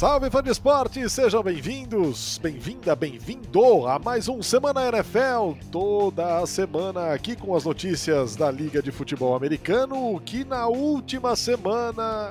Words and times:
Salve 0.00 0.30
fã 0.30 0.42
de 0.42 0.48
esporte, 0.48 1.06
sejam 1.10 1.42
bem-vindos, 1.42 2.38
bem-vinda, 2.38 2.96
bem-vindo 2.96 3.86
a 3.86 3.98
mais 3.98 4.28
um 4.28 4.42
Semana 4.42 4.88
NFL, 4.88 5.60
toda 5.70 6.38
a 6.38 6.46
semana 6.46 7.12
aqui 7.12 7.36
com 7.36 7.54
as 7.54 7.66
notícias 7.66 8.34
da 8.34 8.50
Liga 8.50 8.80
de 8.80 8.90
Futebol 8.90 9.36
Americano, 9.36 10.18
que 10.24 10.42
na 10.42 10.66
última 10.68 11.36
semana, 11.36 12.30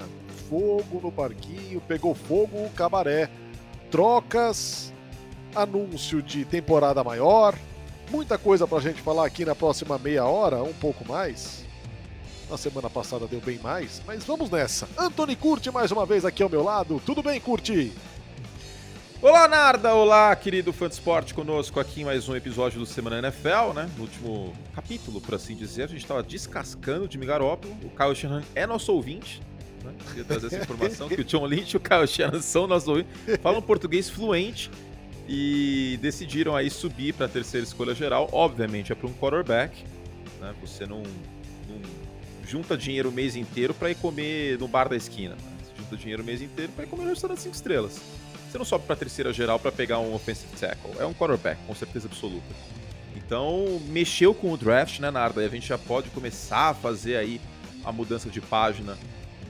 fogo 0.49 0.99
no 0.99 1.11
parquinho, 1.11 1.79
pegou 1.81 2.15
fogo 2.15 2.57
o 2.57 2.71
cabaré, 2.71 3.29
trocas, 3.91 4.91
anúncio 5.53 6.23
de 6.23 6.45
temporada 6.45 7.03
maior, 7.03 7.53
muita 8.09 8.35
coisa 8.35 8.65
pra 8.65 8.79
gente 8.79 8.99
falar 8.99 9.27
aqui 9.27 9.45
na 9.45 9.53
próxima 9.53 9.99
meia 9.99 10.25
hora, 10.25 10.63
um 10.63 10.73
pouco 10.73 11.07
mais. 11.07 11.68
Na 12.49 12.57
semana 12.57 12.89
passada 12.89 13.27
deu 13.27 13.39
bem 13.39 13.59
mais, 13.59 14.01
mas 14.07 14.23
vamos 14.23 14.49
nessa. 14.49 14.89
Anthony 14.97 15.35
Curti 15.35 15.69
mais 15.69 15.91
uma 15.91 16.03
vez 16.03 16.25
aqui 16.25 16.41
ao 16.41 16.49
meu 16.49 16.63
lado. 16.63 16.99
Tudo 17.05 17.21
bem, 17.21 17.39
Curti? 17.39 17.91
Olá, 19.21 19.47
Narda! 19.47 19.93
Olá, 19.93 20.35
querido 20.35 20.73
fã 20.73 20.87
de 20.87 20.95
esporte, 20.95 21.31
conosco 21.31 21.79
aqui 21.79 22.01
em 22.01 22.05
mais 22.05 22.27
um 22.27 22.35
episódio 22.35 22.79
do 22.79 22.87
Semana 22.87 23.19
NFL, 23.19 23.73
né? 23.75 23.87
No 23.95 24.03
último 24.03 24.53
capítulo, 24.73 25.21
por 25.21 25.35
assim 25.35 25.55
dizer, 25.55 25.83
a 25.83 25.87
gente 25.87 26.01
estava 26.01 26.23
descascando 26.23 27.07
de 27.07 27.19
Migarópolo. 27.19 27.71
O 27.83 27.89
Kyle 27.91 28.15
Shanahan 28.15 28.43
é 28.55 28.65
nosso 28.65 28.93
ouvinte, 28.93 29.43
né? 29.83 29.93
Queria 30.07 30.23
trazer 30.23 30.47
essa 30.47 30.57
informação, 30.57 31.07
que 31.07 31.21
o 31.21 31.23
John 31.23 31.45
Lynch 31.45 31.75
e 31.75 31.77
o 31.77 31.79
Kyle 31.79 32.07
Shanahan 32.07 32.41
são 32.41 32.65
nossos 32.65 32.87
ouvintes, 32.87 33.11
falam 33.43 33.61
português 33.61 34.09
fluente 34.09 34.71
e 35.27 35.99
decidiram 36.01 36.55
aí 36.55 36.71
subir 36.71 37.13
para 37.13 37.27
a 37.27 37.29
terceira 37.29 37.63
escolha 37.63 37.93
geral. 37.93 38.27
Obviamente 38.31 38.91
é 38.91 38.95
para 38.95 39.07
um 39.07 39.13
quarterback, 39.13 39.83
né? 40.41 40.55
Você 40.61 40.87
não 40.87 41.03
junta 42.49 42.75
dinheiro 42.75 43.09
o 43.09 43.11
mês 43.11 43.35
inteiro 43.35 43.75
para 43.75 43.91
ir 43.91 43.95
comer 43.95 44.57
no 44.57 44.67
bar 44.67 44.89
da 44.89 44.95
esquina. 44.95 45.35
Você 45.61 45.71
junta 45.77 45.95
dinheiro 45.95 46.23
o 46.23 46.25
mês 46.25 46.41
inteiro 46.41 46.71
para 46.71 46.83
ir 46.83 46.87
comer 46.87 47.03
no 47.03 47.09
restaurante 47.11 47.41
5 47.41 47.55
estrelas. 47.55 48.01
Você 48.49 48.57
não 48.57 48.65
sobe 48.65 48.87
para 48.87 48.95
terceira 48.95 49.31
geral 49.31 49.59
para 49.59 49.71
pegar 49.71 49.99
um 49.99 50.15
offensive 50.15 50.51
tackle. 50.59 50.91
É 50.97 51.05
um 51.05 51.13
quarterback, 51.13 51.61
com 51.67 51.75
certeza 51.75 52.07
absoluta. 52.07 52.47
Então, 53.15 53.79
mexeu 53.89 54.33
com 54.33 54.51
o 54.51 54.57
draft, 54.57 54.99
né, 54.99 55.11
Narda? 55.11 55.43
E 55.43 55.45
a 55.45 55.49
gente 55.49 55.67
já 55.67 55.77
pode 55.77 56.09
começar 56.09 56.69
a 56.69 56.73
fazer 56.73 57.17
aí 57.17 57.39
a 57.85 57.91
mudança 57.91 58.29
de 58.29 58.41
página 58.41 58.97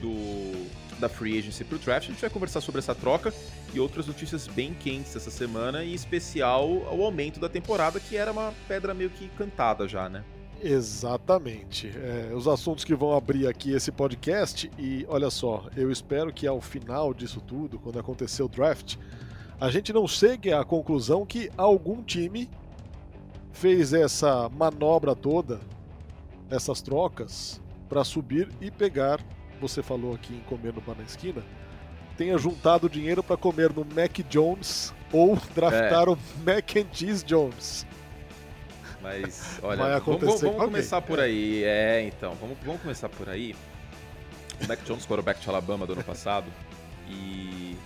do 0.00 0.68
da 0.98 1.08
free 1.08 1.38
agency 1.38 1.64
para 1.64 1.76
o 1.76 1.78
draft. 1.78 2.08
A 2.08 2.12
gente 2.12 2.20
vai 2.20 2.28
conversar 2.28 2.60
sobre 2.60 2.80
essa 2.80 2.94
troca 2.94 3.32
e 3.72 3.80
outras 3.80 4.06
notícias 4.06 4.46
bem 4.46 4.74
quentes 4.74 5.16
essa 5.16 5.30
semana, 5.30 5.82
em 5.82 5.94
especial 5.94 6.68
o 6.70 7.02
aumento 7.02 7.40
da 7.40 7.48
temporada, 7.48 7.98
que 7.98 8.18
era 8.18 8.30
uma 8.30 8.52
pedra 8.68 8.92
meio 8.92 9.08
que 9.08 9.28
cantada 9.30 9.88
já, 9.88 10.10
né? 10.10 10.22
Exatamente. 10.62 11.88
É, 11.88 12.32
os 12.34 12.46
assuntos 12.46 12.84
que 12.84 12.94
vão 12.94 13.16
abrir 13.16 13.46
aqui 13.46 13.72
esse 13.72 13.90
podcast, 13.90 14.70
e 14.78 15.06
olha 15.08 15.30
só, 15.30 15.66
eu 15.76 15.90
espero 15.90 16.32
que 16.32 16.46
ao 16.46 16.60
final 16.60 17.14
disso 17.14 17.40
tudo, 17.40 17.78
quando 17.78 17.98
acontecer 17.98 18.42
o 18.42 18.48
draft, 18.48 18.96
a 19.60 19.70
gente 19.70 19.92
não 19.92 20.06
chegue 20.06 20.52
à 20.52 20.64
conclusão 20.64 21.24
que 21.24 21.50
algum 21.56 22.02
time 22.02 22.48
fez 23.52 23.92
essa 23.92 24.48
manobra 24.48 25.14
toda, 25.14 25.60
essas 26.50 26.80
trocas, 26.80 27.60
para 27.88 28.04
subir 28.04 28.48
e 28.60 28.70
pegar, 28.70 29.20
você 29.60 29.82
falou 29.82 30.14
aqui 30.14 30.34
em 30.34 30.40
comer 30.40 30.72
no 30.72 30.80
bar 30.80 30.96
na 30.96 31.04
esquina, 31.04 31.42
tenha 32.16 32.36
juntado 32.38 32.88
dinheiro 32.88 33.22
para 33.22 33.36
comer 33.36 33.72
no 33.72 33.84
Mac 33.84 34.18
Jones 34.28 34.94
ou 35.12 35.36
draftar 35.54 36.08
é. 36.08 36.10
o 36.10 36.18
Mac 36.44 36.76
and 36.76 36.86
Cheese 36.92 37.24
Jones. 37.24 37.86
Mas, 39.02 39.58
olha, 39.62 39.98
vamos, 40.00 40.40
vamos 40.40 40.64
começar 40.64 41.00
por 41.00 41.20
aí. 41.20 41.64
É, 41.64 42.02
então, 42.02 42.34
vamos, 42.34 42.56
vamos 42.64 42.82
começar 42.82 43.08
por 43.08 43.28
aí. 43.28 43.54
O 44.62 44.68
Mac 44.68 44.80
Jones, 44.84 45.06
quarterback 45.06 45.40
de 45.40 45.48
Alabama 45.48 45.86
do 45.86 45.94
ano 45.94 46.04
passado. 46.04 46.46
E, 47.08 47.76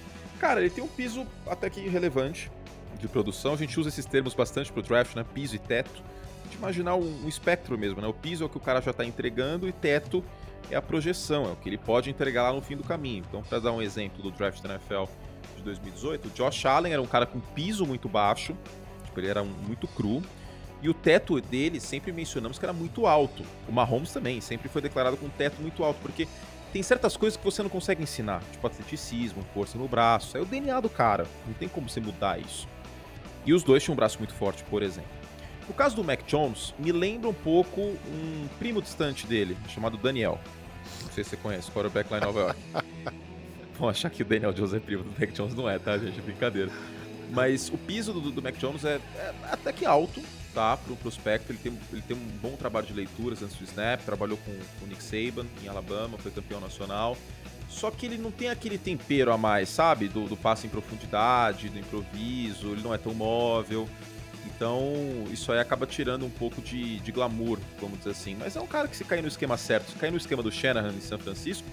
cara, 0.41 0.61
ele 0.61 0.71
tem 0.71 0.83
um 0.83 0.89
piso 0.89 1.27
até 1.47 1.71
que 1.71 1.89
relevante 1.89 2.51
de 2.98 3.06
produção. 3.06 3.55
A 3.55 3.56
gente 3.56 3.79
usa 3.79 3.89
esses 3.89 4.05
termos 4.05 4.34
bastante 4.34 4.73
pro 4.73 4.83
draft, 4.83 5.15
né? 5.15 5.25
Piso 5.34 5.55
e 5.55 5.59
teto. 5.59 6.03
A 6.41 6.44
gente 6.44 6.56
imaginar 6.56 6.97
um, 6.97 7.25
um 7.25 7.28
espectro 7.28 7.78
mesmo, 7.78 8.00
né? 8.00 8.09
O 8.09 8.15
piso 8.15 8.43
é 8.43 8.47
o 8.47 8.50
que 8.50 8.56
o 8.56 8.61
cara 8.61 8.81
já 8.81 8.93
tá 8.93 9.05
entregando 9.05 9.69
e 9.69 9.72
teto 9.72 10.25
é 10.71 10.77
a 10.77 10.83
projeção, 10.83 11.44
é 11.44 11.53
o 11.53 11.56
que 11.56 11.69
ele 11.69 11.78
pode 11.78 12.11
entregar 12.11 12.44
lá 12.44 12.53
no 12.53 12.62
fim 12.62 12.77
do 12.77 12.83
caminho. 12.83 13.25
Então, 13.28 13.43
para 13.43 13.59
dar 13.59 13.72
um 13.72 13.83
exemplo 13.83 14.22
do 14.22 14.31
draft 14.31 14.62
da 14.62 14.71
NFL 14.71 15.05
de 15.56 15.62
2018, 15.62 16.28
o 16.28 16.31
Josh 16.31 16.65
Allen 16.65 16.93
era 16.93 17.03
um 17.03 17.06
cara 17.06 17.27
com 17.27 17.41
piso 17.41 17.87
muito 17.87 18.09
baixo, 18.09 18.56
tipo, 19.05 19.21
ele 19.21 19.28
era 19.28 19.43
um, 19.43 19.47
muito 19.47 19.87
cru. 19.88 20.22
E 20.84 20.89
o 20.91 20.93
teto 20.93 21.41
dele, 21.41 21.81
sempre 21.81 22.12
mencionamos 22.12 22.59
que 22.59 22.65
era 22.67 22.72
muito 22.75 23.06
alto. 23.06 23.43
O 23.67 23.72
Mahomes 23.72 24.12
também, 24.12 24.39
sempre 24.43 24.69
foi 24.69 24.83
declarado 24.83 25.17
com 25.17 25.25
um 25.25 25.31
teto 25.31 25.62
muito 25.62 25.83
alto, 25.83 25.99
porque 26.03 26.28
tem 26.75 26.83
certas 26.83 27.17
coisas 27.17 27.39
que 27.39 27.45
você 27.45 27.62
não 27.62 27.71
consegue 27.71 28.03
ensinar, 28.03 28.43
tipo 28.53 28.67
atleticismo, 28.67 29.43
força 29.55 29.78
no 29.78 29.89
braço. 29.89 30.37
É 30.37 30.43
o 30.43 30.44
DNA 30.44 30.78
do 30.81 30.91
cara, 30.91 31.27
não 31.47 31.55
tem 31.55 31.71
como 31.71 31.89
você 31.89 32.00
mudar 32.00 32.39
isso. 32.39 32.69
E 33.47 33.55
os 33.55 33.62
dois 33.62 33.83
tinham 33.83 33.94
um 33.94 33.97
braço 33.97 34.19
muito 34.19 34.34
forte, 34.34 34.62
por 34.65 34.83
exemplo. 34.83 35.09
No 35.67 35.73
caso 35.73 35.97
do 35.97 36.05
Mac 36.05 36.21
Jones, 36.27 36.75
me 36.78 36.93
lembra 36.93 37.31
um 37.31 37.34
pouco 37.34 37.81
um 37.81 38.47
primo 38.59 38.83
distante 38.83 39.27
dele, 39.27 39.56
chamado 39.69 39.97
Daniel. 39.97 40.39
Não 41.03 41.11
sei 41.12 41.25
se 41.25 41.31
você 41.31 41.37
conhece, 41.39 41.71
quarterback 41.71 42.12
lá 42.12 42.19
em 42.19 42.21
Nova 42.21 42.41
York. 42.41 42.61
Vão 43.78 43.89
achar 43.89 44.11
que 44.11 44.21
o 44.21 44.25
Daniel 44.27 44.53
Jones 44.53 44.75
é 44.75 44.81
primo 44.81 45.03
do 45.03 45.19
Mac 45.19 45.33
Jones, 45.33 45.55
não 45.55 45.67
é, 45.67 45.78
tá, 45.78 45.97
gente? 45.97 46.21
Brincadeira. 46.21 46.71
Mas 47.31 47.69
o 47.69 47.79
piso 47.79 48.12
do, 48.12 48.31
do 48.31 48.43
Mac 48.43 48.57
Jones 48.57 48.85
é, 48.85 49.01
é 49.17 49.35
até 49.51 49.73
que 49.73 49.85
alto, 49.85 50.23
tá? 50.55 50.77
Para 50.77 50.93
o 50.93 50.97
prospecto, 50.97 51.53
ele 51.53 51.59
tem, 51.59 51.79
ele 51.93 52.03
tem 52.03 52.17
um 52.17 52.39
bom 52.41 52.57
trabalho 52.57 52.87
de 52.87 52.93
leituras 52.93 53.43
antes 53.43 53.57
do 53.57 53.65
snap, 53.65 54.01
trabalhou 54.03 54.39
com 54.39 54.51
o 54.51 54.87
Nick 54.87 55.03
Saban 55.03 55.47
em 55.62 55.69
Alabama, 55.69 56.17
foi 56.19 56.31
campeão 56.31 56.61
nacional. 56.61 57.17
Só 57.69 57.91
que 57.91 58.07
ele 58.07 58.19
não 58.19 58.31
tem 58.31 58.51
aquele 58.51 58.79
tempero 58.79 59.33
a 59.33 59.39
mais, 59.39 59.69
sabe? 59.69 60.07
Do, 60.07 60.29
do 60.29 60.37
passe 60.37 60.67
em 60.67 60.71
profundidade, 60.71 61.69
do 61.69 61.79
improviso, 61.79 62.69
ele 62.69 62.83
não 62.83 62.95
é 62.95 62.99
tão 62.99 63.12
móvel. 63.12 63.89
Então, 64.47 64.93
isso 65.33 65.51
aí 65.51 65.59
acaba 65.59 65.87
tirando 65.87 66.25
um 66.25 66.31
pouco 66.31 66.61
de, 66.61 67.01
de 67.01 67.11
glamour, 67.11 67.59
vamos 67.81 67.99
dizer 67.99 68.11
assim. 68.11 68.37
Mas 68.39 68.55
é 68.55 68.61
um 68.61 68.67
cara 68.67 68.87
que, 68.87 68.97
se 68.97 69.05
cair 69.05 69.23
no 69.23 69.29
esquema 69.29 69.56
certo, 69.56 69.91
se 69.91 69.97
cair 69.97 70.11
no 70.11 70.17
esquema 70.17 70.43
do 70.43 70.53
Shanahan 70.53 70.93
em 70.93 71.01
São 71.01 71.19
Francisco, 71.19 71.67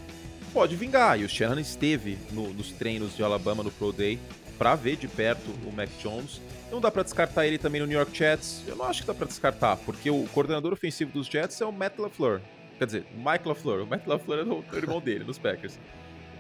pode 0.51 0.75
vingar. 0.75 1.19
E 1.19 1.23
o 1.23 1.29
Shanahan 1.29 1.61
esteve 1.61 2.17
no, 2.31 2.51
nos 2.53 2.71
treinos 2.71 3.15
de 3.15 3.23
Alabama 3.23 3.61
no 3.61 3.71
Pro 3.71 3.91
Day 3.91 4.17
para 4.61 4.75
ver 4.75 4.95
de 4.95 5.07
perto 5.07 5.49
o 5.65 5.71
Mac 5.71 5.89
Jones. 5.99 6.39
Não 6.69 6.79
dá 6.79 6.91
para 6.91 7.01
descartar 7.01 7.47
ele 7.47 7.57
também 7.57 7.81
no 7.81 7.87
New 7.87 7.97
York 7.97 8.15
Jets. 8.15 8.61
Eu 8.67 8.75
não 8.75 8.85
acho 8.85 9.01
que 9.01 9.07
dá 9.07 9.13
para 9.15 9.25
descartar, 9.25 9.75
porque 9.77 10.11
o 10.11 10.27
coordenador 10.27 10.71
ofensivo 10.71 11.11
dos 11.11 11.25
Jets 11.25 11.59
é 11.61 11.65
o 11.65 11.71
Matt 11.71 11.97
LaFleur. 11.97 12.41
Quer 12.77 12.85
dizer, 12.85 13.05
o 13.15 13.17
Mike 13.17 13.47
LaFleur. 13.47 13.81
O 13.81 13.87
Matt 13.87 14.05
LaFleur 14.05 14.39
é 14.41 14.43
o 14.43 14.63
irmão 14.77 15.01
dele, 15.01 15.23
nos 15.23 15.39
Packers. 15.39 15.79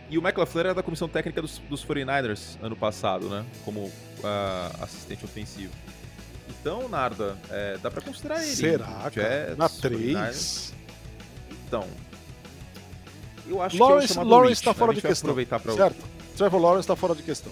E 0.07 0.19
o 0.19 0.21
Mike 0.21 0.39
LaFleur 0.39 0.67
era 0.67 0.75
da 0.75 0.83
comissão 0.83 1.09
técnica 1.09 1.41
dos, 1.41 1.57
dos 1.67 1.83
49ers 1.83 2.59
ano 2.61 2.75
passado, 2.75 3.27
né? 3.27 3.43
Como 3.65 3.85
uh, 3.85 4.83
assistente 4.83 5.25
ofensivo. 5.25 5.73
Então, 6.47 6.87
Narda, 6.87 7.35
é, 7.49 7.79
dá 7.81 7.89
para 7.89 8.03
considerar 8.03 8.43
ele. 8.43 8.55
Será? 8.55 9.09
Jets, 9.11 9.57
Na 9.57 9.67
3? 9.67 10.75
Então. 11.65 11.87
Eu 13.47 13.63
acho 13.63 13.79
Lawrence, 13.79 14.13
que 14.13 14.19
é 14.19 14.21
o 14.21 14.25
Lawrence 14.27 14.63
tá 14.63 14.75
fora 14.75 14.93
de 14.93 15.01
questão. 15.01 15.31
Aproveitar 15.31 15.59
pra 15.59 15.73
certo. 15.73 16.05
Trevor 16.37 16.61
Lawrence 16.61 16.87
tá 16.87 16.95
fora 16.95 17.15
de 17.15 17.23
questão 17.23 17.51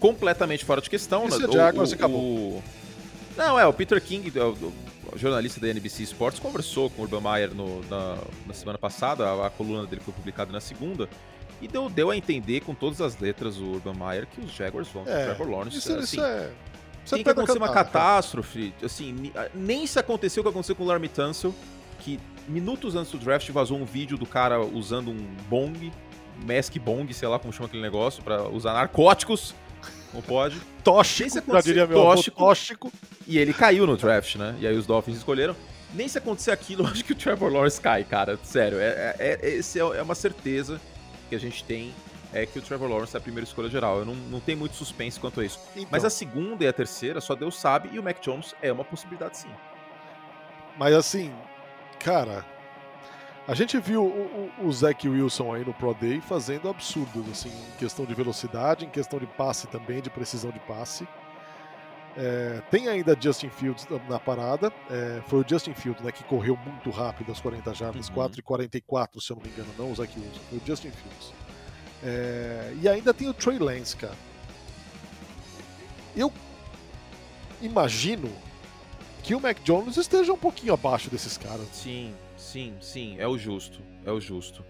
completamente 0.00 0.64
fora 0.64 0.80
de 0.80 0.90
questão. 0.90 1.26
Isso 1.26 1.40
né? 1.40 1.48
é 1.48 1.52
Jaguars 1.52 1.92
o, 1.92 1.94
acabou. 1.94 2.20
O... 2.20 2.62
Não, 3.36 3.58
é, 3.58 3.66
o 3.66 3.72
Peter 3.72 4.00
King, 4.00 4.32
o, 4.38 4.72
o 5.12 5.18
jornalista 5.18 5.60
da 5.60 5.68
NBC 5.68 6.02
Sports, 6.04 6.40
conversou 6.40 6.90
com 6.90 7.02
o 7.02 7.04
Urban 7.04 7.20
Meyer 7.20 7.54
no, 7.54 7.82
na, 7.84 8.18
na, 8.46 8.54
semana 8.54 8.78
passada, 8.78 9.26
a, 9.26 9.46
a, 9.46 9.50
coluna 9.50 9.86
dele 9.86 10.02
foi 10.04 10.14
publicada 10.14 10.52
na 10.52 10.60
segunda, 10.60 11.08
e 11.60 11.68
deu, 11.68 11.88
deu 11.88 12.10
a 12.10 12.16
entender 12.16 12.60
com 12.60 12.74
todas 12.74 13.00
as 13.00 13.18
letras 13.18 13.58
o 13.58 13.72
Urban 13.72 13.94
Meyer 13.94 14.26
que 14.26 14.40
os 14.40 14.52
Jaguars 14.52 14.88
vão 14.88 15.04
é, 15.06 15.26
Trevor 15.26 15.48
Lawrence. 15.48 15.78
Isso, 15.78 15.92
assim, 15.92 16.16
isso 16.16 16.24
é... 16.24 16.50
Isso 17.04 17.14
tem 17.14 17.22
que 17.22 17.30
acontecer 17.30 17.58
uma 17.58 17.72
catástrofe, 17.72 18.74
assim, 18.82 19.32
nem 19.54 19.86
se 19.86 19.96
aconteceu 19.96 20.40
o 20.40 20.44
que 20.44 20.50
aconteceu 20.50 20.74
com 20.74 20.82
o 20.82 20.86
Larry 20.88 21.08
Tunsil, 21.08 21.54
que 22.00 22.18
minutos 22.48 22.96
antes 22.96 23.12
do 23.12 23.18
draft 23.18 23.48
vazou 23.50 23.78
um 23.78 23.84
vídeo 23.84 24.18
do 24.18 24.26
cara 24.26 24.60
usando 24.60 25.12
um 25.12 25.36
bong, 25.48 25.92
mask 26.44 26.76
bong, 26.78 27.12
sei 27.14 27.28
lá 27.28 27.38
como 27.38 27.52
chama 27.52 27.66
aquele 27.66 27.82
negócio, 27.82 28.24
para 28.24 28.48
usar 28.48 28.72
narcóticos, 28.72 29.54
não 30.16 30.22
pode. 30.22 30.60
Tóxico, 30.82 31.52
já 31.52 31.60
diria 31.60 31.86
meu 31.86 31.98
tóxico, 31.98 32.38
tóxico. 32.38 32.92
E 33.26 33.38
ele 33.38 33.52
caiu 33.52 33.86
no 33.86 33.96
draft, 33.96 34.36
né? 34.36 34.56
E 34.58 34.66
aí 34.66 34.76
os 34.76 34.86
Dolphins 34.86 35.18
escolheram. 35.18 35.54
Nem 35.94 36.08
se 36.08 36.18
acontecer 36.18 36.50
aquilo, 36.50 36.82
eu 36.84 36.88
acho 36.88 37.04
que 37.04 37.12
o 37.12 37.14
Trevor 37.14 37.52
Lawrence 37.52 37.80
cai, 37.80 38.02
cara. 38.04 38.38
Sério, 38.42 38.78
é, 38.78 39.14
é, 39.18 39.38
é, 39.42 39.50
esse 39.50 39.78
é, 39.78 39.82
é 39.82 40.02
uma 40.02 40.14
certeza 40.14 40.80
que 41.28 41.34
a 41.34 41.38
gente 41.38 41.62
tem 41.64 41.92
é 42.32 42.44
que 42.44 42.58
o 42.58 42.62
Trevor 42.62 42.88
Lawrence 42.88 43.16
é 43.16 43.18
a 43.18 43.20
primeira 43.20 43.44
escolha 43.44 43.68
geral. 43.68 43.98
Eu 43.98 44.04
não, 44.04 44.14
não 44.14 44.40
tenho 44.40 44.58
muito 44.58 44.74
suspense 44.74 45.18
quanto 45.18 45.40
a 45.40 45.44
isso. 45.44 45.60
Então, 45.74 45.88
Mas 45.90 46.04
a 46.04 46.10
segunda 46.10 46.64
e 46.64 46.68
a 46.68 46.72
terceira, 46.72 47.20
só 47.20 47.34
Deus 47.34 47.58
sabe, 47.58 47.90
e 47.92 47.98
o 47.98 48.02
Mac 48.02 48.20
Jones 48.20 48.54
é 48.60 48.72
uma 48.72 48.84
possibilidade 48.84 49.38
sim. 49.38 49.48
Mas 50.78 50.94
assim, 50.94 51.32
cara, 51.98 52.44
a 53.48 53.54
gente 53.54 53.78
viu 53.78 54.04
o, 54.04 54.50
o, 54.60 54.66
o 54.66 54.72
Zach 54.72 55.08
Wilson 55.08 55.54
aí 55.54 55.64
no 55.64 55.72
Pro 55.72 55.94
Day 55.94 56.20
fazendo 56.20 56.68
absurdos, 56.68 57.28
assim, 57.30 57.48
em 57.48 57.78
questão 57.78 58.04
de 58.04 58.12
velocidade, 58.12 58.84
em 58.84 58.90
questão 58.90 59.18
de 59.18 59.26
passe 59.26 59.66
também, 59.68 60.02
de 60.02 60.10
precisão 60.10 60.50
de 60.50 60.58
passe. 60.60 61.06
É, 62.16 62.62
tem 62.70 62.88
ainda 62.88 63.16
Justin 63.18 63.50
Fields 63.50 63.86
na 64.08 64.18
parada. 64.18 64.72
É, 64.90 65.22
foi 65.28 65.42
o 65.42 65.44
Justin 65.46 65.74
Fields 65.74 66.02
né, 66.02 66.10
que 66.10 66.24
correu 66.24 66.56
muito 66.56 66.90
rápido 66.90 67.30
as 67.30 67.40
40 67.40 67.72
jardas, 67.74 68.08
uhum. 68.08 68.14
4 68.14 68.40
e 68.40 68.42
44, 68.42 69.20
se 69.20 69.30
eu 69.30 69.36
não 69.36 69.42
me 69.44 69.50
engano, 69.50 69.68
não 69.78 69.92
o 69.92 69.94
Zach 69.94 70.12
Wilson, 70.18 70.40
foi 70.48 70.58
o 70.58 70.62
Justin 70.66 70.90
Fields. 70.90 71.32
É, 72.02 72.74
e 72.80 72.88
ainda 72.88 73.14
tem 73.14 73.28
o 73.28 73.34
Trey 73.34 73.58
Lance, 73.58 73.96
cara. 73.96 74.16
Eu 76.16 76.32
imagino 77.60 78.32
que 79.22 79.34
o 79.34 79.40
Mac 79.40 79.58
Jones 79.62 79.96
esteja 79.96 80.32
um 80.32 80.38
pouquinho 80.38 80.72
abaixo 80.72 81.10
desses 81.10 81.36
caras. 81.36 81.66
Sim, 81.72 82.14
sim, 82.36 82.74
sim, 82.80 83.16
é 83.18 83.26
o 83.26 83.36
justo, 83.36 83.80
é 84.04 84.10
o 84.10 84.20
justo. 84.20 84.64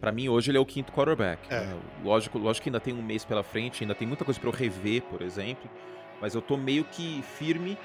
Para 0.00 0.10
mim 0.10 0.28
hoje 0.28 0.50
ele 0.50 0.58
é 0.58 0.60
o 0.60 0.66
quinto 0.66 0.92
quarterback. 0.92 1.40
É. 1.48 1.60
Né? 1.60 1.80
Lógico, 2.02 2.38
lógico 2.38 2.64
que 2.64 2.68
ainda 2.68 2.80
tem 2.80 2.92
um 2.92 3.02
mês 3.02 3.24
pela 3.24 3.42
frente, 3.42 3.84
ainda 3.84 3.94
tem 3.94 4.06
muita 4.06 4.24
coisa 4.24 4.38
para 4.40 4.48
eu 4.48 4.52
rever, 4.52 5.02
por 5.02 5.22
exemplo, 5.22 5.70
mas 6.20 6.34
eu 6.34 6.42
tô 6.42 6.56
meio 6.56 6.84
que 6.84 7.22
firme 7.36 7.78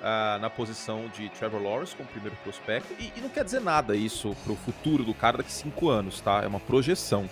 uh, 0.00 0.38
na 0.40 0.50
posição 0.50 1.08
de 1.08 1.28
Trevor 1.30 1.62
Lawrence 1.62 1.94
como 1.94 2.08
primeiro 2.08 2.36
prospecto 2.42 2.92
e, 2.98 3.12
e, 3.16 3.20
não 3.20 3.28
quer 3.28 3.44
dizer 3.44 3.60
nada 3.60 3.94
isso 3.94 4.34
pro 4.44 4.56
futuro 4.56 5.04
do 5.04 5.14
cara 5.14 5.38
daqui 5.38 5.52
cinco 5.52 5.88
anos, 5.88 6.20
tá? 6.20 6.42
É 6.42 6.46
uma 6.46 6.60
projeção. 6.60 7.28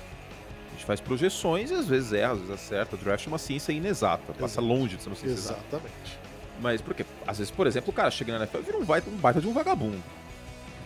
A 0.69 0.71
gente 0.73 0.85
faz 0.85 1.01
projeções 1.01 1.71
e 1.71 1.75
às 1.75 1.89
vezes 1.89 2.13
erra, 2.13 2.33
às 2.33 2.39
vezes 2.39 2.55
acerta. 2.55 2.95
O 2.95 2.99
draft 2.99 3.27
é 3.27 3.29
uma 3.29 3.39
ciência 3.39 3.73
inexata, 3.73 4.33
passa 4.35 4.61
longe 4.61 4.97
de 4.97 5.03
ser 5.03 5.09
uma 5.09 5.17
ciência 5.17 5.37
Exatamente. 5.37 5.67
exata. 5.67 5.87
Exatamente. 5.87 6.19
Mas 6.61 6.81
porque, 6.81 7.05
às 7.27 7.39
vezes, 7.39 7.51
por 7.51 7.67
exemplo, 7.67 7.91
o 7.91 7.93
cara 7.93 8.11
chega 8.11 8.33
na 8.33 8.45
NFL 8.45 8.59
e 8.59 8.63
vira 8.63 8.79
um 8.79 8.85
baita, 8.85 9.11
um 9.11 9.17
baita 9.17 9.41
de 9.41 9.49
um 9.49 9.53
vagabundo. 9.53 10.03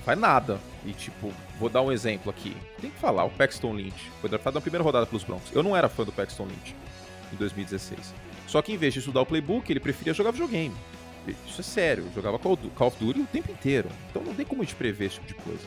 Faz 0.05 0.19
nada. 0.19 0.59
E, 0.85 0.93
tipo, 0.93 1.33
vou 1.59 1.69
dar 1.69 1.83
um 1.83 1.93
exemplo 1.93 2.31
aqui. 2.31 2.57
Tem 2.81 2.91
que 2.91 2.99
falar, 2.99 3.25
o 3.25 3.31
Paxton 3.31 3.75
Lynch 3.75 4.11
foi 4.21 4.29
draftado 4.29 4.55
na 4.55 4.61
primeira 4.61 4.83
rodada 4.83 5.07
pelos 5.07 5.25
Broncos. 5.25 5.53
Eu 5.53 5.63
não 5.63 5.77
era 5.77 5.89
fã 5.89 6.05
do 6.05 6.13
Paxton 6.13 6.45
Lynch 6.45 6.75
em 7.33 7.37
2016. 7.37 8.15
Só 8.47 8.61
que 8.61 8.73
em 8.73 8.77
vez 8.77 8.93
de 8.93 8.99
estudar 8.99 9.21
o 9.23 9.27
playbook, 9.27 9.71
ele 9.71 9.81
preferia 9.81 10.13
jogar 10.13 10.33
videogame. 10.33 10.75
Isso 11.47 11.61
é 11.61 11.65
sério, 11.65 12.11
jogava 12.15 12.39
Call 12.39 12.59
of 12.81 12.97
Duty 12.99 13.21
o 13.21 13.27
tempo 13.27 13.51
inteiro. 13.51 13.89
Então 14.11 14.23
não 14.23 14.35
tem 14.35 14.45
como 14.45 14.63
gente 14.63 14.75
prever 14.75 15.07
esse 15.07 15.21
tipo 15.21 15.29
de 15.29 15.35
coisa. 15.35 15.63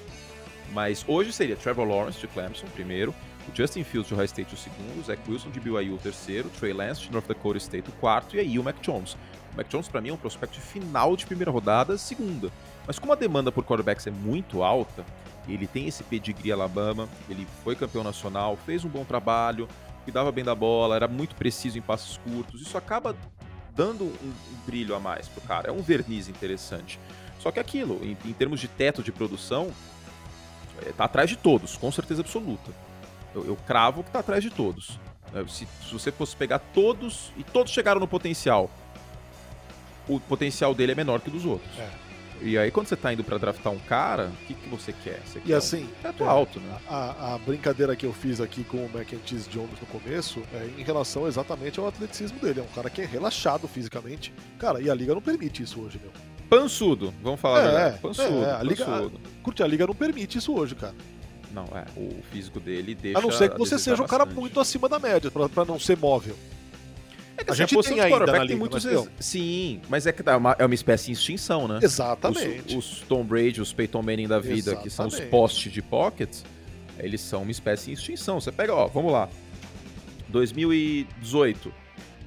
Mas 0.73 1.05
hoje 1.07 1.31
seria 1.31 1.55
Trevor 1.55 1.87
Lawrence 1.87 2.19
de 2.19 2.27
Clemson, 2.27 2.67
primeiro, 2.67 3.15
o 3.47 3.55
Justin 3.55 3.83
Fields 3.83 4.09
de 4.09 4.13
Ohio 4.13 4.25
State, 4.25 4.53
o 4.53 4.57
segundo, 4.57 4.99
o 4.99 5.03
Zach 5.03 5.21
Wilson 5.29 5.49
de 5.51 5.59
BYU, 5.59 5.95
o 5.95 5.97
terceiro, 5.97 6.49
Trey 6.59 6.73
Lance 6.73 7.03
de 7.03 7.11
North 7.11 7.27
Dakota 7.27 7.57
State, 7.57 7.89
o 7.89 7.93
quarto, 7.93 8.35
e 8.35 8.39
aí 8.39 8.59
o 8.59 8.63
Mac 8.63 8.75
Jones. 8.81 9.13
O 9.53 9.57
Mac 9.57 9.67
Jones, 9.69 9.87
para 9.87 10.01
mim, 10.01 10.09
é 10.09 10.13
um 10.13 10.17
prospecto 10.17 10.59
final 10.59 11.15
de 11.15 11.25
primeira 11.25 11.51
rodada, 11.51 11.97
segunda. 11.97 12.51
Mas 12.87 12.99
como 12.99 13.13
a 13.13 13.15
demanda 13.15 13.51
por 13.51 13.63
quarterbacks 13.63 14.07
é 14.07 14.11
muito 14.11 14.63
alta, 14.63 15.05
ele 15.47 15.67
tem 15.67 15.87
esse 15.87 16.03
pedigree 16.03 16.51
Alabama, 16.51 17.07
ele 17.29 17.47
foi 17.63 17.75
campeão 17.75 18.03
nacional, 18.03 18.57
fez 18.65 18.83
um 18.83 18.89
bom 18.89 19.03
trabalho, 19.03 19.67
cuidava 20.03 20.31
bem 20.31 20.43
da 20.43 20.55
bola, 20.55 20.95
era 20.95 21.07
muito 21.07 21.35
preciso 21.35 21.77
em 21.77 21.81
passos 21.81 22.17
curtos. 22.17 22.61
Isso 22.61 22.77
acaba 22.77 23.15
dando 23.75 24.05
um, 24.05 24.07
um 24.07 24.65
brilho 24.65 24.95
a 24.95 24.99
mais 24.99 25.27
pro 25.27 25.41
cara. 25.41 25.69
É 25.69 25.71
um 25.71 25.81
verniz 25.81 26.27
interessante. 26.27 26.99
Só 27.39 27.51
que 27.51 27.59
aquilo, 27.59 27.99
em, 28.03 28.17
em 28.25 28.33
termos 28.33 28.59
de 28.59 28.67
teto 28.67 29.03
de 29.03 29.11
produção, 29.11 29.71
é, 30.83 30.91
tá 30.91 31.05
atrás 31.05 31.29
de 31.29 31.35
todos, 31.35 31.77
com 31.77 31.91
certeza 31.91 32.21
absoluta. 32.21 32.71
Eu, 33.33 33.45
eu 33.45 33.55
cravo 33.55 34.03
que 34.03 34.11
tá 34.11 34.19
atrás 34.19 34.43
de 34.43 34.49
todos. 34.49 34.99
É, 35.33 35.45
se, 35.47 35.67
se, 35.83 35.91
você 35.91 36.11
fosse 36.11 36.35
pegar 36.35 36.59
todos, 36.59 37.31
e 37.37 37.43
todos 37.43 37.71
chegaram 37.71 37.99
no 37.99 38.07
potencial, 38.07 38.69
o 40.07 40.19
potencial 40.19 40.73
dele 40.73 40.93
é 40.93 40.95
menor 40.95 41.19
que 41.19 41.29
o 41.29 41.31
dos 41.31 41.45
outros. 41.45 41.77
É. 41.77 42.04
E 42.41 42.57
aí, 42.57 42.69
quando 42.69 42.87
você 42.87 42.95
tá 42.95 43.13
indo 43.13 43.23
para 43.23 43.37
draftar 43.37 43.71
um 43.71 43.79
cara, 43.79 44.27
o 44.27 44.45
que, 44.45 44.53
que 44.53 44.69
você 44.69 44.93
quer? 45.03 45.21
Você 45.25 45.41
e 45.45 45.53
assim, 45.53 45.83
um 45.83 46.01
teto 46.01 46.23
é, 46.23 46.27
alto, 46.27 46.59
né? 46.59 46.77
A, 46.87 47.35
a, 47.35 47.37
brincadeira 47.37 47.95
que 47.95 48.05
eu 48.05 48.13
fiz 48.13 48.41
aqui 48.41 48.63
com 48.63 48.77
o 48.77 48.89
Cheese 49.25 49.49
Jones 49.49 49.79
no 49.79 49.87
começo 49.87 50.41
é 50.53 50.69
em 50.79 50.83
relação 50.83 51.27
exatamente 51.27 51.79
ao 51.79 51.87
atleticismo 51.87 52.39
dele. 52.39 52.59
É 52.59 52.63
um 52.63 52.75
cara 52.75 52.89
que 52.89 53.01
é 53.01 53.05
relaxado 53.05 53.67
fisicamente. 53.67 54.33
Cara, 54.59 54.81
e 54.81 54.89
a 54.89 54.93
liga 54.93 55.13
não 55.13 55.21
permite 55.21 55.63
isso 55.63 55.81
hoje, 55.81 55.99
meu. 56.01 56.11
Pansudo, 56.49 57.13
vamos 57.23 57.39
falar 57.39 57.59
é, 57.59 57.63
verdade. 57.63 57.99
Pansudo, 57.99 58.43
é, 58.43 58.51
a 58.51 58.63
liga, 58.63 58.85
pansudo. 58.85 59.19
A, 59.23 59.43
curte, 59.43 59.63
a 59.63 59.67
liga 59.67 59.87
não 59.87 59.95
permite 59.95 60.37
isso 60.37 60.53
hoje, 60.53 60.75
cara. 60.75 60.95
Não, 61.51 61.65
é. 61.73 61.85
O 61.95 62.21
físico 62.31 62.59
dele 62.59 62.93
deixa. 62.93 63.17
A 63.17 63.21
não 63.21 63.31
ser 63.31 63.49
que 63.49 63.57
você 63.57 63.79
seja 63.79 64.03
um 64.03 64.07
cara 64.07 64.25
muito 64.25 64.59
acima 64.59 64.89
da 64.89 64.99
média, 64.99 65.31
para 65.31 65.65
não 65.65 65.79
ser 65.79 65.97
móvel. 65.97 66.35
É 67.37 67.43
que 67.43 67.51
a, 67.51 67.53
gente 67.53 67.77
tem 67.83 67.99
ainda 67.99 68.25
na 68.25 68.45
tem 68.45 68.55
muitos 68.55 68.85
mas, 68.85 69.09
Sim, 69.19 69.81
mas 69.89 70.07
é 70.07 70.11
que 70.11 70.27
é 70.27 70.35
uma, 70.35 70.55
é 70.57 70.65
uma 70.65 70.75
espécie 70.75 71.09
em 71.09 71.13
extinção, 71.13 71.67
né? 71.67 71.79
Exatamente. 71.81 72.75
Os, 72.77 72.93
os 72.93 72.99
Tom 73.01 73.23
Brady, 73.23 73.59
os 73.61 73.73
Peyton 73.73 74.01
Manning 74.01 74.27
da 74.27 74.39
vida, 74.39 74.53
Exatamente. 74.53 74.83
que 74.83 74.89
são 74.89 75.07
os 75.07 75.19
postes 75.19 75.71
de 75.71 75.81
pockets, 75.81 76.45
eles 76.97 77.19
são 77.21 77.41
uma 77.41 77.51
espécie 77.51 77.91
em 77.91 77.93
extinção. 77.93 78.39
Você 78.39 78.51
pega, 78.51 78.73
ó, 78.73 78.87
vamos 78.87 79.11
lá. 79.11 79.27
2018, 80.29 81.71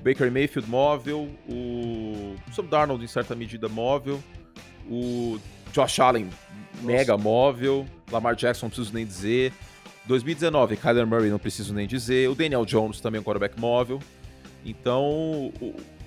Baker 0.03 0.31
Mayfield 0.31 0.69
móvel, 0.69 1.29
o 1.49 2.37
Sam 2.53 2.67
Darnold 2.67 3.03
em 3.03 3.09
certa 3.09 3.35
medida 3.35 3.69
móvel, 3.69 4.23
o 4.89 5.39
Josh 5.73 6.01
Allen 6.01 6.27
Nossa. 6.27 6.87
mega 6.87 7.17
móvel, 7.17 7.87
Lamar 8.11 8.35
Jackson 8.35 8.67
não 8.67 8.71
preciso 8.71 8.95
nem 8.95 9.07
dizer. 9.07 9.53
2019, 10.07 10.77
Kyler 10.77 11.07
Murray 11.07 11.29
não 11.29 11.39
preciso 11.39 11.75
nem 11.75 11.87
dizer, 11.87 12.31
o 12.31 12.35
Daniel 12.35 12.65
Jones 12.65 13.01
também 13.01 13.19
é 13.19 13.21
um 13.21 13.25
quarterback 13.25 13.61
móvel. 13.61 14.01
Então, 14.65 15.53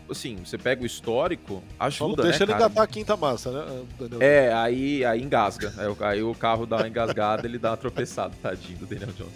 assim, 0.10 0.38
você 0.44 0.58
pega 0.58 0.84
o 0.84 0.86
histórico, 0.86 1.64
ajuda, 1.80 2.24
deixa 2.24 2.46
né, 2.46 2.52
ele 2.52 2.54
engatar 2.54 2.84
a 2.84 2.88
quinta 2.88 3.16
massa, 3.16 3.52
né, 3.52 3.84
Daniel? 4.00 4.22
É, 4.22 4.54
aí, 4.54 5.04
aí 5.06 5.22
engasga. 5.22 5.74
Aí, 5.78 5.96
aí 6.08 6.24
o 6.24 6.36
carro 6.36 6.66
dá 6.66 6.78
uma 6.78 6.88
engasgada, 6.88 7.48
ele 7.48 7.58
dá 7.58 7.72
uma 7.72 7.78
tropeçada, 7.78 8.34
tadinho 8.42 8.80
do 8.80 8.86
Daniel 8.86 9.12
Jones. 9.14 9.34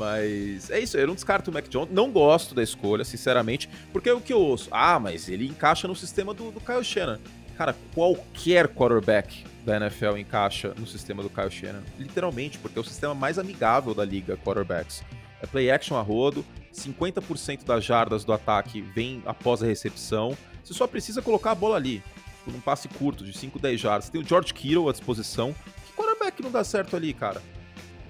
Mas 0.00 0.70
é 0.70 0.80
isso, 0.80 0.96
eu 0.96 1.06
não 1.06 1.14
descarto 1.14 1.50
o 1.50 1.54
Mac 1.54 1.68
Jones. 1.68 1.90
Não 1.92 2.10
gosto 2.10 2.54
da 2.54 2.62
escolha, 2.62 3.04
sinceramente, 3.04 3.68
porque 3.92 4.08
é 4.08 4.14
o 4.14 4.20
que 4.20 4.32
eu 4.32 4.40
ouço. 4.40 4.68
Ah, 4.70 4.98
mas 4.98 5.28
ele 5.28 5.46
encaixa 5.46 5.86
no 5.86 5.94
sistema 5.94 6.32
do, 6.32 6.50
do 6.50 6.58
Kyle 6.58 6.82
Shannon. 6.82 7.18
Cara, 7.58 7.76
qualquer 7.94 8.68
quarterback 8.68 9.44
da 9.66 9.76
NFL 9.76 10.16
encaixa 10.16 10.72
no 10.78 10.86
sistema 10.86 11.22
do 11.22 11.28
Kyle 11.28 11.50
Shannon. 11.50 11.82
Literalmente, 11.98 12.56
porque 12.58 12.78
é 12.78 12.80
o 12.80 12.84
sistema 12.84 13.14
mais 13.14 13.38
amigável 13.38 13.92
da 13.92 14.02
liga, 14.02 14.38
quarterbacks. 14.38 15.02
É 15.42 15.46
play 15.46 15.70
action 15.70 15.98
a 15.98 16.00
rodo, 16.00 16.44
50% 16.74 17.64
das 17.64 17.84
jardas 17.84 18.24
do 18.24 18.32
ataque 18.32 18.80
vem 18.80 19.22
após 19.26 19.62
a 19.62 19.66
recepção. 19.66 20.36
Você 20.62 20.74
só 20.74 20.86
precisa 20.86 21.20
colocar 21.20 21.52
a 21.52 21.54
bola 21.54 21.76
ali, 21.76 22.02
por 22.44 22.54
um 22.54 22.60
passe 22.60 22.88
curto 22.88 23.24
de 23.24 23.36
5, 23.36 23.58
10 23.58 23.80
jardas. 23.80 24.04
Você 24.06 24.12
tem 24.12 24.20
o 24.20 24.26
George 24.26 24.54
Kittle 24.54 24.88
à 24.88 24.92
disposição. 24.92 25.54
Que 25.86 25.92
quarterback 25.92 26.42
não 26.42 26.50
dá 26.50 26.62
certo 26.64 26.96
ali, 26.96 27.12
cara? 27.12 27.42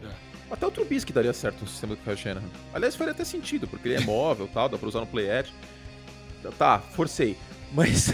É. 0.03 0.09
Até 0.51 0.67
o 0.67 0.71
Trubisky 0.71 1.13
daria 1.13 1.33
certo 1.33 1.63
no 1.63 1.69
sistema 1.69 1.95
do 1.95 2.03
Kyle 2.03 2.17
Shanahan. 2.17 2.49
Aliás, 2.73 2.97
faria 2.97 3.13
até 3.13 3.25
sentido, 3.25 3.67
porque 3.67 3.89
ele 3.89 3.97
é 3.97 4.01
móvel 4.01 4.49
tal, 4.53 4.69
dá 4.69 4.77
pra 4.77 4.89
usar 4.89 5.01
no 5.01 5.07
play 5.07 5.31
action. 5.31 5.55
Tá, 6.59 6.79
forcei. 6.79 7.37
Mas. 7.73 8.13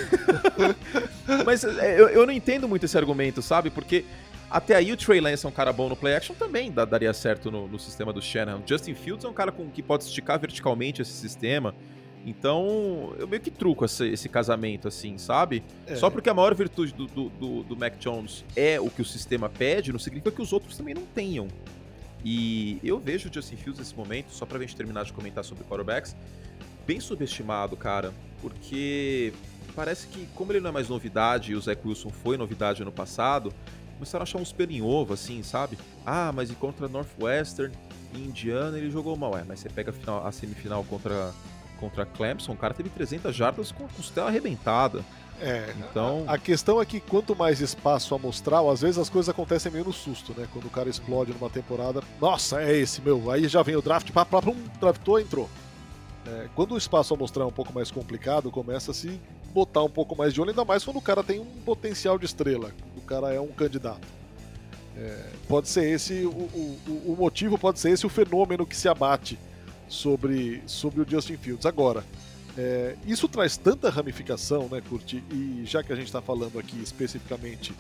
Mas 1.45 1.65
é, 1.65 1.99
eu, 1.99 2.09
eu 2.09 2.27
não 2.27 2.33
entendo 2.33 2.69
muito 2.69 2.85
esse 2.85 2.97
argumento, 2.97 3.41
sabe? 3.43 3.71
Porque 3.71 4.05
até 4.51 4.75
aí 4.77 4.93
o 4.93 4.97
Trey 4.97 5.21
Lance 5.21 5.45
é 5.45 5.49
um 5.49 5.53
cara 5.53 5.73
bom 5.73 5.89
no 5.89 5.97
play 5.97 6.15
action 6.15 6.35
também 6.35 6.71
daria 6.71 7.13
certo 7.13 7.51
no, 7.51 7.67
no 7.67 7.79
sistema 7.79 8.13
do 8.13 8.23
Shanahan. 8.23 8.63
Justin 8.65 8.95
Fields 8.95 9.25
é 9.25 9.29
um 9.29 9.33
cara 9.33 9.51
com, 9.51 9.69
que 9.69 9.83
pode 9.83 10.05
esticar 10.05 10.39
verticalmente 10.39 11.03
esse 11.03 11.13
sistema. 11.13 11.75
Então, 12.25 13.15
eu 13.19 13.29
meio 13.29 13.41
que 13.41 13.53
truco 13.53 13.85
esse, 13.85 14.09
esse 14.09 14.29
casamento, 14.29 14.89
assim, 14.89 15.17
sabe? 15.17 15.63
É. 15.87 15.95
Só 15.95 16.11
porque 16.11 16.29
a 16.29 16.35
maior 16.35 16.53
virtude 16.57 16.93
do, 16.93 17.07
do, 17.07 17.29
do, 17.29 17.63
do, 17.63 17.77
Mac 17.77 17.97
Jones 17.99 18.45
é 18.57 18.81
o 18.81 18.91
que 18.91 19.01
o 19.01 19.05
sistema 19.05 19.49
pede, 19.49 19.93
não 19.93 19.99
significa 20.01 20.33
que 20.33 20.43
os 20.43 20.53
outros 20.53 20.77
também 20.77 20.93
não 20.93 21.05
tenham. 21.15 21.47
E 22.25 22.81
eu 22.83 22.99
vejo 22.99 23.29
o 23.29 23.33
Justin 23.33 23.55
Fields 23.55 23.79
nesse 23.79 23.95
momento, 23.95 24.33
só 24.33 24.45
pra 24.45 24.59
gente 24.59 24.75
terminar 24.75 25.05
de 25.05 25.13
comentar 25.13 25.45
sobre 25.45 25.63
quarterbacks, 25.63 26.17
bem 26.85 26.99
subestimado, 26.99 27.77
cara. 27.77 28.13
Porque 28.43 29.33
parece 29.77 30.09
que, 30.09 30.27
como 30.35 30.51
ele 30.51 30.59
não 30.59 30.71
é 30.71 30.73
mais 30.73 30.89
novidade 30.89 31.53
e 31.53 31.55
o 31.55 31.61
Zach 31.61 31.81
Wilson 31.87 32.11
foi 32.11 32.37
novidade 32.37 32.83
ano 32.83 32.91
passado, 32.91 33.53
começaram 33.97 34.23
a 34.23 34.25
achar 34.25 34.39
uns 34.39 34.53
pelo 34.53 34.73
em 34.73 34.83
ovo, 34.83 35.15
assim, 35.15 35.43
sabe? 35.43 35.79
Ah, 36.05 36.31
mas 36.33 36.51
e 36.51 36.55
contra 36.55 36.87
Northwestern 36.89 37.75
e 38.15 38.19
Indiana 38.19 38.79
ele 38.79 38.91
jogou 38.91 39.17
mal. 39.17 39.37
É, 39.37 39.45
mas 39.45 39.61
você 39.61 39.69
pega 39.69 39.91
a, 39.91 39.93
final, 39.93 40.27
a 40.27 40.31
semifinal 40.31 40.85
contra, 40.85 41.33
contra 41.81 42.07
Clemson, 42.07 42.53
o 42.53 42.57
cara 42.57 42.75
teve 42.75 42.89
300 42.91 43.35
jardas 43.35 43.73
com 43.73 43.85
a 43.85 43.89
costela 43.89 44.29
arrebentada. 44.29 45.05
É, 45.41 45.75
então... 45.79 46.25
A, 46.27 46.35
a, 46.35 46.39
questão 46.39 46.81
é 46.81 46.87
que 46.87 46.99
quanto 46.99 47.37
mais 47.37 47.61
espaço 47.61 48.15
amostral, 48.15 48.71
às 48.71 48.81
vezes 48.81 48.99
as 48.99 49.11
coisas 49.11 49.29
acontecem 49.29 49.71
meio 49.71 49.85
no 49.85 49.93
susto, 49.93 50.33
né? 50.37 50.49
Quando 50.53 50.67
o 50.67 50.71
cara 50.71 50.89
explode 50.89 51.33
numa 51.33 51.51
temporada, 51.51 52.03
nossa, 52.21 52.63
é 52.63 52.75
esse, 52.77 53.03
meu, 53.03 53.31
aí 53.31 53.47
já 53.49 53.63
vem 53.63 53.77
o 53.77 53.83
draft, 53.83 54.11
pá, 54.13 54.25
pá, 54.25 54.41
pum, 54.41 54.57
draftou, 54.81 55.21
entrou. 55.21 55.49
É, 56.27 56.49
quando 56.55 56.73
o 56.73 56.79
espaço 56.79 57.15
amostral 57.15 57.47
é 57.47 57.51
um 57.51 57.55
pouco 57.55 57.73
mais 57.73 57.91
complicado, 57.91 58.51
começa 58.51 58.91
a 58.91 58.95
se 58.95 59.21
botar 59.53 59.83
um 59.83 59.91
pouco 59.91 60.17
mais 60.17 60.35
de 60.35 60.41
olho, 60.41 60.51
ainda 60.51 60.65
mais 60.65 60.85
quando 60.85 60.97
o 60.97 61.03
cara 61.03 61.23
tem 61.23 61.39
um 61.39 61.47
potencial 61.65 62.19
de 62.19 62.25
estrela 62.25 62.73
cara 63.07 63.33
é 63.33 63.41
um 63.41 63.49
candidato. 63.49 64.07
É, 64.97 65.31
pode 65.49 65.69
ser 65.69 65.89
esse 65.91 66.25
o, 66.25 66.31
o, 66.31 67.03
o, 67.13 67.17
motivo, 67.19 67.59
pode 67.59 67.79
ser 67.79 67.91
esse 67.91 68.07
o 68.07 68.09
fenômeno 68.09 68.67
que 68.67 68.75
se 68.75 68.89
abate 68.89 69.39
sobre, 69.89 70.63
sobre 70.67 71.01
o 71.03 71.07
Justin 71.09 71.37
Fields. 71.37 71.67
Agora, 71.67 72.03
é, 72.57 72.97
isso 73.07 73.29
traz 73.29 73.57
tanta 73.57 73.91
ramificação, 73.91 74.69
né, 74.71 74.81
Curti? 74.81 75.23
E 75.31 75.63
já 75.67 75.83
que 75.83 75.93
a 75.93 75.97
gente 75.97 76.07
está 76.07 76.23
falando 76.23 76.59
aqui 76.59 76.81
especificamente, 76.83 77.75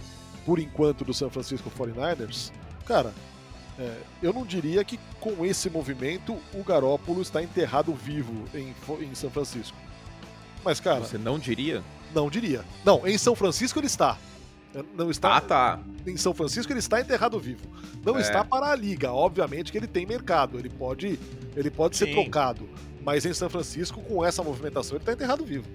por 0.45 0.59
enquanto, 0.59 1.04
do 1.04 1.14
San 1.14 1.30
Francisco 1.30 1.71
49ers, 1.71 2.52
cara, 2.85 3.14
é, 3.78 3.97
eu 4.23 4.33
não 4.33 4.45
diria 4.45 4.85
que 4.85 4.99
com 5.18 5.45
esse 5.45 5.71
movimento 5.71 6.38
o 6.52 6.62
Garópolo 6.62 7.23
está 7.23 7.42
enterrado 7.42 7.95
vivo 7.95 8.45
em, 8.54 8.75
em 9.02 9.14
São 9.14 9.30
Francisco. 9.30 9.76
Mas, 10.62 10.80
cara. 10.80 11.00
Você 11.00 11.16
não 11.16 11.38
diria? 11.38 11.83
Não 12.14 12.28
diria. 12.28 12.64
Não, 12.85 13.06
em 13.06 13.16
São 13.16 13.35
Francisco 13.35 13.78
ele 13.78 13.87
está. 13.87 14.18
Não 14.95 15.11
está 15.11 15.37
ah, 15.37 15.40
tá. 15.40 15.80
em 16.06 16.16
São 16.16 16.35
Francisco, 16.35 16.73
ele 16.73 16.80
está 16.80 17.00
enterrado 17.00 17.38
vivo. 17.38 17.66
Não 18.04 18.18
é. 18.18 18.21
está 18.21 18.45
para 18.45 18.71
a 18.71 18.76
liga. 18.76 19.12
Obviamente 19.12 19.73
que 19.73 19.78
ele 19.78 19.87
tem 19.87 20.04
mercado, 20.04 20.59
ele 20.59 20.68
pode, 20.68 21.18
ele 21.54 21.71
pode 21.71 21.97
ser 21.97 22.06
trocado. 22.06 22.68
Mas 23.02 23.25
em 23.25 23.33
São 23.33 23.49
Francisco, 23.49 24.00
com 24.02 24.25
essa 24.25 24.42
movimentação, 24.42 24.97
ele 24.97 25.02
está 25.02 25.12
enterrado 25.12 25.45
vivo. 25.45 25.66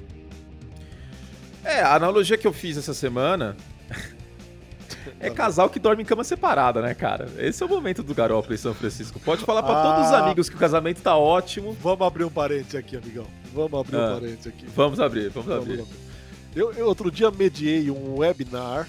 É, 1.63 1.81
a 1.81 1.95
analogia 1.95 2.37
que 2.37 2.45
eu 2.45 2.53
fiz 2.53 2.77
essa 2.77 2.93
semana 2.93 3.55
é 5.19 5.29
casal 5.29 5.69
que 5.69 5.79
dorme 5.79 6.03
em 6.03 6.05
cama 6.05 6.23
separada, 6.23 6.81
né, 6.81 6.93
cara? 6.93 7.29
Esse 7.37 7.63
é 7.63 7.65
o 7.65 7.69
momento 7.69 8.03
do 8.03 8.13
Garoppolo 8.13 8.53
em 8.53 8.57
São 8.57 8.73
Francisco. 8.73 9.19
Pode 9.19 9.43
falar 9.45 9.63
para 9.63 9.79
ah, 9.79 9.83
todos 9.83 10.07
os 10.07 10.13
amigos 10.13 10.49
que 10.49 10.55
o 10.55 10.59
casamento 10.59 11.01
tá 11.01 11.15
ótimo. 11.15 11.73
Vamos 11.81 12.05
abrir 12.05 12.23
um 12.23 12.29
parente 12.29 12.75
aqui, 12.75 12.97
amigão. 12.97 13.25
Vamos 13.53 13.79
abrir 13.79 13.97
ah, 13.97 14.09
um 14.09 14.19
parente 14.19 14.49
aqui. 14.49 14.65
Vamos 14.75 14.99
abrir, 14.99 15.29
vamos, 15.29 15.47
vamos 15.47 15.63
abrir. 15.63 15.81
abrir. 15.81 16.10
Eu, 16.55 16.73
eu, 16.73 16.85
outro 16.85 17.09
dia 17.09 17.31
mediei 17.31 17.89
um 17.89 18.19
webinar 18.19 18.87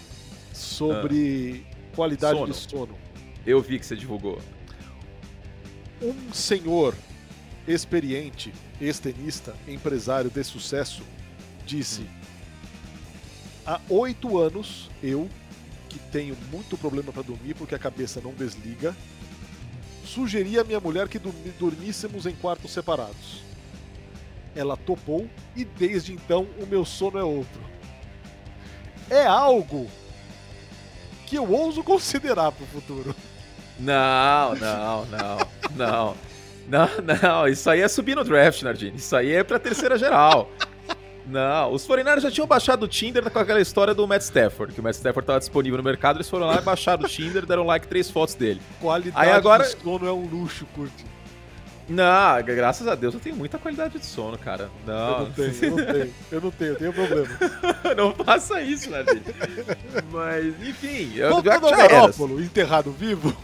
sobre 0.53 1.65
ah. 1.65 1.95
qualidade 1.95 2.39
sono. 2.39 2.47
do 2.47 2.55
sono. 2.55 2.99
Eu 3.47 3.61
vi 3.61 3.79
que 3.79 3.87
você 3.87 3.95
divulgou. 3.95 4.41
Um 6.01 6.33
senhor 6.33 6.95
experiente, 7.67 8.53
ex-tenista, 8.81 9.55
empresário 9.69 10.29
de 10.29 10.43
sucesso, 10.43 11.03
disse. 11.65 12.05
Há 13.65 13.81
oito 13.89 14.39
anos 14.39 14.91
eu 15.01 15.29
que 15.89 16.01
tenho 16.11 16.37
muito 16.51 16.77
problema 16.77 17.13
para 17.13 17.23
dormir 17.23 17.55
porque 17.55 17.77
a 17.77 17.79
cabeça 17.79 18.21
não 18.21 18.33
desliga, 18.33 18.97
sugeri 20.05 20.59
à 20.59 20.65
minha 20.65 20.81
mulher 20.81 21.07
que 21.07 21.21
dormíssemos 21.61 22.27
em 22.27 22.35
quartos 22.35 22.73
separados. 22.73 23.52
Ela 24.55 24.77
topou 24.77 25.29
e 25.57 25.65
desde 25.65 26.13
então 26.13 26.47
o 26.61 26.67
meu 26.67 26.85
sono 26.85 27.19
é 27.19 27.25
outro. 27.25 27.61
É 29.09 29.27
algo 29.27 29.89
que 31.27 31.37
eu 31.37 31.51
ouso 31.51 31.83
considerar 31.83 32.53
para 32.53 32.65
o 32.65 32.67
futuro. 32.67 33.17
Não, 33.79 34.55
não, 34.55 35.07
não, 35.07 35.39
não. 35.75 36.17
Não, 36.69 36.89
não, 37.23 37.49
isso 37.49 37.69
aí 37.69 37.81
é 37.81 37.89
subir 37.89 38.15
no 38.15 38.23
draft, 38.23 38.63
Nardini. 38.63 38.97
Isso 38.97 39.17
aí 39.17 39.33
é 39.33 39.43
pra 39.43 39.59
terceira 39.59 39.99
geral. 39.99 40.51
Não, 41.27 41.73
os 41.73 41.85
49 41.87 42.21
já 42.21 42.31
tinham 42.31 42.47
baixado 42.47 42.85
o 42.85 42.89
Tinder 42.89 43.29
com 43.31 43.39
aquela 43.39 43.61
história 43.61 43.95
do 43.95 44.07
Matt 44.07 44.23
Stafford, 44.23 44.75
que 44.75 44.81
o 44.81 44.83
Matt 44.83 44.95
Stafford 44.95 45.25
estava 45.25 45.39
disponível 45.39 45.79
no 45.79 45.85
mercado, 45.85 46.17
eles 46.17 46.29
foram 46.29 46.47
lá 46.47 46.57
e 46.57 46.61
baixaram 46.61 47.05
o 47.05 47.09
Tinder, 47.09 47.47
deram 47.47 47.65
like 47.65 47.87
três 47.87 48.11
fotos 48.11 48.35
dele. 48.35 48.61
Qualidade 48.81 49.17
Aí 49.17 49.33
agora... 49.33 49.65
de 49.65 49.71
sono 49.81 50.07
é 50.07 50.13
um 50.13 50.27
luxo, 50.27 50.67
curte. 50.75 51.05
Não, 51.89 52.43
graças 52.45 52.87
a 52.87 52.95
Deus 52.95 53.15
eu 53.15 53.21
tenho 53.21 53.37
muita 53.37 53.59
qualidade 53.59 53.99
de 53.99 54.07
sono, 54.07 54.39
cara. 54.39 54.71
Não. 54.87 54.95
Eu 55.13 55.21
não 55.21 55.33
tenho, 55.33 55.53
eu 55.63 55.71
não 55.71 55.85
tenho. 55.87 56.15
Eu 56.31 56.41
não 56.41 56.51
tenho, 56.51 56.71
eu 56.71 56.77
tenho 56.77 56.93
problema. 56.93 57.29
não 57.97 58.15
faça 58.15 58.61
isso, 58.63 58.91
né, 58.91 59.05
gente? 59.05 59.35
Mas, 60.11 60.47
enfim. 60.69 61.13
Voltando 61.29 61.67
ao 61.67 61.77
Garópolo, 61.77 62.41
enterrado 62.41 62.93
vivo. 62.93 63.37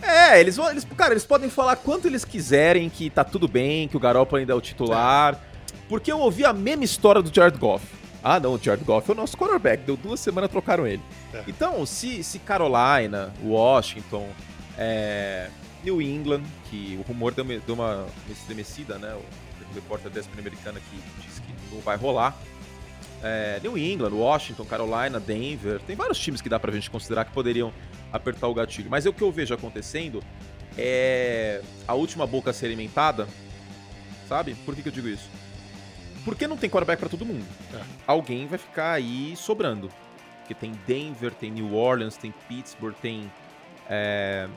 é, 0.00 0.40
eles 0.40 0.56
vão. 0.56 0.70
Eles, 0.70 0.86
cara, 0.96 1.12
eles 1.12 1.26
podem 1.26 1.50
falar 1.50 1.76
quanto 1.76 2.06
eles 2.06 2.24
quiserem 2.24 2.88
que 2.88 3.10
tá 3.10 3.24
tudo 3.24 3.48
bem, 3.48 3.88
que 3.88 3.96
o 3.96 4.00
Garópolo 4.00 4.40
ainda 4.40 4.52
é 4.52 4.56
o 4.56 4.60
titular. 4.60 5.34
É. 5.34 5.52
Porque 5.88 6.10
eu 6.10 6.18
ouvi 6.18 6.44
a 6.44 6.52
mesma 6.52 6.84
história 6.84 7.20
do 7.20 7.34
Jared 7.34 7.58
Goff. 7.58 7.84
Ah, 8.24 8.38
não, 8.38 8.54
o 8.54 8.58
Jared 8.58 8.84
Goff 8.84 9.10
é 9.10 9.12
o 9.12 9.16
nosso 9.16 9.36
quarterback. 9.36 9.82
Deu 9.84 9.96
duas 9.96 10.20
semanas 10.20 10.50
trocaram 10.50 10.86
ele. 10.86 11.02
É. 11.34 11.42
Então, 11.48 11.84
se, 11.84 12.22
se 12.22 12.38
Carolina, 12.38 13.32
Washington, 13.44 14.28
é, 14.78 15.48
New 15.82 16.00
England, 16.00 16.42
que 16.70 16.96
o 16.98 17.02
rumor 17.02 17.32
deu 17.32 17.44
uma, 17.44 17.58
deu 17.58 17.74
uma 17.74 18.06
estremecida, 18.30 18.98
né? 18.98 19.14
O 19.14 19.74
repórter 19.74 20.10
da 20.10 20.20
ESPN 20.20 20.40
americana 20.40 20.80
que 20.80 21.26
disse 21.26 21.40
que 21.40 21.52
não 21.74 21.80
vai 21.80 21.96
rolar. 21.96 22.36
É, 23.22 23.60
New 23.62 23.78
England, 23.78 24.10
Washington, 24.10 24.64
Carolina, 24.64 25.20
Denver, 25.20 25.80
tem 25.80 25.94
vários 25.94 26.18
times 26.18 26.40
que 26.40 26.48
dá 26.48 26.58
pra 26.58 26.72
gente 26.72 26.90
considerar 26.90 27.24
que 27.24 27.32
poderiam 27.32 27.72
apertar 28.12 28.48
o 28.48 28.54
gatilho. 28.54 28.90
Mas 28.90 29.06
o 29.06 29.12
que 29.12 29.22
eu 29.22 29.30
vejo 29.30 29.54
acontecendo 29.54 30.22
é 30.76 31.62
a 31.86 31.94
última 31.94 32.26
boca 32.26 32.50
a 32.50 32.52
ser 32.52 32.66
alimentada, 32.66 33.28
sabe? 34.28 34.54
Por 34.64 34.74
que, 34.74 34.82
que 34.82 34.88
eu 34.88 34.92
digo 34.92 35.08
isso? 35.08 35.28
Porque 36.24 36.46
não 36.46 36.56
tem 36.56 36.70
quarterback 36.70 37.00
para 37.00 37.08
todo 37.08 37.24
mundo. 37.24 37.44
É. 37.74 37.80
Alguém 38.06 38.46
vai 38.46 38.58
ficar 38.58 38.92
aí 38.92 39.34
sobrando. 39.36 39.90
Porque 40.40 40.54
tem 40.54 40.72
Denver, 40.86 41.32
tem 41.32 41.50
New 41.50 41.74
Orleans, 41.74 42.16
tem 42.16 42.32
Pittsburgh, 42.48 42.94
tem. 43.00 43.30
É, 43.88 44.48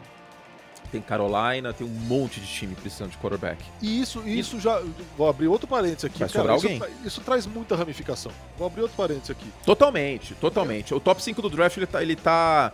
tem 0.89 1.01
Carolina, 1.01 1.73
tem 1.73 1.85
um 1.85 1.89
monte 1.89 2.39
de 2.39 2.47
time 2.47 2.75
precisando 2.75 3.11
de 3.11 3.17
quarterback. 3.17 3.63
E 3.81 4.01
isso, 4.01 4.21
isso 4.27 4.59
já. 4.59 4.81
Vou 5.17 5.27
abrir 5.27 5.47
outro 5.47 5.67
parênteses 5.67 6.05
aqui. 6.05 6.19
Vai 6.19 6.29
cara, 6.29 6.51
alguém. 6.51 6.77
Isso, 6.77 6.87
isso, 7.05 7.21
traz 7.21 7.45
muita 7.45 7.75
ramificação. 7.75 8.31
Vou 8.57 8.67
abrir 8.67 8.81
outro 8.81 8.97
parênteses 8.97 9.31
aqui. 9.31 9.51
Totalmente, 9.65 10.33
totalmente. 10.35 10.93
É. 10.93 10.95
O 10.95 10.99
top 10.99 11.21
5 11.21 11.41
do 11.41 11.49
draft 11.49 11.77
ele 11.77 11.87
tá, 11.87 12.01
ele 12.01 12.15
tá. 12.15 12.71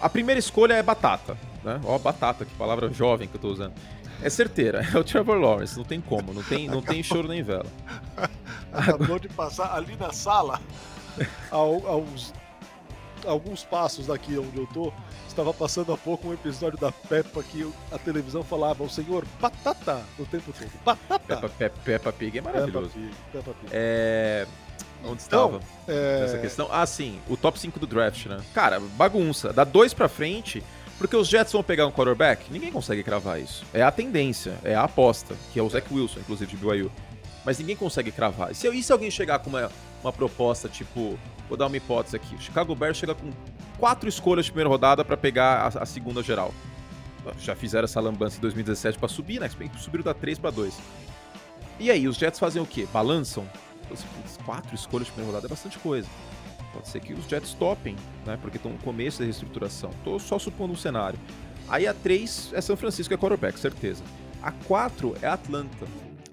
A 0.00 0.08
primeira 0.08 0.38
escolha 0.38 0.74
é 0.74 0.82
batata. 0.82 1.36
Né? 1.64 1.80
Ó, 1.84 1.98
batata, 1.98 2.44
que 2.44 2.54
palavra 2.54 2.92
jovem 2.92 3.26
que 3.26 3.36
eu 3.36 3.40
tô 3.40 3.48
usando. 3.48 3.74
É 4.22 4.30
certeira, 4.30 4.86
é 4.94 4.98
o 4.98 5.04
Trevor 5.04 5.38
Lawrence, 5.38 5.76
não 5.76 5.84
tem 5.84 6.00
como, 6.00 6.32
não 6.32 6.42
tem, 6.42 6.68
não 6.68 6.80
tem 6.80 7.02
choro 7.02 7.28
nem 7.28 7.42
vela. 7.42 7.66
Acabou 8.72 9.18
de 9.18 9.28
passar 9.28 9.74
ali 9.74 9.96
na 9.96 10.12
sala, 10.12 10.60
a, 11.50 11.62
uns, 11.62 12.32
alguns 13.26 13.64
passos 13.64 14.06
daqui 14.06 14.38
onde 14.38 14.56
eu 14.56 14.66
tô, 14.66 14.92
estava 15.28 15.52
passando 15.52 15.92
há 15.92 15.96
pouco 15.96 16.28
um 16.28 16.32
episódio 16.32 16.78
da 16.78 16.90
Peppa 16.90 17.42
que 17.42 17.70
a 17.92 17.98
televisão 17.98 18.42
falava 18.42 18.82
o 18.82 18.88
senhor 18.88 19.24
batata 19.40 20.02
o 20.18 20.24
tempo 20.24 20.52
todo. 20.52 20.70
Batata! 20.84 21.18
Peppa, 21.18 21.48
Peppa, 21.48 21.78
Peppa 21.84 22.12
Pig 22.12 22.38
é 22.38 22.40
maravilhoso. 22.40 22.90
Peppa 22.90 23.00
Pig, 23.00 23.16
Peppa 23.32 23.54
Pig. 23.60 23.70
É... 23.72 24.46
Onde 25.04 25.22
então, 25.24 25.58
estava? 25.58 25.60
É... 25.86 26.24
Essa 26.24 26.38
questão? 26.38 26.68
Ah, 26.70 26.86
sim, 26.86 27.20
o 27.28 27.36
top 27.36 27.58
5 27.58 27.78
do 27.78 27.86
draft, 27.86 28.26
né? 28.26 28.40
Cara, 28.54 28.80
bagunça. 28.80 29.52
Da 29.52 29.62
2 29.62 29.94
pra 29.94 30.08
frente, 30.08 30.62
porque 30.98 31.14
os 31.14 31.28
Jets 31.28 31.52
vão 31.52 31.62
pegar 31.62 31.86
um 31.86 31.92
quarterback? 31.92 32.50
Ninguém 32.50 32.72
consegue 32.72 33.02
cravar 33.02 33.40
isso. 33.40 33.64
É 33.72 33.82
a 33.82 33.90
tendência, 33.90 34.54
é 34.64 34.74
a 34.74 34.84
aposta, 34.84 35.34
que 35.52 35.58
é 35.58 35.62
o 35.62 35.68
Zach 35.68 35.86
Wilson, 35.92 36.20
inclusive, 36.20 36.50
de 36.50 36.56
BYU. 36.56 36.90
Mas 37.44 37.58
ninguém 37.58 37.76
consegue 37.76 38.10
cravar. 38.10 38.50
E 38.50 38.54
se, 38.54 38.68
e 38.68 38.82
se 38.82 38.92
alguém 38.92 39.10
chegar 39.10 39.38
com 39.38 39.50
uma, 39.50 39.70
uma 40.06 40.12
proposta, 40.12 40.68
tipo, 40.68 41.18
vou 41.48 41.58
dar 41.58 41.66
uma 41.66 41.76
hipótese 41.76 42.16
aqui, 42.16 42.36
Chicago 42.38 42.74
Bears 42.74 42.96
chega 42.96 43.14
com 43.14 43.30
quatro 43.78 44.08
escolhas 44.08 44.46
de 44.46 44.52
primeira 44.52 44.70
rodada 44.70 45.04
para 45.04 45.16
pegar 45.16 45.72
a, 45.76 45.82
a, 45.82 45.86
segunda 45.86 46.22
geral. 46.22 46.54
Já 47.40 47.56
fizeram 47.56 47.84
essa 47.84 48.00
lambança 48.00 48.38
em 48.38 48.40
2017 48.40 48.98
para 48.98 49.08
subir, 49.08 49.40
né? 49.40 49.50
Subiram 49.78 50.04
da 50.04 50.14
3 50.14 50.38
para 50.38 50.50
2. 50.50 50.78
E 51.80 51.90
aí, 51.90 52.06
os 52.06 52.16
Jets 52.16 52.38
fazem 52.38 52.62
o 52.62 52.66
quê? 52.66 52.86
Balançam? 52.92 53.44
Quatro 54.44 54.74
escolhas 54.74 55.06
de 55.06 55.12
primeira 55.12 55.34
rodada 55.34 55.48
é 55.48 55.50
bastante 55.50 55.76
coisa. 55.80 56.08
Pode 56.72 56.88
ser 56.88 57.00
que 57.00 57.12
os 57.12 57.26
Jets 57.26 57.52
topem, 57.54 57.96
né? 58.24 58.38
Porque 58.40 58.58
estão 58.58 58.70
no 58.70 58.78
começo 58.78 59.18
da 59.18 59.24
reestruturação. 59.24 59.90
Tô 60.04 60.20
só 60.20 60.38
supondo 60.38 60.72
um 60.72 60.76
cenário. 60.76 61.18
Aí 61.68 61.84
a 61.86 61.92
3 61.92 62.52
é 62.54 62.60
São 62.60 62.76
Francisco, 62.76 63.12
é 63.12 63.16
quarterback, 63.16 63.58
certeza. 63.58 64.04
A 64.40 64.52
4 64.52 65.16
é 65.20 65.26
Atlanta. 65.26 65.86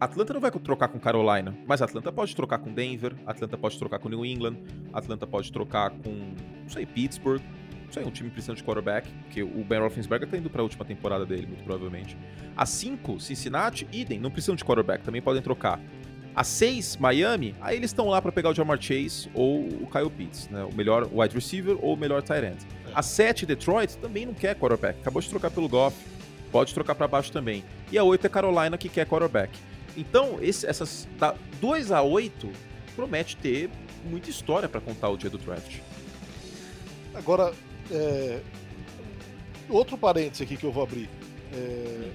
Atlanta 0.03 0.33
não 0.33 0.41
vai 0.41 0.51
trocar 0.51 0.89
com 0.89 0.99
Carolina, 0.99 1.55
mas 1.65 1.81
Atlanta 1.81 2.11
pode 2.11 2.35
trocar 2.35 2.57
com 2.57 2.73
Denver, 2.73 3.15
Atlanta 3.25 3.57
pode 3.57 3.79
trocar 3.79 3.99
com 3.99 4.09
New 4.09 4.25
England, 4.25 4.57
Atlanta 4.91 5.25
pode 5.25 5.49
trocar 5.49 5.91
com, 5.91 6.33
não 6.61 6.69
sei, 6.69 6.85
Pittsburgh. 6.85 7.41
Não 7.85 7.93
sei, 7.93 8.03
um 8.03 8.11
time 8.11 8.29
precisando 8.29 8.57
de 8.57 8.63
quarterback, 8.63 9.07
porque 9.23 9.41
o 9.41 9.63
Ben 9.63 9.79
Roethlisberger 9.79 10.27
tá 10.27 10.35
indo 10.35 10.49
para 10.49 10.61
a 10.61 10.63
última 10.63 10.83
temporada 10.83 11.25
dele, 11.25 11.47
muito 11.47 11.63
provavelmente. 11.63 12.17
A 12.57 12.65
5, 12.65 13.17
Cincinnati, 13.21 13.87
idem, 13.93 14.19
não 14.19 14.29
precisam 14.29 14.55
de 14.55 14.65
quarterback, 14.65 15.05
também 15.05 15.21
podem 15.21 15.41
trocar. 15.41 15.79
A 16.35 16.43
6, 16.43 16.97
Miami, 16.97 17.55
aí 17.61 17.77
eles 17.77 17.91
estão 17.91 18.09
lá 18.09 18.21
para 18.21 18.31
pegar 18.31 18.49
o 18.49 18.53
Jamar 18.53 18.81
Chase 18.81 19.29
ou 19.33 19.59
o 19.61 19.87
Kyle 19.89 20.09
Pitts, 20.09 20.49
né? 20.49 20.65
O 20.65 20.75
melhor 20.75 21.07
wide 21.13 21.33
receiver 21.33 21.77
ou 21.79 21.93
o 21.93 21.97
melhor 21.97 22.21
tight 22.21 22.45
end. 22.45 22.57
É. 22.87 22.91
A 22.93 23.01
7, 23.01 23.45
Detroit, 23.45 23.95
também 23.99 24.25
não 24.25 24.33
quer 24.33 24.53
quarterback. 24.55 24.99
Acabou 24.99 25.21
de 25.21 25.29
trocar 25.29 25.49
pelo 25.49 25.69
Goff. 25.69 25.95
Pode 26.51 26.73
trocar 26.73 26.93
para 26.93 27.07
baixo 27.07 27.31
também. 27.31 27.63
E 27.89 27.97
a 27.97 28.03
8 28.03 28.25
é 28.25 28.29
Carolina, 28.29 28.77
que 28.77 28.89
quer 28.89 29.05
quarterback. 29.05 29.57
Então, 29.95 30.39
esse, 30.41 30.65
essas 30.65 31.07
da 31.19 31.35
2 31.59 31.91
a 31.91 32.01
8 32.01 32.49
promete 32.95 33.37
ter 33.37 33.69
muita 34.05 34.29
história 34.29 34.67
para 34.67 34.81
contar 34.81 35.09
o 35.09 35.17
dia 35.17 35.29
do 35.29 35.37
draft. 35.37 35.79
Agora, 37.13 37.53
é... 37.91 38.41
outro 39.69 39.97
parênteses 39.97 40.41
aqui 40.41 40.57
que 40.57 40.65
eu 40.65 40.71
vou 40.71 40.83
abrir. 40.83 41.09
É 41.53 42.11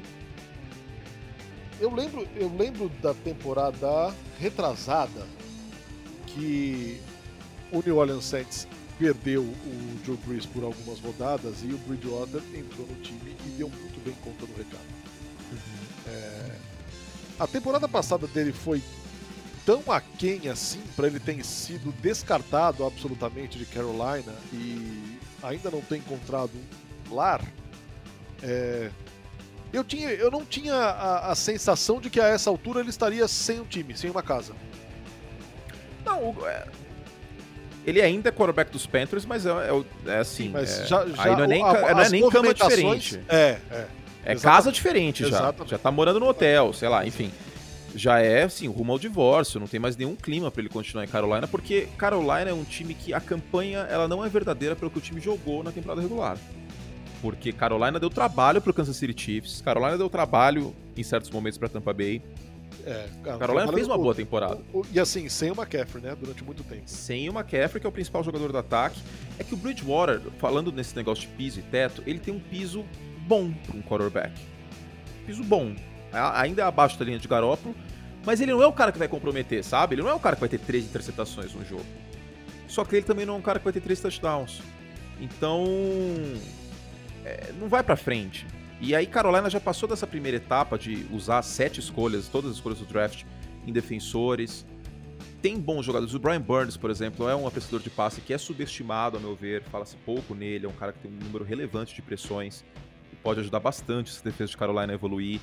eu 1.80 1.94
lembro, 1.94 2.26
eu 2.35 2.52
lembro 2.56 2.88
da 3.00 3.14
temporada 3.14 4.12
retrasada 4.38 5.26
que 6.26 7.00
o 7.73 7.82
New 7.85 7.97
Orleans 7.97 8.25
Saints 8.25 8.66
perdeu 8.99 9.42
o 9.42 10.00
Joe 10.04 10.16
Brees 10.26 10.44
por 10.44 10.64
algumas 10.64 10.99
rodadas 10.99 11.62
e 11.62 11.73
o 11.73 11.78
Bridgewater 11.78 12.42
entrou 12.52 12.87
no 12.87 12.94
time 12.97 13.37
e 13.47 13.50
deu 13.50 13.68
muito 13.68 14.04
bem 14.04 14.14
conta 14.25 14.44
do 14.44 14.52
recado. 14.56 14.82
Uhum. 15.52 16.12
É... 16.12 16.56
A 17.38 17.47
temporada 17.47 17.88
passada 17.88 18.26
dele 18.26 18.52
foi 18.52 18.83
tão 19.64 19.83
aquém 19.88 20.49
assim 20.49 20.80
para 20.97 21.07
ele 21.07 21.21
ter 21.21 21.45
sido 21.45 21.92
descartado 22.00 22.85
absolutamente 22.85 23.59
de 23.59 23.66
Carolina 23.66 24.35
e 24.52 25.18
ainda 25.42 25.71
não 25.71 25.80
ter 25.80 25.99
encontrado 25.99 26.52
um 27.11 27.14
lar. 27.14 27.42
É, 28.42 28.90
eu, 29.73 29.85
tinha, 29.85 30.09
eu 30.11 30.30
não 30.30 30.45
tinha 30.45 30.75
a, 30.75 31.33
a, 31.33 31.35
sensação 31.35 32.00
de 32.00 32.09
que 32.09 32.21
a 32.21 32.26
essa 32.26 32.49
altura 32.49 32.80
ele 32.80 32.90
estaria 32.90 33.28
sem 33.28 33.61
um 33.61 33.64
time, 33.64 33.97
sem 33.97 34.11
uma 34.11 34.23
casa. 34.23 34.54
Não, 36.04 36.35
é, 36.47 36.66
Ele 37.85 38.00
ainda 38.00 38.30
é 38.30 38.33
quarterback 38.33 38.71
dos 38.71 38.87
Panthers, 38.87 39.26
mas 39.26 39.45
é, 39.45 39.50
é, 39.50 40.11
é 40.12 40.18
assim. 40.18 40.45
Sim, 40.45 40.49
mas 40.50 40.80
é, 40.80 40.87
já, 40.87 41.07
já, 41.07 41.23
aí 41.25 41.37
não 41.37 41.45
é 41.45 41.47
nem, 41.47 41.62
a, 41.62 41.95
não 41.95 42.00
é 42.00 42.09
nem 42.09 42.30
cama 42.30 42.54
diferente. 42.54 43.21
É, 43.28 43.59
é. 43.71 43.87
É 44.28 44.37
casa 44.37 44.70
diferente 44.70 45.23
já. 45.23 45.28
Exatamente. 45.28 45.70
Já 45.70 45.78
tá 45.78 45.90
morando 45.90 46.20
no 46.20 46.28
hotel, 46.28 46.73
sei 46.73 46.88
lá, 46.88 47.06
enfim. 47.06 47.30
Já 47.94 48.20
é, 48.20 48.42
assim, 48.42 48.68
rumo 48.68 48.92
ao 48.92 48.99
divórcio, 48.99 49.58
não 49.58 49.66
tem 49.66 49.80
mais 49.80 49.97
nenhum 49.97 50.14
clima 50.14 50.50
para 50.50 50.61
ele 50.61 50.68
continuar 50.68 51.04
em 51.04 51.08
Carolina, 51.08 51.49
porque 51.49 51.88
Carolina 51.97 52.50
é 52.50 52.52
um 52.52 52.62
time 52.62 52.92
que 52.92 53.14
a 53.14 53.20
campanha 53.20 53.78
ela 53.90 54.06
não 54.06 54.23
é 54.23 54.28
verdadeira 54.28 54.76
pelo 54.76 54.90
que 54.90 54.99
o 54.99 55.00
time 55.00 55.20
jogou 55.20 55.64
na 55.64 55.73
temporada 55.73 56.00
regular. 56.00 56.37
Porque 57.23 57.52
Carolina 57.52 57.99
deu 57.99 58.11
trabalho 58.11 58.61
pro 58.61 58.75
Kansas 58.75 58.97
City 58.97 59.18
Chiefs, 59.18 59.62
Carolina 59.62 59.97
deu 59.97 60.11
trabalho 60.11 60.75
em 60.97 61.02
certos 61.02 61.30
momentos 61.30 61.58
para 61.58 61.68
Tampa 61.68 61.92
Bay. 61.92 62.23
É, 62.85 63.08
Carolina 63.38 63.73
fez 63.73 63.87
uma 63.87 63.99
boa 63.99 64.14
temporada. 64.14 64.61
O, 64.73 64.80
o, 64.80 64.87
e 64.92 65.00
assim, 65.00 65.28
sem 65.28 65.50
o 65.50 65.54
McCaffrey, 65.54 66.02
né? 66.02 66.16
Durante 66.18 66.44
muito 66.44 66.62
tempo. 66.62 66.82
Sem 66.87 67.28
o 67.28 67.32
McCaffrey, 67.32 67.80
que 67.80 67.87
é 67.87 67.88
o 67.88 67.92
principal 67.92 68.23
jogador 68.23 68.52
do 68.52 68.58
ataque. 68.58 69.00
É 69.38 69.44
que 69.44 69.54
o 69.54 69.56
Bridgewater, 69.56 70.20
falando 70.38 70.70
nesse 70.70 70.94
negócio 70.94 71.26
de 71.26 71.35
piso 71.35 71.58
e 71.58 71.62
teto, 71.62 72.02
ele 72.06 72.18
tem 72.18 72.32
um 72.32 72.38
piso 72.38 72.85
bom 73.28 73.52
para 73.52 73.76
um 73.76 73.82
quarterback. 73.82 74.32
Piso 75.26 75.44
bom. 75.44 75.76
Ainda 76.35 76.62
é 76.62 76.64
abaixo 76.64 76.99
da 76.99 77.04
linha 77.04 77.18
de 77.18 77.28
Garópolo, 77.28 77.75
mas 78.25 78.40
ele 78.40 78.52
não 78.52 78.62
é 78.62 78.66
o 78.66 78.73
cara 78.73 78.90
que 78.90 78.99
vai 78.99 79.06
comprometer, 79.06 79.62
sabe? 79.62 79.94
Ele 79.94 80.02
não 80.02 80.08
é 80.08 80.14
o 80.14 80.18
cara 80.18 80.35
que 80.35 80.40
vai 80.40 80.49
ter 80.49 80.58
três 80.58 80.87
interceptações 80.87 81.52
no 81.52 81.62
jogo. 81.64 81.85
Só 82.66 82.85
que 82.85 82.97
ele 82.97 83.04
também 83.04 83.26
não 83.26 83.35
é 83.35 83.37
um 83.37 83.42
cara 83.42 83.58
que 83.58 83.64
vai 83.64 83.73
ter 83.73 83.80
três 83.80 84.00
touchdowns. 84.00 84.62
Então, 85.20 85.66
é, 87.25 87.52
não 87.61 87.68
vai 87.68 87.82
para 87.82 87.97
frente. 87.97 88.47
E 88.80 88.94
aí 88.94 89.06
Carolina 89.06 89.50
já 89.50 89.61
passou 89.61 89.88
dessa 89.88 90.06
primeira 90.06 90.38
etapa 90.38 90.78
de 90.78 91.06
usar 91.12 91.42
sete 91.42 91.80
escolhas, 91.80 92.28
todas 92.28 92.52
as 92.52 92.56
escolhas 92.56 92.78
do 92.78 92.87
draft, 92.87 93.25
em 93.66 93.73
defensores. 93.73 94.64
Tem 95.42 95.58
bons 95.58 95.85
jogadores. 95.85 96.14
O 96.14 96.18
Brian 96.18 96.40
Burns, 96.40 96.76
por 96.76 96.90
exemplo, 96.90 97.28
é 97.28 97.37
um 97.37 97.47
apreciador 97.47 97.80
de 97.80 97.90
passe 97.90 98.20
que 98.20 98.32
é 98.32 98.38
subestimado, 98.38 99.18
a 99.18 99.20
meu 99.20 99.35
ver. 99.37 99.62
Fala-se 99.64 99.97
pouco 99.97 100.35
nele. 100.35 100.66
É 100.66 100.68
um 100.68 100.73
cara 100.73 100.92
que 100.92 101.00
tem 101.00 101.11
um 101.11 101.25
número 101.25 101.44
relevante 101.44 101.94
de 101.94 102.02
pressões 102.02 102.64
pode 103.22 103.40
ajudar 103.40 103.60
bastante 103.60 104.10
essa 104.10 104.22
defesa 104.25 104.50
de 104.50 104.56
Carolina 104.56 104.92
a 104.92 104.94
evoluir. 104.94 105.40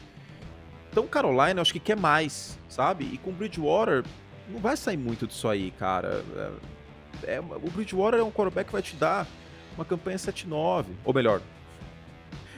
Então, 0.92 1.06
Carolina, 1.08 1.60
eu 1.60 1.62
acho 1.62 1.74
que 1.74 1.80
quer 1.80 1.98
mais, 1.98 2.58
sabe? 2.70 3.06
E 3.12 3.18
com 3.18 3.30
o 3.30 3.34
Bridgewater, 3.34 4.04
não 4.50 4.60
vai 4.60 4.78
sair 4.78 4.98
muito 4.98 5.28
disso 5.28 5.48
aí, 5.48 5.72
cara. 5.72 6.24
É, 7.24 7.36
é, 7.36 7.40
o 7.40 7.70
Bridgewater 7.72 8.20
é 8.20 8.24
um 8.24 8.32
quarterback 8.32 8.68
que 8.68 8.74
vai 8.74 8.82
te 8.82 8.96
dar 8.96 9.28
uma 9.76 9.84
campanha 9.84 10.18
7-9, 10.18 10.86
ou 11.04 11.14
melhor, 11.14 11.42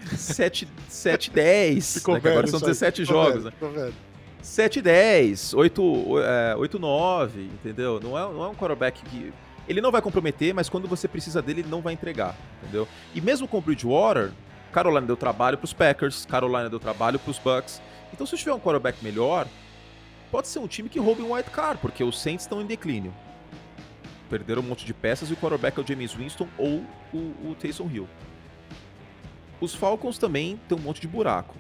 7-10, 0.14 2.08
né, 2.08 2.30
agora 2.30 2.48
são 2.48 2.60
17 2.60 3.04
jogos, 3.04 3.46
né? 3.46 3.52
7-10, 4.44 5.56
8-9, 5.56 7.30
entendeu? 7.38 8.00
Não 8.00 8.18
é, 8.18 8.22
não 8.22 8.44
é 8.44 8.48
um 8.48 8.56
quarterback 8.56 9.02
que... 9.04 9.34
Ele 9.68 9.82
não 9.82 9.92
vai 9.92 10.02
comprometer, 10.02 10.54
mas 10.54 10.70
quando 10.70 10.88
você 10.88 11.08
precisa 11.08 11.42
dele, 11.42 11.62
ele 11.62 11.70
não 11.70 11.82
vai 11.82 11.92
entregar, 11.94 12.38
entendeu? 12.62 12.88
E 13.14 13.20
mesmo 13.20 13.48
com 13.48 13.58
o 13.58 13.62
Bridgewater, 13.62 14.32
Carolina 14.72 15.06
deu 15.06 15.18
trabalho 15.18 15.58
para 15.58 15.66
os 15.66 15.74
Packers, 15.74 16.26
Carolina 16.26 16.70
deu 16.70 16.80
trabalho 16.80 17.20
para 17.20 17.32
os 17.32 17.40
Bucks. 17.40 17.82
Então, 18.14 18.26
se 18.26 18.38
tiver 18.38 18.54
um 18.54 18.60
quarterback 18.60 19.04
melhor, 19.04 19.48
pode 20.32 20.48
ser 20.48 20.60
um 20.60 20.68
time 20.68 20.90
que 20.90 21.00
roube 21.00 21.22
um 21.22 21.34
white 21.34 21.50
card, 21.50 21.80
porque 21.82 22.04
os 22.04 22.20
Saints 22.22 22.44
estão 22.44 22.62
em 22.62 22.66
declínio. 22.66 23.14
Perderam 24.30 24.62
um 24.62 24.66
monte 24.66 24.86
de 24.86 24.94
peças 24.94 25.30
e 25.30 25.34
o 25.34 25.38
quarterback 25.38 25.78
é 25.80 25.82
o 25.82 25.88
James 25.88 26.14
Winston 26.14 26.48
ou 26.58 26.84
o, 27.14 27.18
o 27.50 27.56
Taysom 27.60 27.90
Hill. 27.90 28.08
Os 29.60 29.74
Falcons 29.74 30.18
também 30.18 30.60
têm 30.68 30.78
um 30.78 30.82
monte 30.82 31.02
de 31.02 31.08
buraco 31.08 31.56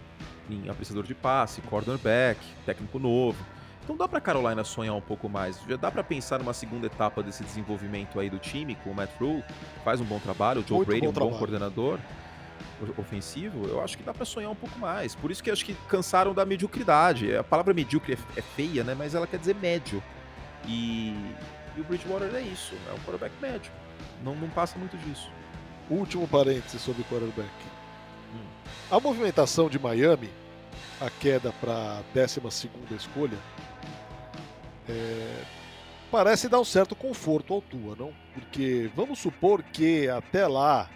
em 0.49 0.69
apreciador 0.69 1.03
de 1.03 1.15
passe, 1.15 1.61
cornerback, 1.61 2.39
técnico 2.65 2.99
novo. 2.99 3.37
Então 3.83 3.95
dá 3.95 4.07
para 4.07 4.19
Carolina 4.19 4.63
sonhar 4.63 4.95
um 4.95 5.01
pouco 5.01 5.29
mais. 5.29 5.59
Já 5.67 5.77
dá 5.77 5.89
para 5.89 6.03
pensar 6.03 6.39
numa 6.39 6.53
segunda 6.53 6.87
etapa 6.87 7.23
desse 7.23 7.43
desenvolvimento 7.43 8.19
aí 8.19 8.29
do 8.29 8.37
time 8.37 8.75
com 8.75 8.91
o 8.91 8.95
Matt 8.95 9.11
Rule, 9.19 9.43
faz 9.83 10.01
um 10.01 10.05
bom 10.05 10.19
trabalho, 10.19 10.61
o 10.61 10.67
Joe 10.67 10.77
Muito 10.77 10.87
Brady 10.87 11.01
bom 11.01 11.09
um 11.09 11.13
trabalho. 11.13 11.31
bom 11.31 11.37
coordenador 11.37 11.99
ofensivo, 12.97 13.67
eu 13.67 13.83
acho 13.83 13.97
que 13.97 14.03
dá 14.03 14.13
para 14.13 14.25
sonhar 14.25 14.51
um 14.51 14.55
pouco 14.55 14.77
mais. 14.79 15.15
Por 15.15 15.31
isso 15.31 15.43
que 15.43 15.49
eu 15.49 15.53
acho 15.53 15.65
que 15.65 15.73
cansaram 15.87 16.33
da 16.33 16.45
mediocridade. 16.45 17.35
A 17.35 17.43
palavra 17.43 17.73
medíocre 17.73 18.13
é, 18.13 18.39
é 18.39 18.41
feia, 18.41 18.83
né? 18.83 18.95
Mas 18.97 19.15
ela 19.15 19.25
quer 19.25 19.39
dizer 19.39 19.55
médio. 19.55 20.03
E, 20.67 21.15
e 21.75 21.81
o 21.81 21.83
Bridgewater 21.83 22.33
é 22.35 22.41
isso, 22.41 22.75
é 22.89 22.93
um 22.93 22.97
quarterback 22.97 23.33
médio. 23.41 23.71
Não, 24.23 24.35
não 24.35 24.49
passa 24.49 24.77
muito 24.77 24.97
disso. 24.97 25.29
Último 25.89 26.27
parênteses 26.27 26.81
sobre 26.81 27.03
quarterback. 27.03 27.49
Hum. 28.33 28.45
A 28.91 28.99
movimentação 28.99 29.69
de 29.69 29.79
Miami, 29.79 30.29
a 30.99 31.09
queda 31.09 31.53
para 31.61 32.01
12 32.13 32.41
escolha, 32.95 33.37
é, 34.89 35.43
parece 36.11 36.49
dar 36.49 36.59
um 36.59 36.65
certo 36.65 36.95
conforto 36.95 37.53
ao 37.53 37.61
Tua, 37.61 37.95
não? 37.95 38.13
Porque 38.33 38.89
vamos 38.95 39.19
supor 39.19 39.63
que 39.63 40.09
até 40.09 40.47
lá 40.47 40.89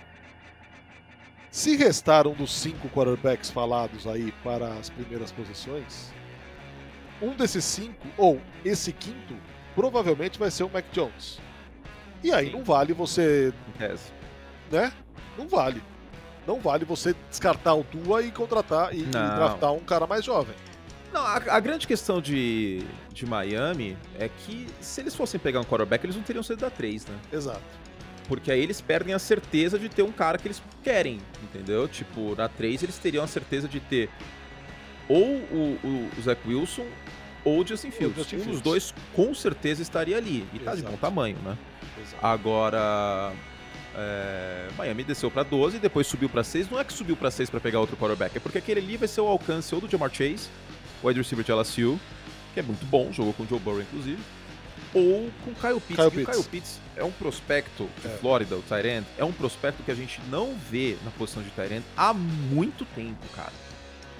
se 1.51 1.75
restar 1.75 2.27
um 2.27 2.33
dos 2.33 2.53
cinco 2.53 2.87
quarterbacks 2.89 3.51
falados 3.51 4.07
aí 4.07 4.31
para 4.41 4.69
as 4.75 4.89
primeiras 4.89 5.33
posições, 5.33 6.09
um 7.21 7.35
desses 7.35 7.65
cinco, 7.65 8.07
ou 8.17 8.41
esse 8.63 8.93
quinto, 8.93 9.35
provavelmente 9.75 10.39
vai 10.39 10.49
ser 10.49 10.63
o 10.63 10.69
Mac 10.69 10.85
Jones. 10.93 11.39
E 12.23 12.31
aí 12.31 12.47
Sim. 12.47 12.53
não 12.53 12.63
vale 12.63 12.93
você. 12.93 13.53
Né? 14.71 14.93
Não 15.37 15.47
vale. 15.47 15.83
Não 16.47 16.59
vale 16.59 16.85
você 16.85 17.13
descartar 17.29 17.75
o 17.75 17.83
Tua 17.83 18.23
e 18.23 18.31
contratar 18.31 18.93
e, 18.93 19.01
e 19.01 19.05
draftar 19.05 19.73
um 19.73 19.81
cara 19.81 20.07
mais 20.07 20.23
jovem. 20.23 20.55
Não, 21.13 21.21
a, 21.21 21.35
a, 21.35 21.59
grande 21.59 21.85
questão 21.85 22.21
de, 22.21 22.83
de 23.13 23.25
Miami 23.25 23.97
é 24.17 24.29
que 24.29 24.67
se 24.79 25.01
eles 25.01 25.13
fossem 25.13 25.39
pegar 25.39 25.59
um 25.59 25.65
quarterback, 25.65 26.05
eles 26.05 26.15
não 26.15 26.23
teriam 26.23 26.41
saído 26.41 26.61
da 26.61 26.69
3, 26.69 27.05
né? 27.05 27.19
Exato. 27.31 27.80
Porque 28.31 28.49
aí 28.49 28.61
eles 28.61 28.79
perdem 28.79 29.13
a 29.13 29.19
certeza 29.19 29.77
de 29.77 29.89
ter 29.89 30.03
um 30.03 30.11
cara 30.11 30.37
que 30.37 30.47
eles 30.47 30.63
querem, 30.81 31.19
entendeu? 31.43 31.85
Tipo, 31.85 32.33
na 32.33 32.47
3 32.47 32.81
eles 32.81 32.97
teriam 32.97 33.25
a 33.25 33.27
certeza 33.27 33.67
de 33.67 33.81
ter 33.81 34.09
ou 35.09 35.21
o, 35.21 35.77
o, 35.83 36.09
o 36.17 36.21
Zach 36.21 36.39
Wilson 36.47 36.85
ou 37.43 37.59
o 37.59 37.67
Justin 37.67 37.91
Fields. 37.91 38.15
Justin 38.15 38.37
um 38.37 38.39
Fields. 38.39 38.61
dos 38.61 38.61
dois 38.61 38.93
com 39.13 39.35
certeza 39.35 39.81
estaria 39.81 40.15
ali. 40.15 40.47
E 40.53 40.59
tá 40.59 40.73
de 40.73 40.81
bom 40.81 40.95
tamanho, 40.95 41.35
né? 41.43 41.57
Exato. 42.01 42.25
Agora. 42.25 43.33
É, 43.93 44.69
Miami 44.77 45.03
desceu 45.03 45.29
para 45.29 45.43
12, 45.43 45.79
depois 45.79 46.07
subiu 46.07 46.29
para 46.29 46.41
6. 46.41 46.69
Não 46.69 46.79
é 46.79 46.85
que 46.85 46.93
subiu 46.93 47.17
para 47.17 47.29
6 47.29 47.49
para 47.49 47.59
pegar 47.59 47.81
outro 47.81 47.97
quarterback, 47.97 48.37
é 48.37 48.39
porque 48.39 48.59
aquele 48.59 48.79
ali 48.79 48.95
vai 48.95 49.09
ser 49.09 49.19
o 49.19 49.27
alcance 49.27 49.75
ou 49.75 49.81
do 49.81 49.89
Jamar 49.89 50.09
Chase, 50.09 50.47
o 51.03 51.07
wide 51.09 51.19
receiver 51.19 51.43
de 51.43 51.51
LSU, 51.51 51.99
que 52.53 52.61
é 52.61 52.63
muito 52.63 52.85
bom, 52.85 53.11
jogou 53.11 53.33
com 53.33 53.43
o 53.43 53.45
Joe 53.45 53.59
Burrow 53.59 53.81
inclusive, 53.81 54.21
ou 54.93 55.29
com 55.45 55.53
Kyle 55.53 55.79
Pitts. 55.79 55.95
Kyle 55.95 56.11
Pitts. 56.11 56.27
o 56.27 56.31
Kyle 56.31 56.49
Pitts 56.49 56.79
é 56.95 57.03
um 57.03 57.11
prospecto 57.11 57.89
de 58.01 58.07
é. 58.07 58.17
Flórida, 58.17 58.55
o 58.55 58.61
Tyrant, 58.61 59.05
é 59.17 59.23
um 59.23 59.31
prospecto 59.31 59.83
que 59.83 59.91
a 59.91 59.95
gente 59.95 60.21
não 60.29 60.55
vê 60.69 60.97
na 61.03 61.11
posição 61.11 61.41
de 61.41 61.49
Tyrant 61.51 61.83
há 61.95 62.13
muito 62.13 62.85
tempo, 62.85 63.25
cara. 63.35 63.53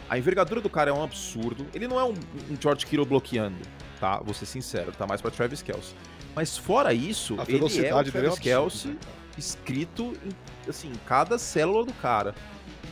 A 0.10 0.18
envergadura 0.18 0.60
do 0.60 0.70
cara 0.70 0.90
é 0.90 0.94
um 0.94 1.04
absurdo. 1.04 1.66
Ele 1.74 1.88
não 1.88 2.00
é 2.00 2.04
um, 2.04 2.14
um 2.50 2.58
George 2.60 2.86
Kittle 2.86 3.06
bloqueando, 3.06 3.58
tá? 4.00 4.18
Vou 4.18 4.34
ser 4.34 4.46
sincero, 4.46 4.92
tá 4.92 5.08
mais 5.08 5.22
pra 5.22 5.32
Travis 5.32 5.62
Kelsey. 5.62 5.96
Mas 6.36 6.58
fora 6.58 6.94
isso, 6.94 7.38
ele 7.48 7.60
é 7.86 7.96
o 7.96 8.04
Travis 8.04 8.38
é 8.38 8.42
Kelsey 8.42 8.92
né, 8.92 8.98
escrito 9.38 10.14
em, 10.26 10.70
assim, 10.70 10.92
cada 11.06 11.38
célula 11.38 11.86
do 11.86 11.94
cara. 11.94 12.36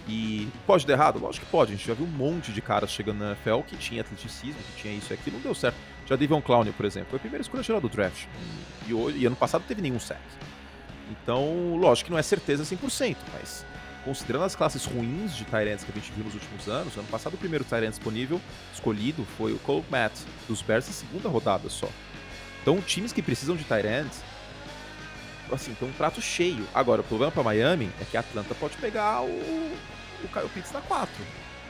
E 0.08 0.48
pode 0.66 0.88
dar 0.88 0.94
errado? 0.94 1.20
Lógico 1.20 1.46
que 1.46 1.52
pode. 1.52 1.74
A 1.74 1.76
gente 1.76 1.88
já 1.88 1.94
viu 1.94 2.06
um 2.06 2.10
monte 2.10 2.52
de 2.52 2.62
caras 2.62 2.90
chegando 2.90 3.20
na 3.20 3.32
NFL 3.32 3.60
que 3.68 3.78
tinha 3.78 4.02
atleticismo, 4.02 4.60
que 4.76 4.82
tinha 4.82 4.94
isso 4.94 5.12
e 5.12 5.14
aquilo, 5.14 5.36
não 5.38 5.44
deu 5.44 5.54
certo. 5.54 5.78
Já 6.10 6.16
Devon 6.16 6.42
Clowney, 6.42 6.74
por 6.74 6.88
exemplo, 6.88 7.12
foi 7.12 7.18
a 7.18 7.20
primeira 7.20 7.44
escolha 7.44 7.62
geral 7.62 7.80
do 7.80 7.88
draft. 7.88 8.26
E, 8.88 8.92
e 8.92 9.26
ano 9.28 9.36
passado 9.36 9.64
teve 9.68 9.80
nenhum 9.80 10.00
sack. 10.00 10.20
Então, 11.12 11.78
lógico 11.78 12.08
que 12.08 12.12
não 12.12 12.18
é 12.18 12.24
certeza 12.24 12.64
100%, 12.64 13.16
mas 13.32 13.64
considerando 14.04 14.46
as 14.46 14.56
classes 14.56 14.86
ruins 14.86 15.36
de 15.36 15.46
Tyrants 15.46 15.84
que 15.84 15.92
a 15.92 15.94
gente 15.94 16.12
viu 16.12 16.24
nos 16.24 16.34
últimos 16.34 16.68
anos, 16.68 16.98
ano 16.98 17.08
passado 17.08 17.36
o 17.36 17.38
primeiro 17.38 17.64
Tyrant 17.64 17.92
disponível, 17.92 18.42
escolhido, 18.74 19.24
foi 19.38 19.54
o 19.54 19.60
Cole 19.60 19.86
Matt, 19.90 20.14
dos 20.48 20.64
Bears, 20.64 20.88
na 20.88 20.94
segunda 20.94 21.30
rodada 21.30 21.70
só. 21.70 21.88
Então, 22.62 22.82
times 22.82 23.14
que 23.14 23.22
precisam 23.22 23.56
de 23.56 23.64
Tyrants, 23.64 24.24
assim, 25.52 25.76
tem 25.76 25.88
um 25.88 25.94
prato 25.94 26.22
cheio. 26.22 26.66
Agora, 26.74 27.02
o 27.02 27.04
problema 27.04 27.32
para 27.32 27.44
Miami 27.44 27.92
é 28.02 28.06
que 28.06 28.18
a 28.18 28.22
Atlanta 28.22 28.56
pode 28.56 28.78
pegar 28.78 29.22
o, 29.22 29.28
o 29.28 30.28
Kyle 30.34 30.50
Pitts 30.50 30.72
na 30.72 30.82
4. 30.82 31.14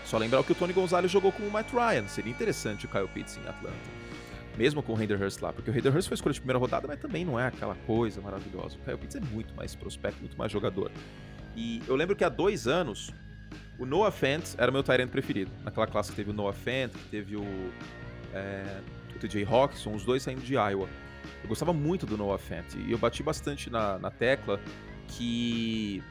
Só 0.06 0.18
lembrar 0.18 0.42
que 0.44 0.54
o 0.54 0.56
Tony 0.56 0.72
Gonzalez 0.72 1.12
jogou 1.12 1.32
com 1.34 1.44
o 1.44 1.52
Matt 1.52 1.72
Ryan. 1.74 2.08
Seria 2.08 2.32
interessante 2.32 2.86
o 2.86 2.90
Kyle 2.90 3.08
Pitts 3.08 3.38
em 3.38 3.48
Atlanta 3.48 3.99
mesmo 4.58 4.84
com 4.84 4.94
o 4.94 4.98
Hayden 4.98 5.18
Hurst 5.18 5.42
lá, 5.42 5.54
porque 5.54 5.70
o 5.70 5.74
Hayden 5.74 5.92
Hurst 5.92 6.08
foi 6.08 6.16
escolha 6.16 6.34
de 6.34 6.40
primeira 6.40 6.60
rodada, 6.60 6.88
mas 6.88 7.00
também 7.00 7.24
não 7.24 7.40
é 7.40 7.48
aquela 7.48 7.76
coisa 7.86 8.22
maravilhosa. 8.22 8.78
O 8.78 8.80
Kyle 8.80 8.98
Pitts 8.98 9.16
é 9.16 9.20
muito 9.20 9.54
mais 9.56 9.76
prospecto, 9.76 10.20
muito 10.20 10.38
mais 10.38 10.52
jogador. 10.52 10.92
E 11.56 11.82
eu 11.88 11.96
lembro 11.96 12.16
que 12.16 12.24
há 12.24 12.30
dois 12.30 12.68
anos, 12.68 13.12
o 13.78 13.86
Noah 13.86 14.12
Fant 14.12 14.56
era 14.58 14.72
meu 14.72 14.84
Tyrant 14.84 15.10
preferido. 15.10 15.52
Naquela 15.64 15.88
classe 15.88 16.12
que 16.12 16.16
teve 16.16 16.30
o 16.30 16.34
Noah 16.34 16.54
Fant, 16.54 16.92
que 16.92 17.10
teve 17.10 17.36
o, 17.36 17.46
é, 18.34 18.82
o 19.16 19.20
TJ 19.20 19.46
Hawkinson, 19.46 19.94
os 19.94 20.04
dois 20.04 20.22
saindo 20.22 20.42
de 20.42 20.54
Iowa. 20.54 20.88
Eu 21.42 21.48
gostava 21.48 21.74
muito 21.74 22.06
do 22.06 22.18
Noah 22.18 22.38
Fant 22.38 22.76
e 22.76 22.92
eu 22.92 22.98
bati 22.98 23.24
bastante 23.24 23.70
na, 23.70 23.98
na 23.98 24.12
tecla 24.12 24.60
que 25.08 26.04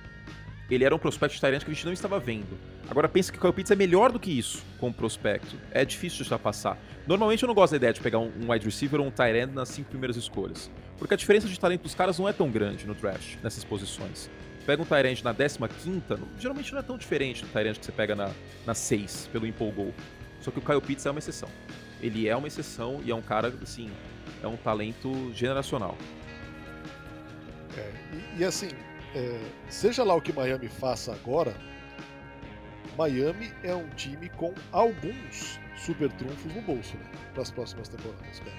ele 0.75 0.85
era 0.85 0.95
um 0.95 0.99
prospect 0.99 1.37
de 1.37 1.41
Tyrant 1.41 1.65
que 1.65 1.71
a 1.71 1.75
gente 1.75 1.87
não 1.87 1.93
estava 1.93 2.19
vendo. 2.21 2.59
Agora 2.91 3.09
pensa 3.09 3.33
que 3.33 3.39
o 3.39 3.41
Kyle 3.41 3.53
Pitts 3.53 3.71
é 3.71 3.77
melhor 3.77 4.13
do 4.13 4.21
que 4.21 4.31
isso 4.31 4.63
como 4.79 4.93
prospecto. 4.93 5.57
É 5.71 5.85
difícil 5.85 6.19
deixar 6.19 6.39
passar. 6.39 6.79
Normalmente 7.07 7.43
eu 7.43 7.47
não 7.47 7.55
gosto 7.55 7.73
da 7.73 7.77
ideia 7.79 7.93
de 7.93 8.01
pegar 8.01 8.19
um, 8.19 8.31
wide 8.51 8.65
receiver 8.65 9.01
ou 9.01 9.07
um 9.07 9.25
end 9.25 9.53
nas 9.55 9.71
cinco 9.71 9.89
primeiras 9.89 10.17
escolhas. 10.17 10.71
Porque 10.99 11.15
a 11.15 11.17
diferença 11.17 11.49
de 11.49 11.59
talento 11.59 11.83
dos 11.83 11.95
caras 11.95 12.19
não 12.19 12.29
é 12.29 12.33
tão 12.33 12.51
grande 12.51 12.87
no 12.87 12.95
draft, 12.95 13.37
nessas 13.43 13.65
posições. 13.65 14.31
Pega 14.67 14.83
um 14.83 15.07
end 15.07 15.25
na 15.25 15.35
15 15.35 16.03
geralmente 16.39 16.73
não 16.73 16.81
é 16.81 16.83
tão 16.83 16.99
diferente 16.99 17.45
do 17.47 17.59
end 17.59 17.79
que 17.79 17.87
você 17.87 17.93
pega 17.93 18.15
na, 18.15 18.31
na 18.67 18.75
6, 18.75 19.31
pelo 19.33 19.47
empolgou. 19.47 19.95
Só 20.43 20.51
que 20.51 20.59
o 20.59 20.63
Kyle 20.63 20.81
Pitts 20.81 21.07
é 21.07 21.11
uma 21.11 21.19
exceção. 21.19 21.49
Ele 22.03 22.29
é 22.29 22.37
uma 22.37 22.47
exceção 22.47 23.01
e 23.05 23.11
é 23.11 23.15
um 23.15 23.23
cara, 23.23 23.53
assim, 23.63 23.91
é 24.43 24.47
um 24.47 24.57
talento 24.57 25.33
generacional. 25.35 25.97
É, 27.77 27.93
e, 28.13 28.41
e 28.41 28.45
assim, 28.45 28.69
é, 29.15 29.41
seja 29.69 30.05
lá 30.05 30.15
o 30.15 30.21
que 30.21 30.33
Miami 30.33 30.69
faça 30.69 31.13
agora, 31.13 31.55
Miami 32.97 33.53
é 33.63 33.75
um 33.75 33.89
time 33.91 34.29
com 34.31 34.55
alguns 34.73 35.61
super 35.77 36.11
trunfos 36.13 36.53
no 36.53 36.61
bolso 36.63 36.97
né, 36.97 37.05
para 37.33 37.43
as 37.43 37.51
próximas 37.51 37.89
temporadas. 37.89 38.41
Cara. 38.41 38.57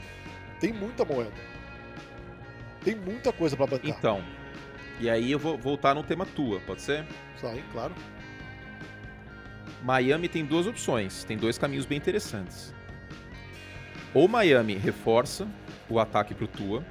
Tem 0.60 0.74
muita 0.74 1.04
moeda. 1.06 1.32
Tem 2.84 2.96
muita 2.96 3.34
coisa 3.34 3.58
para 3.58 3.68
bancar. 3.68 3.90
Então, 3.90 4.24
e 5.00 5.10
aí 5.10 5.32
eu 5.32 5.40
vou 5.40 5.58
voltar 5.58 5.94
no 5.94 6.04
tema 6.04 6.26
tua, 6.26 6.60
pode 6.62 6.82
ser? 6.82 7.06
Sai, 7.38 7.64
claro. 7.72 7.94
Miami 9.84 10.28
tem 10.28 10.46
duas 10.46 10.68
opções, 10.68 11.24
tem 11.24 11.38
dois 11.38 11.58
caminhos 11.58 11.86
bem 11.86 11.98
interessantes. 11.98 12.74
Ou 14.14 14.28
Miami 14.28 14.76
reforça 14.76 15.48
o 15.90 16.00
ataque 16.00 16.34
pro 16.34 16.48
Tua, 16.48 16.84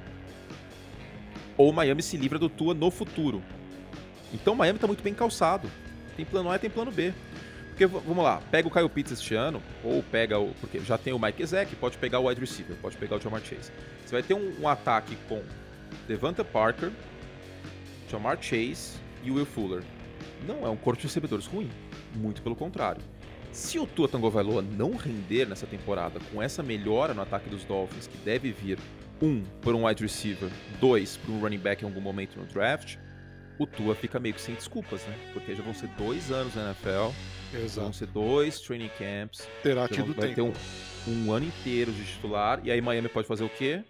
ou 1.59 1.73
Miami 1.73 2.01
se 2.01 2.15
livra 2.15 2.39
do 2.39 2.47
Tua 2.47 2.73
no 2.73 2.89
futuro. 2.89 3.43
Então 4.33 4.55
Miami 4.55 4.77
está 4.77 4.87
muito 4.87 5.03
bem 5.03 5.13
calçado. 5.13 5.69
Tem 6.15 6.25
plano 6.25 6.49
A 6.49 6.55
e 6.55 6.59
tem 6.59 6.69
plano 6.69 6.89
B. 6.89 7.13
Porque, 7.67 7.85
vamos 7.85 8.23
lá, 8.23 8.41
pega 8.49 8.67
o 8.67 8.71
Kyle 8.71 8.87
Pitts 8.87 9.11
este 9.11 9.35
ano, 9.35 9.61
ou 9.83 10.01
pega 10.01 10.39
o. 10.39 10.53
Porque 10.61 10.79
já 10.79 10.97
tem 10.97 11.11
o 11.11 11.19
Mike 11.19 11.43
Ezek, 11.43 11.75
pode 11.75 11.97
pegar 11.97 12.19
o 12.19 12.27
wide 12.27 12.39
receiver, 12.39 12.77
pode 12.77 12.95
pegar 12.95 13.17
o 13.17 13.19
Jamar 13.19 13.41
Chase. 13.41 13.71
Você 14.05 14.11
vai 14.11 14.23
ter 14.23 14.33
um, 14.33 14.53
um 14.61 14.67
ataque 14.69 15.17
com 15.27 15.41
Devante 16.07 16.41
Parker, 16.45 16.91
Jamar 18.09 18.41
Chase 18.41 18.93
e 19.21 19.29
o 19.29 19.35
Will 19.35 19.45
Fuller. 19.45 19.83
Não 20.47 20.65
é 20.65 20.69
um 20.69 20.77
corpo 20.77 21.01
de 21.01 21.07
recebedores 21.07 21.45
ruim, 21.45 21.69
muito 22.15 22.41
pelo 22.41 22.55
contrário. 22.55 23.01
Se 23.51 23.79
o 23.79 23.85
Tua 23.85 24.07
Tagovailoa 24.07 24.61
não 24.61 24.95
render 24.95 25.45
nessa 25.45 25.67
temporada 25.67 26.21
com 26.31 26.41
essa 26.41 26.63
melhora 26.63 27.13
no 27.13 27.21
ataque 27.21 27.49
dos 27.49 27.65
Dolphins, 27.65 28.07
que 28.07 28.17
deve 28.19 28.51
vir, 28.51 28.77
um, 29.21 29.43
por 29.61 29.75
um 29.75 29.85
wide 29.85 30.01
receiver, 30.01 30.49
dois, 30.79 31.17
por 31.17 31.31
um 31.31 31.39
running 31.39 31.57
back 31.57 31.83
em 31.83 31.87
algum 31.87 32.01
momento 32.01 32.37
no 32.37 32.45
draft, 32.45 32.97
o 33.57 33.67
Tua 33.67 33.93
fica 33.93 34.19
meio 34.19 34.33
que 34.33 34.41
sem 34.41 34.55
desculpas, 34.55 35.01
né? 35.05 35.15
Porque 35.33 35.53
já 35.53 35.61
vão 35.61 35.73
ser 35.73 35.87
dois 35.97 36.31
anos 36.31 36.55
na 36.55 36.67
NFL, 36.67 37.13
Exato. 37.53 37.81
vão 37.81 37.93
ser 37.93 38.07
dois 38.07 38.59
training 38.61 38.89
camps. 38.97 39.47
Terá 39.61 39.87
tido 39.87 40.13
vai 40.13 40.33
tempo. 40.33 40.35
ter 40.35 40.41
um, 41.09 41.25
um 41.27 41.31
ano 41.33 41.45
inteiro 41.45 41.91
de 41.91 42.05
titular, 42.05 42.61
e 42.63 42.71
aí 42.71 42.79
Miami 42.79 43.09
pode 43.09 43.27
fazer 43.27 43.43
o 43.43 43.49
quê? 43.49 43.83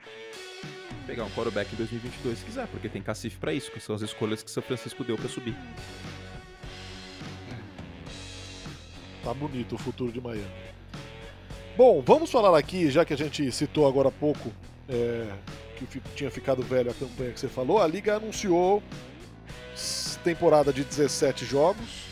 Pegar 1.05 1.23
um 1.23 1.29
quarterback 1.29 1.71
em 1.71 1.77
2022 1.77 2.39
se 2.39 2.45
quiser, 2.45 2.67
porque 2.67 2.89
tem 2.89 3.01
cacife 3.01 3.37
para 3.37 3.53
isso, 3.53 3.71
que 3.71 3.79
são 3.79 3.95
as 3.95 4.01
escolhas 4.01 4.41
que 4.41 4.49
São 4.49 4.63
Francisco 4.63 5.03
deu 5.03 5.15
para 5.15 5.29
subir. 5.29 5.55
Tá 9.23 9.33
bonito 9.33 9.75
o 9.75 9.77
futuro 9.77 10.11
de 10.11 10.19
Miami. 10.19 10.45
Bom, 11.77 12.01
vamos 12.01 12.31
falar 12.31 12.57
aqui, 12.57 12.89
já 12.89 13.05
que 13.05 13.13
a 13.13 13.17
gente 13.17 13.51
citou 13.51 13.87
agora 13.87 14.09
há 14.09 14.11
pouco 14.11 14.51
é, 14.89 15.27
que 15.77 16.01
tinha 16.15 16.31
ficado 16.31 16.61
velho 16.63 16.91
a 16.91 16.93
campanha 16.93 17.31
que 17.31 17.39
você 17.39 17.47
falou, 17.47 17.81
a 17.81 17.87
Liga 17.87 18.15
anunciou 18.15 18.83
temporada 20.23 20.73
de 20.73 20.83
17 20.83 21.45
jogos, 21.45 22.09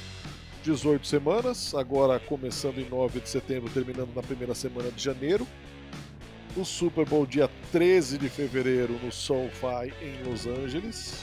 18 0.63 1.05
semanas, 1.05 1.73
agora 1.73 2.19
começando 2.19 2.77
em 2.77 2.87
9 2.89 3.19
de 3.19 3.29
setembro, 3.29 3.69
terminando 3.69 4.13
na 4.15 4.21
primeira 4.21 4.55
semana 4.55 4.91
de 4.91 5.03
janeiro. 5.03 5.47
O 6.55 6.65
Super 6.65 7.05
Bowl 7.05 7.25
dia 7.25 7.49
13 7.71 8.17
de 8.17 8.29
fevereiro 8.29 8.99
no 9.03 9.11
SoFi 9.11 9.93
em 10.01 10.23
Los 10.23 10.47
Angeles. 10.47 11.21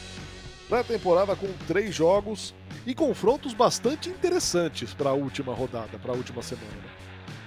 Pré-temporada 0.69 1.35
com 1.35 1.49
três 1.67 1.95
jogos 1.95 2.55
e 2.87 2.95
confrontos 2.95 3.53
bastante 3.53 4.09
interessantes 4.09 4.95
para 4.95 5.11
a 5.11 5.15
última 5.15 5.53
rodada, 5.53 5.99
para 5.99 6.13
a 6.13 6.17
última 6.17 6.43
semana. 6.43 6.69
Né? 6.69 6.91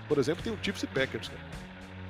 Por 0.07 0.17
exemplo, 0.17 0.43
tem 0.43 0.53
o 0.53 0.57
Chiefs 0.61 0.83
e 0.83 0.87
Packers. 0.87 1.29
Né? 1.29 1.37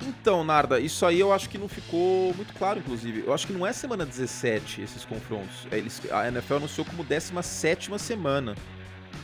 Então, 0.06 0.44
Narda, 0.44 0.78
isso 0.78 1.04
aí 1.04 1.18
eu 1.18 1.32
acho 1.32 1.48
que 1.48 1.58
não 1.58 1.68
ficou 1.68 2.32
muito 2.34 2.52
claro, 2.54 2.78
inclusive. 2.78 3.24
Eu 3.26 3.34
acho 3.34 3.46
que 3.46 3.52
não 3.52 3.66
é 3.66 3.72
semana 3.72 4.06
17 4.06 4.82
esses 4.82 5.04
confrontos. 5.04 5.66
É, 5.70 5.78
eles, 5.78 6.00
a 6.10 6.28
NFL 6.28 6.56
anunciou 6.56 6.84
como 6.84 7.02
17 7.02 7.98
semana. 7.98 8.54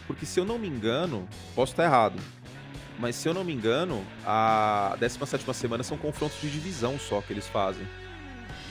Porque 0.06 0.26
se 0.26 0.38
eu 0.38 0.44
não 0.44 0.58
me 0.58 0.68
engano, 0.68 1.26
posso 1.54 1.72
estar 1.72 1.84
errado, 1.84 2.20
mas 2.98 3.16
se 3.16 3.28
eu 3.28 3.32
não 3.32 3.42
me 3.44 3.52
engano, 3.52 4.04
a 4.24 4.96
17 5.00 5.54
semana 5.54 5.82
são 5.82 5.96
confrontos 5.96 6.40
de 6.40 6.50
divisão 6.50 6.98
só 6.98 7.20
que 7.22 7.32
eles 7.32 7.46
fazem. 7.46 7.86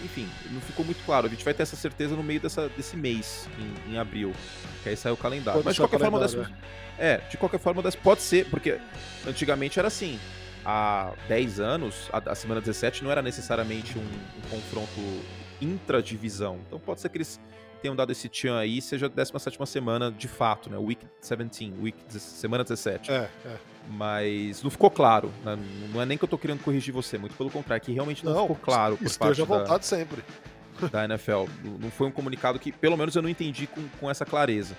Enfim, 0.03 0.29
não 0.51 0.59
ficou 0.59 0.85
muito 0.85 1.03
claro. 1.05 1.27
A 1.27 1.29
gente 1.29 1.45
vai 1.45 1.53
ter 1.53 1.63
essa 1.63 1.77
certeza 1.77 2.15
no 2.15 2.23
meio 2.23 2.39
dessa, 2.39 2.67
desse 2.69 2.97
mês, 2.97 3.47
em, 3.57 3.93
em 3.93 3.97
abril. 3.97 4.33
Que 4.83 4.89
aí 4.89 4.97
sai 4.97 5.11
o 5.11 5.17
calendário. 5.17 5.63
Pode 5.63 5.65
mas 5.65 5.75
de 5.75 5.81
qualquer 5.81 5.99
forma, 5.99 6.19
décimo, 6.19 6.45
é. 6.99 7.13
é, 7.13 7.17
de 7.29 7.37
qualquer 7.37 7.59
forma, 7.59 7.81
pode 8.03 8.21
ser, 8.21 8.45
porque 8.49 8.79
antigamente 9.25 9.79
era 9.79 9.87
assim 9.87 10.19
há 10.65 11.13
10 11.27 11.59
anos, 11.59 12.09
a, 12.11 12.31
a 12.31 12.35
semana 12.35 12.61
17 12.61 13.03
não 13.03 13.11
era 13.11 13.21
necessariamente 13.21 13.97
um, 13.97 14.01
um 14.01 14.49
confronto 14.49 14.99
intradivisão. 15.61 16.59
Então 16.67 16.79
pode 16.79 17.01
ser 17.01 17.09
que 17.09 17.17
eles 17.17 17.39
tenham 17.81 17.95
dado 17.95 18.11
esse 18.11 18.29
tchan 18.29 18.57
aí, 18.57 18.81
seja 18.81 19.07
a 19.07 19.09
17 19.09 19.57
semana 19.67 20.09
de 20.09 20.27
fato, 20.27 20.69
né? 20.69 20.77
Week 20.77 21.05
17, 21.21 21.73
week, 21.81 21.97
semana 22.09 22.63
17. 22.63 23.11
É, 23.11 23.29
é. 23.45 23.55
Mas 23.89 24.63
não 24.63 24.71
ficou 24.71 24.89
claro. 24.89 25.31
Né? 25.43 25.57
Não 25.93 26.01
é 26.01 26.05
nem 26.05 26.17
que 26.17 26.23
eu 26.23 26.29
tô 26.29 26.37
querendo 26.37 26.63
corrigir 26.63 26.93
você, 26.93 27.17
muito 27.17 27.35
pelo 27.35 27.51
contrário, 27.51 27.81
é 27.81 27.85
que 27.85 27.91
realmente 27.91 28.23
não, 28.23 28.33
não 28.33 28.41
ficou 28.43 28.55
claro. 28.55 28.95
Por 28.95 29.05
esteja 29.05 29.45
parte 29.45 29.63
vontade 29.63 29.79
da, 29.79 29.81
sempre. 29.81 30.23
Da 30.89 31.03
NFL. 31.03 31.45
Não 31.79 31.91
foi 31.91 32.07
um 32.07 32.11
comunicado 32.11 32.57
que, 32.57 32.71
pelo 32.71 32.95
menos, 32.95 33.15
eu 33.15 33.21
não 33.21 33.29
entendi 33.29 33.67
com, 33.67 33.81
com 33.99 34.09
essa 34.09 34.25
clareza. 34.25 34.75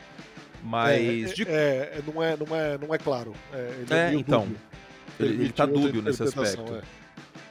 Mas. 0.62 1.30
É, 1.30 1.34
de... 1.34 1.42
é, 1.46 2.02
não, 2.06 2.22
é, 2.22 2.36
não, 2.36 2.56
é, 2.56 2.78
não 2.78 2.94
é 2.94 2.98
claro. 2.98 3.34
É, 3.52 3.84
é 3.90 4.14
então. 4.14 4.46
Dúbio. 4.46 4.58
Ele, 5.18 5.44
ele 5.44 5.53
tá 5.53 5.66
dúbio 5.66 6.03
nesse 6.03 6.22
aspecto. 6.22 6.74
É. 6.74 7.05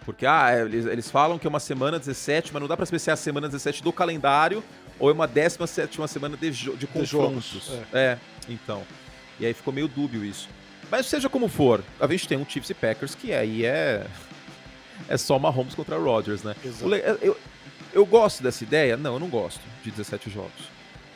Porque, 0.06 0.26
ah, 0.26 0.52
é, 0.52 0.62
eles, 0.63 0.86
eles 0.86 1.10
falam 1.10 1.39
que 1.39 1.47
é 1.47 1.49
uma 1.49 1.60
semana 1.60 1.97
17, 1.97 2.52
mas 2.52 2.62
não 2.62 2.67
dá 2.67 2.76
pra 2.76 2.86
saber 2.86 2.99
se 2.99 3.10
é 3.10 3.13
a 3.13 3.15
semana 3.15 3.47
17 3.47 3.82
do 3.82 3.93
calendário 3.93 4.63
ou 4.99 5.10
é 5.10 5.13
uma 5.13 5.28
17 5.28 6.08
semana 6.08 6.38
de, 6.38 6.52
de 6.52 6.88
confrontos. 6.88 7.69
De 7.69 7.97
é. 7.97 7.99
é, 7.99 8.17
então. 8.49 8.84
E 9.39 9.45
aí 9.45 9.54
ficou 9.54 9.73
meio 9.73 9.88
dúbio 9.88 10.23
isso. 10.23 10.49
Mas 10.91 11.06
seja 11.06 11.30
como 11.30 11.47
for, 11.47 11.84
a 11.99 12.08
gente 12.08 12.28
tem 12.28 12.38
um 12.38 12.45
Chiefs 12.45 12.69
e 12.69 12.73
Packers 12.73 13.15
que 13.15 13.34
aí 13.34 13.65
é. 13.65 14.06
É 15.10 15.17
só 15.17 15.38
Mahomes 15.39 15.73
contra 15.73 15.97
Rodgers, 15.97 16.43
né? 16.43 16.56
Exato. 16.63 16.95
Eu, 16.95 17.36
eu 17.91 18.06
gosto 18.06 18.41
dessa 18.41 18.63
ideia? 18.63 18.95
Não, 18.95 19.15
eu 19.15 19.19
não 19.19 19.28
gosto 19.28 19.60
de 19.84 19.91
17 19.91 20.30
jogos. 20.30 20.69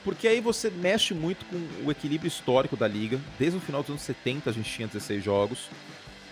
Porque 0.04 0.28
aí 0.28 0.42
você 0.42 0.70
mexe 0.70 1.14
muito 1.14 1.46
com 1.46 1.86
o 1.86 1.92
equilíbrio 1.92 2.28
histórico 2.28 2.76
da 2.76 2.88
liga. 2.88 3.20
Desde 3.38 3.58
o 3.58 3.62
final 3.62 3.82
dos 3.82 3.92
anos 3.92 4.02
70 4.02 4.50
a 4.50 4.54
gente 4.54 4.70
tinha 4.70 4.88
16 4.88 5.24
jogos. 5.24 5.70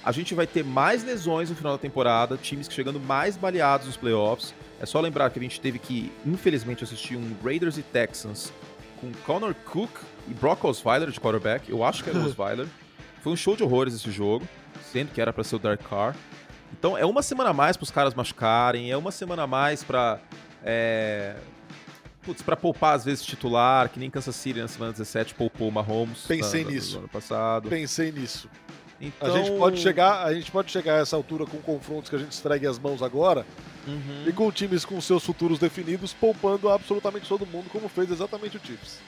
A 0.06 0.12
gente 0.12 0.36
vai 0.36 0.46
ter 0.46 0.64
mais 0.64 1.04
lesões 1.04 1.50
no 1.50 1.56
final 1.56 1.72
da 1.72 1.80
temporada, 1.80 2.38
times 2.38 2.70
chegando 2.70 3.00
mais 3.00 3.36
baleados 3.36 3.88
nos 3.88 3.98
playoffs. 3.98 4.54
É 4.80 4.86
só 4.86 5.02
lembrar 5.02 5.32
que 5.32 5.40
a 5.40 5.42
gente 5.42 5.60
teve 5.60 5.80
que, 5.80 6.12
infelizmente, 6.24 6.84
assistir 6.84 7.18
um 7.18 7.36
Raiders 7.44 7.80
e 7.80 7.82
Texans 7.82 8.54
com 9.02 9.12
Connor 9.26 9.56
Cook 9.66 9.90
e 10.28 10.34
Brock 10.36 10.64
Osweiler 10.64 11.10
de 11.10 11.20
quarterback. 11.20 11.72
Eu 11.72 11.84
acho 11.84 12.04
que 12.04 12.12
era 12.12 12.20
Osweiler. 12.24 12.68
Foi 13.24 13.34
um 13.34 13.36
show 13.36 13.56
de 13.56 13.64
horrores 13.64 13.96
esse 13.96 14.12
jogo, 14.12 14.48
sendo 14.92 15.12
que 15.12 15.20
era 15.20 15.34
para 15.34 15.44
ser 15.44 15.56
o 15.56 15.60
Dark 15.60 15.82
Car. 15.82 16.16
Então 16.78 16.96
é 16.96 17.06
uma 17.06 17.24
semana 17.24 17.50
a 17.50 17.54
mais 17.54 17.76
para 17.76 17.86
os 17.86 17.92
caras 17.92 18.14
machucarem, 18.14 18.92
é 18.92 18.98
uma 18.98 19.12
semana 19.12 19.44
a 19.44 19.48
mais 19.48 19.84
para 19.84 20.20
é... 20.64 21.36
Putz, 22.22 22.44
pra 22.44 22.56
poupar 22.56 22.96
às 22.96 23.06
vezes 23.06 23.24
titular, 23.24 23.90
que 23.90 24.00
nem 24.00 24.10
Kansas 24.10 24.36
City 24.36 24.60
na 24.60 24.68
semana 24.68 24.92
17 24.92 25.34
poupou 25.34 25.70
o 25.70 25.72
Mahomes. 25.72 26.26
Pensei 26.28 26.64
na, 26.64 26.72
nisso. 26.72 26.94
No 26.94 27.00
ano 27.00 27.08
passado. 27.08 27.70
Pensei 27.70 28.12
nisso. 28.12 28.50
Então... 29.00 29.34
A, 29.34 29.38
gente 29.38 29.58
pode 29.58 29.80
chegar, 29.80 30.24
a 30.24 30.34
gente 30.34 30.52
pode 30.52 30.72
chegar 30.72 30.96
a 30.96 31.00
essa 31.00 31.16
altura 31.16 31.46
com 31.46 31.58
confrontos 31.58 32.10
que 32.10 32.16
a 32.16 32.20
gente 32.20 32.32
esfregue 32.32 32.66
as 32.66 32.80
mãos 32.80 33.04
agora 33.04 33.46
uhum. 33.88 34.24
e 34.26 34.32
com 34.32 34.52
times 34.52 34.86
com 34.86 35.00
seus 35.02 35.24
futuros 35.24 35.60
definidos, 35.60 36.14
poupando 36.14 36.70
absolutamente 36.70 37.28
todo 37.28 37.46
mundo, 37.46 37.70
como 37.70 37.90
fez 37.90 38.10
exatamente 38.10 38.58
o 38.58 38.62
Chiefs. 38.64 39.00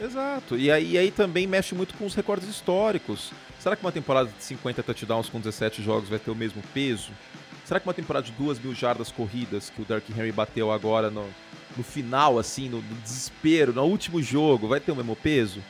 Exato. 0.00 0.56
E 0.56 0.70
aí, 0.70 0.92
e 0.92 0.98
aí 0.98 1.10
também 1.10 1.46
mexe 1.46 1.74
muito 1.74 1.94
com 1.94 2.04
os 2.04 2.14
recordes 2.14 2.48
históricos. 2.48 3.32
Será 3.58 3.74
que 3.74 3.82
uma 3.82 3.92
temporada 3.92 4.28
de 4.36 4.44
50 4.44 4.82
touchdowns 4.82 5.28
com 5.28 5.38
17 5.38 5.82
jogos 5.82 6.08
vai 6.08 6.18
ter 6.18 6.30
o 6.30 6.34
mesmo 6.34 6.62
peso? 6.74 7.10
Será 7.64 7.80
que 7.80 7.86
uma 7.86 7.94
temporada 7.94 8.26
de 8.26 8.32
2 8.32 8.60
mil 8.60 8.74
jardas 8.74 9.10
corridas 9.10 9.70
que 9.70 9.82
o 9.82 9.84
Dark 9.84 10.04
Henry 10.10 10.30
bateu 10.30 10.70
agora 10.70 11.10
no, 11.10 11.26
no 11.76 11.82
final, 11.82 12.38
assim, 12.38 12.68
no, 12.68 12.80
no 12.80 12.94
desespero, 12.96 13.72
no 13.72 13.82
último 13.84 14.22
jogo, 14.22 14.68
vai 14.68 14.78
ter 14.78 14.92
o 14.92 14.96
mesmo 14.96 15.16
peso? 15.16 15.60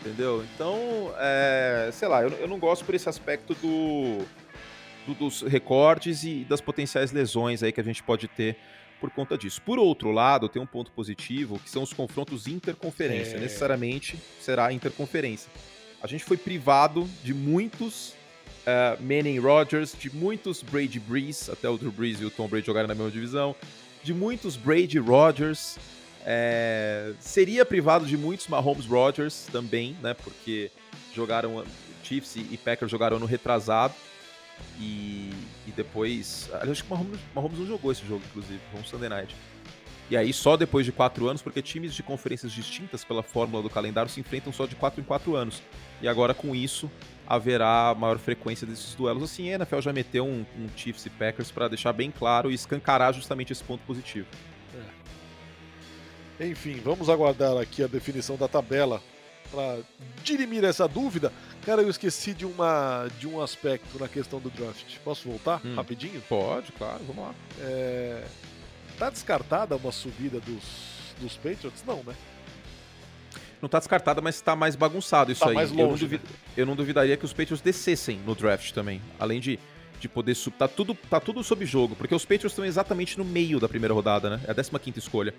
Entendeu? 0.00 0.44
Então, 0.54 1.12
é, 1.18 1.90
sei 1.92 2.08
lá, 2.08 2.22
eu, 2.22 2.30
eu, 2.30 2.48
não 2.48 2.58
gosto 2.58 2.84
por 2.84 2.94
esse 2.94 3.08
aspecto 3.08 3.54
do, 3.54 4.24
do, 5.06 5.14
dos 5.14 5.42
recortes 5.42 6.24
e 6.24 6.44
das 6.44 6.60
potenciais 6.60 7.12
lesões 7.12 7.62
aí 7.62 7.72
que 7.72 7.80
a 7.80 7.84
gente 7.84 8.02
pode 8.02 8.28
ter 8.28 8.56
por 9.00 9.10
conta 9.10 9.36
disso. 9.38 9.62
Por 9.62 9.78
outro 9.78 10.10
lado, 10.10 10.48
tem 10.48 10.60
um 10.60 10.66
ponto 10.66 10.90
positivo 10.92 11.58
que 11.58 11.70
são 11.70 11.82
os 11.82 11.92
confrontos 11.92 12.46
interconferência. 12.46 13.36
É. 13.36 13.40
Necessariamente 13.40 14.18
será 14.40 14.72
interconferência. 14.72 15.50
a 16.02 16.06
gente 16.06 16.24
foi 16.24 16.36
privado 16.36 17.08
de 17.22 17.34
muitos 17.34 18.14
uh, 18.68 19.00
Manning 19.00 19.38
Rodgers, 19.38 19.94
de 19.98 20.14
muitos 20.14 20.62
Brady 20.62 21.00
Breeze, 21.00 21.50
até 21.50 21.68
o 21.68 21.76
Drew 21.76 21.92
Brees 21.92 22.20
e 22.20 22.24
o 22.24 22.30
Tom 22.30 22.48
Brady 22.48 22.66
jogaram 22.66 22.88
na 22.88 22.94
mesma 22.94 23.10
divisão, 23.10 23.54
de 24.02 24.12
muitos 24.12 24.56
Brady 24.56 24.98
Rodgers. 24.98 25.78
É, 26.24 27.12
seria 27.20 27.64
privado 27.64 28.06
de 28.06 28.16
muitos 28.16 28.48
Mahomes 28.48 28.86
Rodgers 28.86 29.46
também, 29.50 29.96
né? 30.02 30.14
Porque 30.14 30.70
jogaram 31.14 31.64
Chiefs 32.02 32.36
e 32.36 32.56
Packers 32.56 32.90
jogaram 32.90 33.18
no 33.18 33.26
retrasado. 33.26 33.94
E, 34.78 35.30
e 35.66 35.70
depois. 35.76 36.50
Acho 36.54 36.84
que 36.84 36.92
o 36.92 36.96
Mahomes, 36.96 37.20
Mahomes 37.34 37.58
não 37.58 37.66
jogou 37.66 37.92
esse 37.92 38.04
jogo, 38.06 38.22
inclusive, 38.28 38.60
com 38.72 38.80
o 38.80 38.84
Sunday 38.84 39.08
Night. 39.08 39.34
E 40.10 40.16
aí 40.16 40.32
só 40.32 40.56
depois 40.56 40.86
de 40.86 40.92
quatro 40.92 41.28
anos, 41.28 41.42
porque 41.42 41.60
times 41.60 41.94
de 41.94 42.02
conferências 42.02 42.50
distintas 42.50 43.04
pela 43.04 43.22
fórmula 43.22 43.62
do 43.62 43.68
calendário 43.68 44.10
se 44.10 44.18
enfrentam 44.18 44.52
só 44.52 44.66
de 44.66 44.74
quatro 44.74 45.00
em 45.00 45.04
quatro 45.04 45.36
anos. 45.36 45.62
E 46.00 46.08
agora 46.08 46.32
com 46.32 46.54
isso 46.54 46.90
haverá 47.26 47.94
maior 47.96 48.18
frequência 48.18 48.66
desses 48.66 48.94
duelos. 48.94 49.22
Assim, 49.22 49.52
a 49.52 49.56
NFL 49.56 49.80
já 49.80 49.92
meteu 49.92 50.24
um, 50.24 50.46
um 50.58 50.66
Chiefs 50.74 51.04
e 51.04 51.10
Packers 51.10 51.50
para 51.50 51.68
deixar 51.68 51.92
bem 51.92 52.10
claro 52.10 52.50
e 52.50 52.54
escancarar 52.54 53.12
justamente 53.12 53.52
esse 53.52 53.62
ponto 53.62 53.82
positivo. 53.86 54.26
Enfim, 56.40 56.80
vamos 56.84 57.08
aguardar 57.08 57.56
aqui 57.56 57.82
a 57.82 57.86
definição 57.86 58.36
da 58.36 58.46
tabela 58.46 59.02
para 59.50 59.78
dirimir 60.22 60.64
essa 60.64 60.86
dúvida. 60.86 61.32
Cara, 61.64 61.82
eu 61.82 61.90
esqueci 61.90 62.32
de, 62.32 62.46
uma, 62.46 63.08
de 63.18 63.26
um 63.26 63.40
aspecto 63.40 63.98
na 63.98 64.08
questão 64.08 64.38
do 64.40 64.50
draft. 64.50 64.98
Posso 65.04 65.28
voltar 65.28 65.60
hum. 65.64 65.74
rapidinho? 65.74 66.20
Pode, 66.28 66.72
claro, 66.72 67.00
vamos 67.06 67.24
lá. 67.24 67.34
É... 67.60 68.24
Tá 68.98 69.10
descartada 69.10 69.76
uma 69.76 69.92
subida 69.92 70.40
dos, 70.40 70.62
dos 71.20 71.36
Patriots? 71.36 71.84
Não, 71.86 72.02
né? 72.04 72.14
Não 73.60 73.68
tá 73.68 73.78
descartada, 73.78 74.20
mas 74.20 74.40
tá 74.40 74.54
mais 74.54 74.76
bagunçado 74.76 75.32
isso 75.32 75.40
tá 75.40 75.48
aí. 75.48 75.54
Mais 75.54 75.70
longe, 75.70 75.82
eu, 75.82 75.88
não 75.88 75.96
duvid... 75.96 76.22
né? 76.22 76.30
eu 76.56 76.66
não 76.66 76.76
duvidaria 76.76 77.16
que 77.16 77.24
os 77.24 77.32
Patriots 77.32 77.60
descessem 77.60 78.18
no 78.24 78.34
draft 78.34 78.72
também. 78.72 79.00
Além 79.18 79.40
de, 79.40 79.58
de 79.98 80.08
poder 80.08 80.34
subir. 80.34 80.58
Tá 80.58 80.68
tudo, 80.68 80.94
tá 80.94 81.18
tudo 81.18 81.42
sob 81.42 81.64
jogo, 81.66 81.96
porque 81.96 82.14
os 82.14 82.22
Patriots 82.24 82.52
estão 82.52 82.64
exatamente 82.64 83.18
no 83.18 83.24
meio 83.24 83.58
da 83.58 83.68
primeira 83.68 83.92
rodada, 83.92 84.30
né? 84.30 84.40
É 84.46 84.52
a 84.52 84.78
15 84.78 84.98
escolha. 84.98 85.34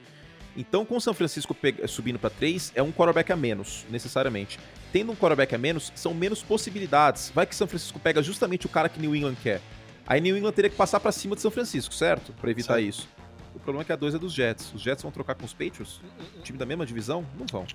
Então, 0.60 0.84
com 0.84 0.98
o 0.98 1.00
São 1.00 1.14
Francisco 1.14 1.56
subindo 1.88 2.20
para 2.20 2.30
3, 2.30 2.74
é 2.76 2.84
um 2.84 2.92
quarterback 2.92 3.32
a 3.32 3.38
menos, 3.38 3.86
necessariamente. 3.90 4.60
Tendo 4.92 5.14
um 5.14 5.16
quarterback 5.16 5.56
a 5.56 5.58
menos, 5.58 5.90
são 5.96 6.14
menos 6.14 6.44
possibilidades. 6.44 7.32
Vai 7.34 7.46
que 7.46 7.56
São 7.56 7.66
Francisco 7.66 7.98
pega 7.98 8.22
justamente 8.22 8.66
o 8.66 8.70
cara 8.70 8.90
que 8.90 9.00
New 9.00 9.16
England 9.16 9.36
quer. 9.42 9.62
Aí 10.06 10.20
New 10.20 10.36
England 10.36 10.52
teria 10.52 10.70
que 10.70 10.76
passar 10.76 11.00
para 11.00 11.14
cima 11.14 11.34
de 11.34 11.42
São 11.42 11.50
Francisco, 11.50 11.94
certo? 11.94 12.34
Para 12.34 12.52
evitar 12.52 12.74
certo. 12.74 12.86
isso. 12.86 13.08
O 13.56 13.60
problema 13.60 13.84
é 13.84 13.86
que 13.86 13.94
a 13.94 13.96
2 13.96 14.16
é 14.16 14.20
dos 14.20 14.34
Jets. 14.34 14.74
Os 14.74 14.82
Jets 14.82 15.02
vão 15.02 15.14
trocar 15.14 15.34
com 15.34 15.46
os 15.46 15.54
Patriots? 15.54 16.02
O 16.38 16.42
time 16.42 16.58
da 16.58 16.66
mesma 16.66 16.86
divisão? 16.86 17.26
Não 17.40 17.46
vão. 17.46 17.66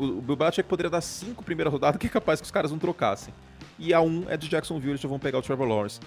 O 0.00 0.20
Bill 0.20 0.34
Belichick 0.34 0.68
poderia 0.68 0.90
dar 0.90 1.00
5 1.00 1.44
primeira 1.44 1.70
rodada, 1.70 1.96
que 1.96 2.08
é 2.08 2.10
capaz 2.10 2.40
que 2.40 2.44
os 2.44 2.50
caras 2.50 2.72
não 2.72 2.78
trocassem. 2.80 3.32
E 3.78 3.94
a 3.94 4.00
1 4.00 4.04
um 4.04 4.28
é 4.28 4.36
de 4.36 4.48
Jacksonville, 4.48 4.90
eles 4.90 5.00
já 5.00 5.08
vão 5.08 5.20
pegar 5.20 5.38
o 5.38 5.42
Trevor 5.42 5.68
Lawrence. 5.68 6.00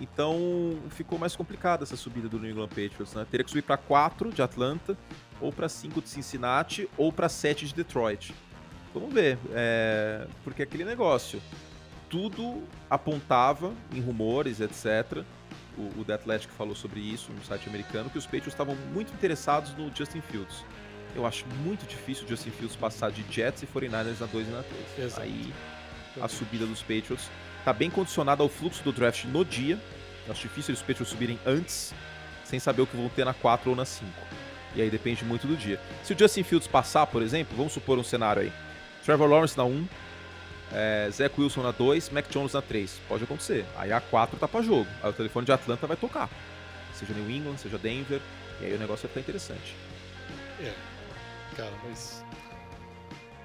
Então 0.00 0.78
ficou 0.90 1.18
mais 1.18 1.36
complicada 1.36 1.84
essa 1.84 1.96
subida 1.96 2.28
do 2.28 2.38
New 2.38 2.50
England 2.50 2.68
Patriots, 2.68 3.14
né? 3.14 3.26
Teria 3.30 3.44
que 3.44 3.50
subir 3.50 3.62
para 3.62 3.76
4 3.76 4.30
de 4.30 4.42
Atlanta, 4.42 4.96
ou 5.40 5.52
para 5.52 5.68
5 5.68 6.00
de 6.02 6.08
Cincinnati, 6.08 6.88
ou 6.96 7.12
para 7.12 7.28
7 7.28 7.66
de 7.66 7.74
Detroit. 7.74 8.34
Vamos 8.94 9.12
ver, 9.12 9.38
é... 9.52 10.26
porque 10.44 10.62
aquele 10.62 10.84
negócio, 10.84 11.40
tudo 12.10 12.62
apontava 12.90 13.72
em 13.92 14.00
rumores, 14.00 14.60
etc. 14.60 15.24
O, 15.78 16.00
o 16.00 16.04
The 16.04 16.14
Athletic 16.14 16.50
falou 16.50 16.74
sobre 16.74 17.00
isso 17.00 17.32
no 17.32 17.42
site 17.44 17.68
americano, 17.68 18.10
que 18.10 18.18
os 18.18 18.26
Patriots 18.26 18.52
estavam 18.52 18.76
muito 18.92 19.12
interessados 19.14 19.74
no 19.74 19.94
Justin 19.94 20.20
Fields. 20.20 20.64
Eu 21.14 21.26
acho 21.26 21.46
muito 21.62 21.86
difícil 21.86 22.24
o 22.24 22.28
Justin 22.28 22.50
Fields 22.50 22.76
passar 22.76 23.10
de 23.10 23.24
Jets 23.30 23.62
e 23.62 23.66
49ers 23.66 24.20
na 24.20 24.26
2 24.26 24.48
e 24.48 24.50
na 24.50 24.62
3. 24.62 24.98
Exato. 24.98 25.22
Aí 25.22 25.52
a 26.20 26.28
subida 26.28 26.66
dos 26.66 26.80
Patriots 26.80 27.30
tá 27.64 27.72
bem 27.72 27.90
condicionado 27.90 28.42
ao 28.42 28.48
fluxo 28.48 28.82
do 28.82 28.92
draft 28.92 29.24
no 29.24 29.44
dia. 29.44 29.78
Acho 30.28 30.42
difícil 30.42 30.74
os 30.74 30.80
Patriots 30.80 31.08
subirem 31.08 31.38
antes, 31.44 31.94
sem 32.44 32.58
saber 32.58 32.82
o 32.82 32.86
que 32.86 32.96
vão 32.96 33.08
ter 33.08 33.24
na 33.24 33.34
4 33.34 33.70
ou 33.70 33.76
na 33.76 33.84
5. 33.84 34.10
E 34.74 34.80
aí 34.80 34.88
depende 34.88 35.24
muito 35.24 35.46
do 35.46 35.56
dia. 35.56 35.80
Se 36.02 36.14
o 36.14 36.18
Justin 36.18 36.42
Fields 36.42 36.66
passar, 36.66 37.06
por 37.06 37.22
exemplo, 37.22 37.56
vamos 37.56 37.72
supor 37.72 37.98
um 37.98 38.04
cenário 38.04 38.42
aí. 38.42 38.52
Trevor 39.04 39.28
Lawrence 39.28 39.56
na 39.56 39.64
1, 39.64 39.86
é, 40.72 41.08
Zach 41.12 41.38
Wilson 41.38 41.62
na 41.62 41.70
2, 41.72 42.10
Mac 42.10 42.28
Jones 42.30 42.52
na 42.52 42.62
3. 42.62 43.00
Pode 43.08 43.24
acontecer. 43.24 43.66
Aí 43.76 43.92
a 43.92 44.00
4 44.00 44.38
tá 44.38 44.48
pra 44.48 44.62
jogo. 44.62 44.88
Aí 45.02 45.10
o 45.10 45.12
telefone 45.12 45.44
de 45.44 45.52
Atlanta 45.52 45.86
vai 45.86 45.96
tocar. 45.96 46.30
Seja 46.94 47.12
New 47.12 47.30
England, 47.30 47.58
seja 47.58 47.78
Denver. 47.78 48.20
E 48.60 48.66
aí 48.66 48.74
o 48.74 48.78
negócio 48.78 49.02
vai 49.02 49.08
ficar 49.08 49.20
interessante. 49.20 49.74
É. 50.60 50.72
Cara, 51.56 51.72
mas 51.84 52.24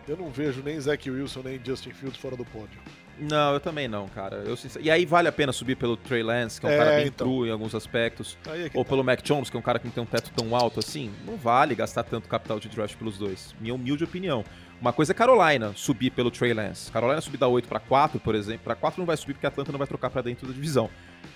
eu 0.08 0.16
não 0.16 0.30
vejo 0.30 0.62
nem 0.64 0.80
Zach 0.80 1.10
Wilson 1.10 1.42
nem 1.44 1.60
Justin 1.64 1.92
Fields 1.92 2.20
fora 2.20 2.38
do 2.38 2.46
pódio. 2.46 2.80
Não, 3.20 3.54
eu 3.54 3.60
também 3.60 3.88
não, 3.88 4.08
cara. 4.08 4.44
Eu, 4.46 4.56
e 4.80 4.92
aí 4.92 5.06
vale 5.06 5.28
a 5.28 5.32
pena 5.32 5.52
subir 5.52 5.76
pelo 5.76 5.98
Trey 5.98 6.22
Lance, 6.22 6.60
que 6.60 6.68
é 6.68 6.70
um 6.70 6.74
é, 6.74 6.78
cara 6.78 6.92
bem 6.98 7.08
então. 7.08 7.28
true 7.28 7.50
em 7.50 7.52
alguns 7.52 7.74
aspectos. 7.74 8.38
É 8.46 8.70
ou 8.74 8.84
tá. 8.84 8.90
pelo 8.90 9.04
Mac 9.04 9.22
Jones, 9.24 9.50
que 9.50 9.58
é 9.58 9.60
um 9.60 9.64
cara 9.64 9.80
que 9.80 9.86
não 9.86 9.92
tem 9.92 10.04
um 10.04 10.06
teto 10.06 10.32
tão 10.36 10.56
alto 10.56 10.80
assim. 10.80 11.12
Não 11.26 11.36
vale 11.36 11.74
gastar 11.74 12.04
tanto 12.04 12.30
capital 12.30 12.60
de 12.60 12.70
draft 12.70 12.96
pelos 12.96 13.18
dois. 13.18 13.56
Minha 13.60 13.74
humilde 13.74 14.04
opinião. 14.04 14.44
Uma 14.80 14.94
coisa 14.94 15.12
é 15.12 15.16
Carolina 15.16 15.74
subir 15.76 16.12
pelo 16.12 16.30
Trey 16.30 16.54
Lance. 16.54 16.92
Carolina 16.92 17.20
subir 17.20 17.38
da 17.38 17.48
8 17.48 17.68
para 17.68 17.80
4, 17.80 18.20
por 18.20 18.36
exemplo. 18.36 18.62
Para 18.64 18.76
4 18.76 19.00
não 19.00 19.08
vai 19.08 19.18
subir 19.18 19.34
porque 19.34 19.48
a 19.48 19.50
Atlanta 19.50 19.72
não 19.72 19.80
vai 19.80 19.88
trocar 19.88 20.12
para 20.12 20.22
dentro 20.22 20.48
da 20.48 20.54
divisão. 20.54 20.90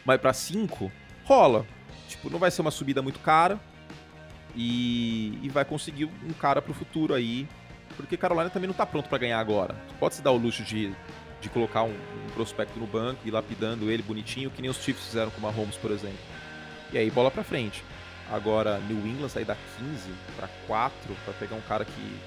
Mas 0.05 0.21
para 0.21 0.33
5, 0.33 0.91
rola. 1.23 1.65
Tipo, 2.07 2.29
não 2.29 2.37
vai 2.37 2.51
ser 2.51 2.61
uma 2.61 2.71
subida 2.71 3.01
muito 3.01 3.19
cara. 3.19 3.59
E, 4.55 5.39
e 5.41 5.49
vai 5.49 5.65
conseguir 5.65 6.05
um 6.05 6.33
cara 6.33 6.61
pro 6.61 6.73
futuro 6.73 7.13
aí 7.15 7.47
porque 7.95 8.17
Carolina 8.17 8.49
também 8.49 8.67
não 8.67 8.71
está 8.71 8.85
pronto 8.85 9.09
para 9.09 9.17
ganhar 9.17 9.39
agora. 9.39 9.75
pode 9.99 10.15
se 10.15 10.21
dar 10.21 10.31
o 10.31 10.37
luxo 10.37 10.63
de, 10.63 10.91
de 11.41 11.49
colocar 11.49 11.83
um, 11.83 11.89
um, 11.89 12.29
prospecto 12.33 12.79
no 12.79 12.87
banco 12.87 13.19
e 13.25 13.31
lapidando 13.31 13.89
ele 13.89 14.03
bonitinho, 14.03 14.51
que 14.51 14.61
nem 14.61 14.69
os 14.69 14.77
Chiefs 14.77 15.07
fizeram 15.07 15.31
com 15.31 15.39
o 15.39 15.41
Mahomes, 15.41 15.75
por 15.75 15.91
exemplo. 15.91 16.19
E 16.93 16.97
aí 16.97 17.09
bola 17.09 17.31
para 17.31 17.43
frente. 17.43 17.83
Agora, 18.31 18.79
New 18.79 19.05
England 19.05 19.29
sair 19.29 19.43
da 19.43 19.57
15 19.77 20.09
para 20.37 20.47
4 20.67 20.95
para 21.25 21.33
pegar 21.33 21.55
um 21.55 21.61
cara 21.61 21.83
que 21.83 22.19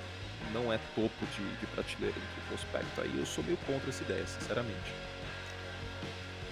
não 0.52 0.72
é 0.72 0.78
topo 0.94 1.26
de, 1.34 1.56
de 1.56 1.66
prateleira 1.66 2.14
de 2.14 2.48
prospecto 2.48 3.00
aí, 3.00 3.12
eu 3.16 3.24
sou 3.24 3.42
meio 3.42 3.56
contra 3.66 3.88
essa 3.88 4.02
ideia, 4.02 4.26
sinceramente. 4.26 4.92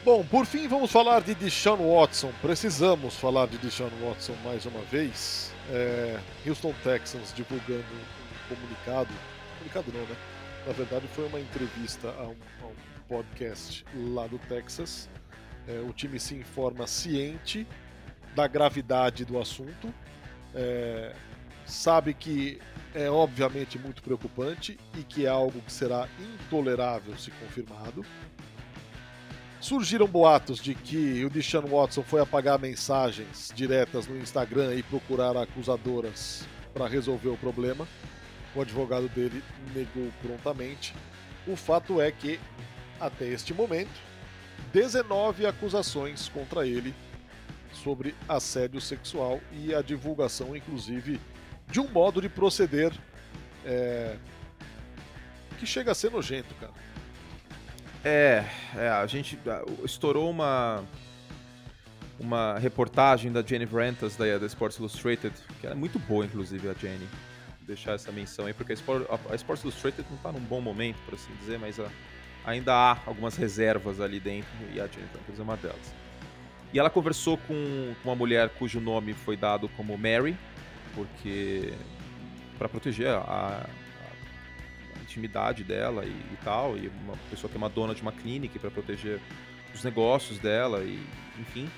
Bom, 0.05 0.25
por 0.25 0.47
fim 0.47 0.67
vamos 0.67 0.91
falar 0.91 1.21
de 1.21 1.35
Deshaun 1.35 1.77
Watson. 1.77 2.33
Precisamos 2.41 3.17
falar 3.17 3.47
de 3.47 3.59
Deshaun 3.59 3.91
Watson 4.03 4.35
mais 4.43 4.67
uma 4.67 4.81
vez. 4.91 5.53
É, 5.71 6.19
Houston 6.47 6.75
Texans 6.83 7.33
divulgando 7.33 7.85
comunicado, 8.49 9.11
comunicado 9.59 9.93
não, 9.93 10.01
né? 10.01 10.17
Na 10.67 10.73
verdade 10.73 11.09
foi 11.09 11.27
uma 11.27 11.41
entrevista 11.41 12.09
a 12.09 12.23
um, 12.23 12.37
a 12.63 12.67
um 12.67 12.75
podcast 13.09 13.85
lá 13.95 14.27
do 14.27 14.39
Texas. 14.39 15.09
É, 15.67 15.81
o 15.81 15.93
time 15.93 16.21
se 16.21 16.35
informa 16.35 16.87
ciente 16.87 17.67
da 18.35 18.47
gravidade 18.47 19.25
do 19.25 19.39
assunto, 19.39 19.93
é, 20.55 21.15
sabe 21.67 22.15
que 22.15 22.61
é 22.95 23.11
obviamente 23.11 23.79
muito 23.79 24.03
preocupante 24.03 24.79
e 24.99 25.03
que 25.03 25.27
é 25.27 25.29
algo 25.29 25.61
que 25.61 25.73
será 25.73 26.09
intolerável 26.19 27.17
se 27.19 27.31
confirmado. 27.33 28.05
Surgiram 29.61 30.07
boatos 30.07 30.61
de 30.61 30.75
que 30.75 31.25
o 31.25 31.31
Deshaun 31.31 31.67
Watson 31.67 32.03
foi 32.03 32.21
apagar 32.21 32.59
mensagens 32.59 33.53
diretas 33.55 34.07
no 34.07 34.17
Instagram 34.17 34.75
e 34.75 34.83
procurar 34.83 35.37
acusadoras 35.37 36.47
para 36.75 36.89
resolver 36.89 37.29
o 37.29 37.37
problema 37.37 37.87
o 38.55 38.61
advogado 38.61 39.09
dele 39.09 39.43
negou 39.75 40.11
prontamente. 40.23 40.95
O 41.47 41.57
fato 41.57 42.01
é 42.01 42.11
que, 42.11 42.39
até 43.01 43.27
este 43.27 43.53
momento, 43.53 43.91
19 44.73 45.47
acusações 45.47 46.29
contra 46.29 46.67
ele 46.67 46.95
sobre 47.73 48.15
assédio 48.29 48.81
sexual 48.81 49.41
e 49.53 49.75
a 49.75 49.83
divulgação, 49.83 50.55
inclusive, 50.55 51.21
de 51.71 51.81
um 51.81 51.89
modo 51.89 52.21
de 52.21 52.29
proceder 52.29 52.93
é, 53.65 54.17
que 55.59 55.67
chega 55.67 55.93
a 55.93 55.95
ser 55.95 56.11
nojento, 56.11 56.55
cara. 56.57 56.73
É, 58.05 58.45
é, 58.77 58.89
a 58.89 59.07
gente 59.07 59.39
estourou 59.85 60.29
uma 60.29 60.85
uma 62.21 62.57
reportagem 62.59 63.33
da 63.33 63.43
Jenny 63.43 63.65
Rentas 63.65 64.15
da, 64.15 64.39
da 64.39 64.47
Sports 64.47 64.79
Illustrated, 64.79 65.35
que 65.61 65.67
é 65.67 65.75
muito 65.75 65.99
boa, 65.99 66.25
inclusive, 66.25 66.69
a 66.69 66.73
Jenny 66.73 67.09
deixar 67.67 67.93
essa 67.93 68.13
menção 68.13 68.47
aí, 68.47 68.53
porque 68.53 68.73
a, 68.73 68.75
Sport, 68.75 69.07
a, 69.09 69.33
a 69.33 69.37
Sports 69.37 69.65
Illustrated 69.65 70.07
não 70.09 70.17
está 70.17 70.33
num 70.33 70.41
bom 70.41 70.61
momento, 70.61 70.97
por 71.05 71.15
assim 71.15 71.33
dizer, 71.41 71.59
mas 71.59 71.79
a, 71.79 71.89
ainda 72.45 72.75
há 72.75 72.99
algumas 73.07 73.37
reservas 73.37 74.01
ali 74.01 74.21
dentro 74.21 74.51
e 74.73 74.81
a 74.81 74.87
Jennifer 74.87 75.21
Andrews 75.21 75.39
é 75.39 75.43
uma 75.43 75.57
delas. 75.57 75.95
E 76.73 76.79
ela 76.79 76.89
conversou 76.89 77.37
com, 77.37 77.95
com 78.03 78.09
uma 78.09 78.17
mulher 78.17 78.49
cujo 78.51 78.81
nome 78.81 79.13
foi 79.13 79.37
dado 79.37 79.69
como 79.71 79.97
Mary, 79.97 80.37
porque 80.95 81.75
para 82.59 82.69
proteger 82.69 83.09
a, 83.09 83.19
a, 83.19 85.03
intimidade 85.03 85.65
dela 85.65 86.05
e, 86.07 86.09
e, 86.09 86.39
tal, 86.43 86.77
e 86.77 86.89
uma 86.89 87.17
pessoa 87.29 87.51
que 87.51 87.57
é 87.57 87.59
uma 87.59 87.69
dona 87.69 87.95
de 87.95 88.01
uma 88.01 88.13
clínica 88.13 88.59
para 88.59 88.71
proteger 88.71 89.21
os 89.75 89.85
negócios 89.85 90.39
dela 90.39 90.83
e 90.83 90.99
enfim. 91.39 91.69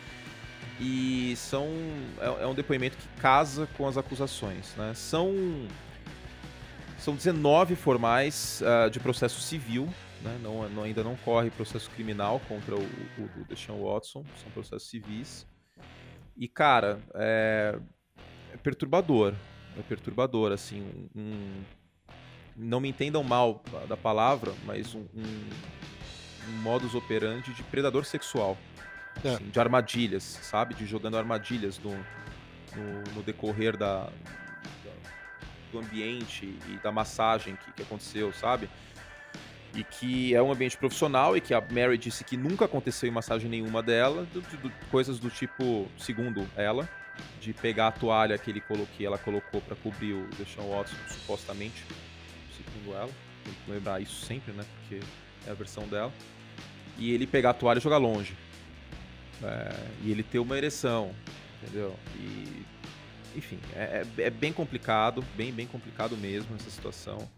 E 0.80 1.34
são 1.36 1.68
é, 2.20 2.44
é 2.44 2.46
um 2.46 2.54
depoimento 2.54 2.96
que 2.96 3.08
casa 3.20 3.68
com 3.76 3.86
as 3.86 3.96
acusações, 3.96 4.74
né? 4.76 4.92
São 4.94 5.32
São 6.98 7.14
19 7.14 7.76
formais 7.76 8.62
uh, 8.62 8.90
de 8.90 8.98
processo 8.98 9.40
civil, 9.40 9.88
né? 10.22 10.38
não, 10.42 10.68
não, 10.70 10.82
ainda 10.82 11.04
não 11.04 11.16
corre 11.16 11.50
processo 11.50 11.90
criminal 11.90 12.40
contra 12.48 12.74
o, 12.74 12.82
o, 12.82 13.40
o 13.40 13.44
Deshaun 13.48 13.84
Watson, 13.84 14.24
são 14.42 14.50
processos 14.50 14.88
civis. 14.88 15.46
E, 16.36 16.48
cara, 16.48 16.98
é, 17.14 17.78
é 18.52 18.56
perturbador. 18.56 19.34
É 19.78 19.82
perturbador, 19.82 20.52
assim. 20.52 21.08
Um, 21.14 21.62
não 22.56 22.80
me 22.80 22.88
entendam 22.88 23.22
mal 23.22 23.62
da 23.88 23.96
palavra, 23.96 24.52
mas 24.64 24.94
um, 24.94 25.06
um, 25.14 25.50
um 26.48 26.62
modus 26.62 26.94
operandi 26.94 27.52
de 27.52 27.62
predador 27.64 28.04
sexual. 28.04 28.56
É. 29.22 29.34
Assim, 29.34 29.48
de 29.48 29.60
armadilhas, 29.60 30.22
sabe? 30.22 30.74
De 30.74 30.86
jogando 30.86 31.16
armadilhas 31.16 31.78
no, 31.78 31.92
no, 31.92 33.14
no 33.14 33.22
decorrer 33.22 33.76
da, 33.76 34.04
da, 34.04 34.92
do 35.72 35.78
ambiente 35.78 36.58
e 36.68 36.78
da 36.82 36.90
massagem 36.90 37.56
que, 37.56 37.72
que 37.72 37.82
aconteceu, 37.82 38.32
sabe? 38.32 38.68
e 39.76 39.82
que 39.82 40.34
é 40.34 40.42
um 40.42 40.52
ambiente 40.52 40.76
profissional 40.76 41.36
e 41.36 41.40
que 41.40 41.52
a 41.52 41.60
Mary 41.60 41.98
disse 41.98 42.24
que 42.24 42.36
nunca 42.36 42.64
aconteceu 42.64 43.08
em 43.08 43.12
massagem 43.12 43.50
nenhuma 43.50 43.82
dela, 43.82 44.26
do, 44.32 44.40
do, 44.40 44.70
coisas 44.90 45.18
do 45.18 45.28
tipo, 45.28 45.88
segundo 45.98 46.46
ela, 46.56 46.88
de 47.40 47.52
pegar 47.52 47.88
a 47.88 47.92
toalha 47.92 48.38
que 48.38 48.50
ele 48.50 48.60
colocou, 48.60 48.86
que 48.96 49.04
ela 49.04 49.18
colocou 49.18 49.60
para 49.60 49.76
cobrir 49.76 50.12
o 50.12 50.26
Deshaun 50.38 50.70
Watson, 50.70 50.96
supostamente, 51.08 51.84
segundo 52.56 52.96
ela, 52.96 53.10
tem 53.44 53.52
que 53.52 53.70
lembrar 53.70 54.00
isso 54.00 54.24
sempre, 54.24 54.52
né, 54.52 54.64
porque 54.80 55.04
é 55.46 55.50
a 55.50 55.54
versão 55.54 55.86
dela, 55.88 56.12
e 56.96 57.12
ele 57.12 57.26
pegar 57.26 57.50
a 57.50 57.54
toalha 57.54 57.78
e 57.78 57.82
jogar 57.82 57.98
longe, 57.98 58.36
é, 59.42 59.74
e 60.02 60.10
ele 60.10 60.22
ter 60.22 60.38
uma 60.38 60.56
ereção, 60.56 61.14
entendeu? 61.62 61.94
E, 62.16 62.64
enfim, 63.36 63.58
é, 63.74 64.04
é, 64.18 64.22
é 64.22 64.30
bem 64.30 64.52
complicado, 64.52 65.24
bem, 65.36 65.52
bem 65.52 65.66
complicado 65.66 66.16
mesmo 66.16 66.54
essa 66.54 66.70
situação. 66.70 67.28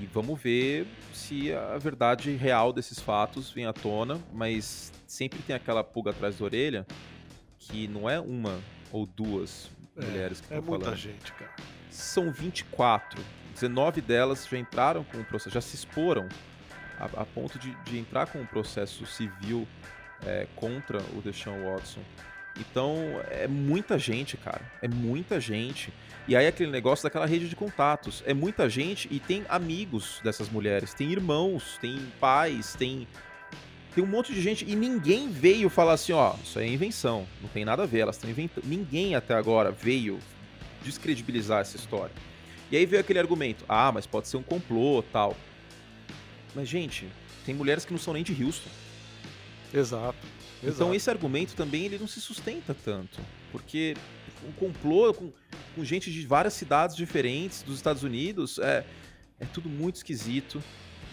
E 0.00 0.06
vamos 0.06 0.40
ver 0.40 0.86
se 1.12 1.52
a 1.52 1.76
verdade 1.76 2.30
real 2.32 2.72
desses 2.72 3.00
fatos 3.00 3.50
vem 3.50 3.66
à 3.66 3.72
tona, 3.72 4.20
mas 4.32 4.92
sempre 5.06 5.40
tem 5.40 5.56
aquela 5.56 5.82
pulga 5.82 6.10
atrás 6.10 6.38
da 6.38 6.44
orelha 6.44 6.86
que 7.58 7.88
não 7.88 8.08
é 8.08 8.20
uma 8.20 8.60
ou 8.92 9.06
duas 9.06 9.70
é, 9.96 10.04
mulheres 10.04 10.40
que 10.40 10.46
estão 10.46 10.58
é 10.58 10.62
falando. 10.62 10.82
É 10.82 10.86
muita 10.86 10.96
gente, 10.96 11.32
cara. 11.32 11.54
São 11.90 12.32
24. 12.32 13.20
19 13.54 14.00
delas 14.00 14.46
já 14.48 14.58
entraram 14.58 15.04
com 15.04 15.18
o 15.18 15.24
processo, 15.24 15.50
já 15.50 15.60
se 15.60 15.74
exporam 15.74 16.28
a, 16.98 17.22
a 17.22 17.26
ponto 17.26 17.58
de, 17.58 17.74
de, 17.84 17.98
entrar 17.98 18.26
com 18.26 18.40
um 18.40 18.46
processo 18.46 19.04
civil 19.06 19.66
é, 20.26 20.46
contra 20.56 20.98
o 21.16 21.22
Deshaun 21.22 21.64
Watson. 21.64 22.00
Então, 22.58 22.96
é 23.30 23.46
muita 23.46 23.98
gente, 23.98 24.36
cara. 24.36 24.62
É 24.82 24.88
muita 24.88 25.40
gente. 25.40 25.92
E 26.28 26.36
aí 26.36 26.46
aquele 26.46 26.70
negócio 26.70 27.02
daquela 27.02 27.26
rede 27.26 27.48
de 27.48 27.56
contatos. 27.56 28.22
É 28.26 28.34
muita 28.34 28.68
gente 28.68 29.08
e 29.10 29.18
tem 29.18 29.44
amigos 29.48 30.20
dessas 30.22 30.48
mulheres, 30.48 30.94
tem 30.94 31.10
irmãos, 31.10 31.78
tem 31.80 31.98
pais, 32.20 32.74
tem 32.74 33.06
tem 33.94 34.04
um 34.04 34.06
monte 34.06 34.32
de 34.32 34.40
gente 34.40 34.64
e 34.64 34.76
ninguém 34.76 35.28
veio 35.28 35.68
falar 35.68 35.94
assim, 35.94 36.12
ó, 36.12 36.36
isso 36.44 36.60
é 36.60 36.66
invenção, 36.66 37.26
não 37.42 37.48
tem 37.48 37.64
nada 37.64 37.82
a 37.82 37.86
ver, 37.86 38.00
elas 38.00 38.14
estão 38.14 38.30
inventando. 38.30 38.64
Ninguém 38.64 39.16
até 39.16 39.34
agora 39.34 39.72
veio 39.72 40.20
descredibilizar 40.82 41.60
essa 41.60 41.76
história. 41.76 42.14
E 42.70 42.76
aí 42.76 42.86
veio 42.86 43.00
aquele 43.00 43.18
argumento, 43.18 43.64
ah, 43.68 43.90
mas 43.90 44.06
pode 44.06 44.28
ser 44.28 44.36
um 44.36 44.44
complô, 44.44 45.02
tal. 45.12 45.36
Mas 46.54 46.68
gente, 46.68 47.08
tem 47.44 47.52
mulheres 47.52 47.84
que 47.84 47.92
não 47.92 47.98
são 47.98 48.14
nem 48.14 48.22
de 48.22 48.44
Houston. 48.44 48.70
Exato. 49.72 50.18
Então 50.58 50.88
Exato. 50.88 50.94
esse 50.94 51.10
argumento 51.10 51.54
também 51.54 51.84
ele 51.84 51.98
não 51.98 52.06
se 52.06 52.20
sustenta 52.20 52.74
tanto, 52.74 53.18
porque 53.50 53.96
um 54.46 54.52
complô 54.52 55.12
com, 55.14 55.32
com 55.74 55.84
gente 55.84 56.12
de 56.12 56.26
várias 56.26 56.54
cidades 56.54 56.96
diferentes 56.96 57.62
dos 57.62 57.76
Estados 57.76 58.02
Unidos 58.02 58.58
é, 58.58 58.84
é 59.38 59.46
tudo 59.46 59.68
muito 59.68 59.96
esquisito 59.96 60.62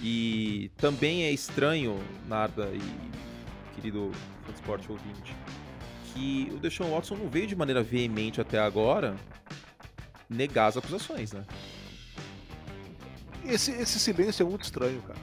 e 0.02 0.70
também 0.78 1.24
é 1.24 1.32
estranho, 1.32 1.98
Narda 2.28 2.70
e 2.74 3.76
querido 3.76 4.12
transporte 4.46 4.92
ouvinte, 4.92 5.36
que 6.14 6.52
o 6.54 6.58
Deshaun 6.58 6.92
Watson 6.92 7.16
não 7.16 7.30
veio 7.30 7.48
de 7.48 7.56
maneira 7.56 7.84
veemente 7.84 8.42
até 8.42 8.60
agora 8.60 9.16
negar 10.30 10.68
as 10.68 10.78
acusações, 10.78 11.32
né? 11.32 11.46
Esse, 13.46 13.72
esse 13.72 14.00
silêncio 14.00 14.46
é 14.46 14.50
muito 14.50 14.64
estranho, 14.64 15.02
cara. 15.04 15.20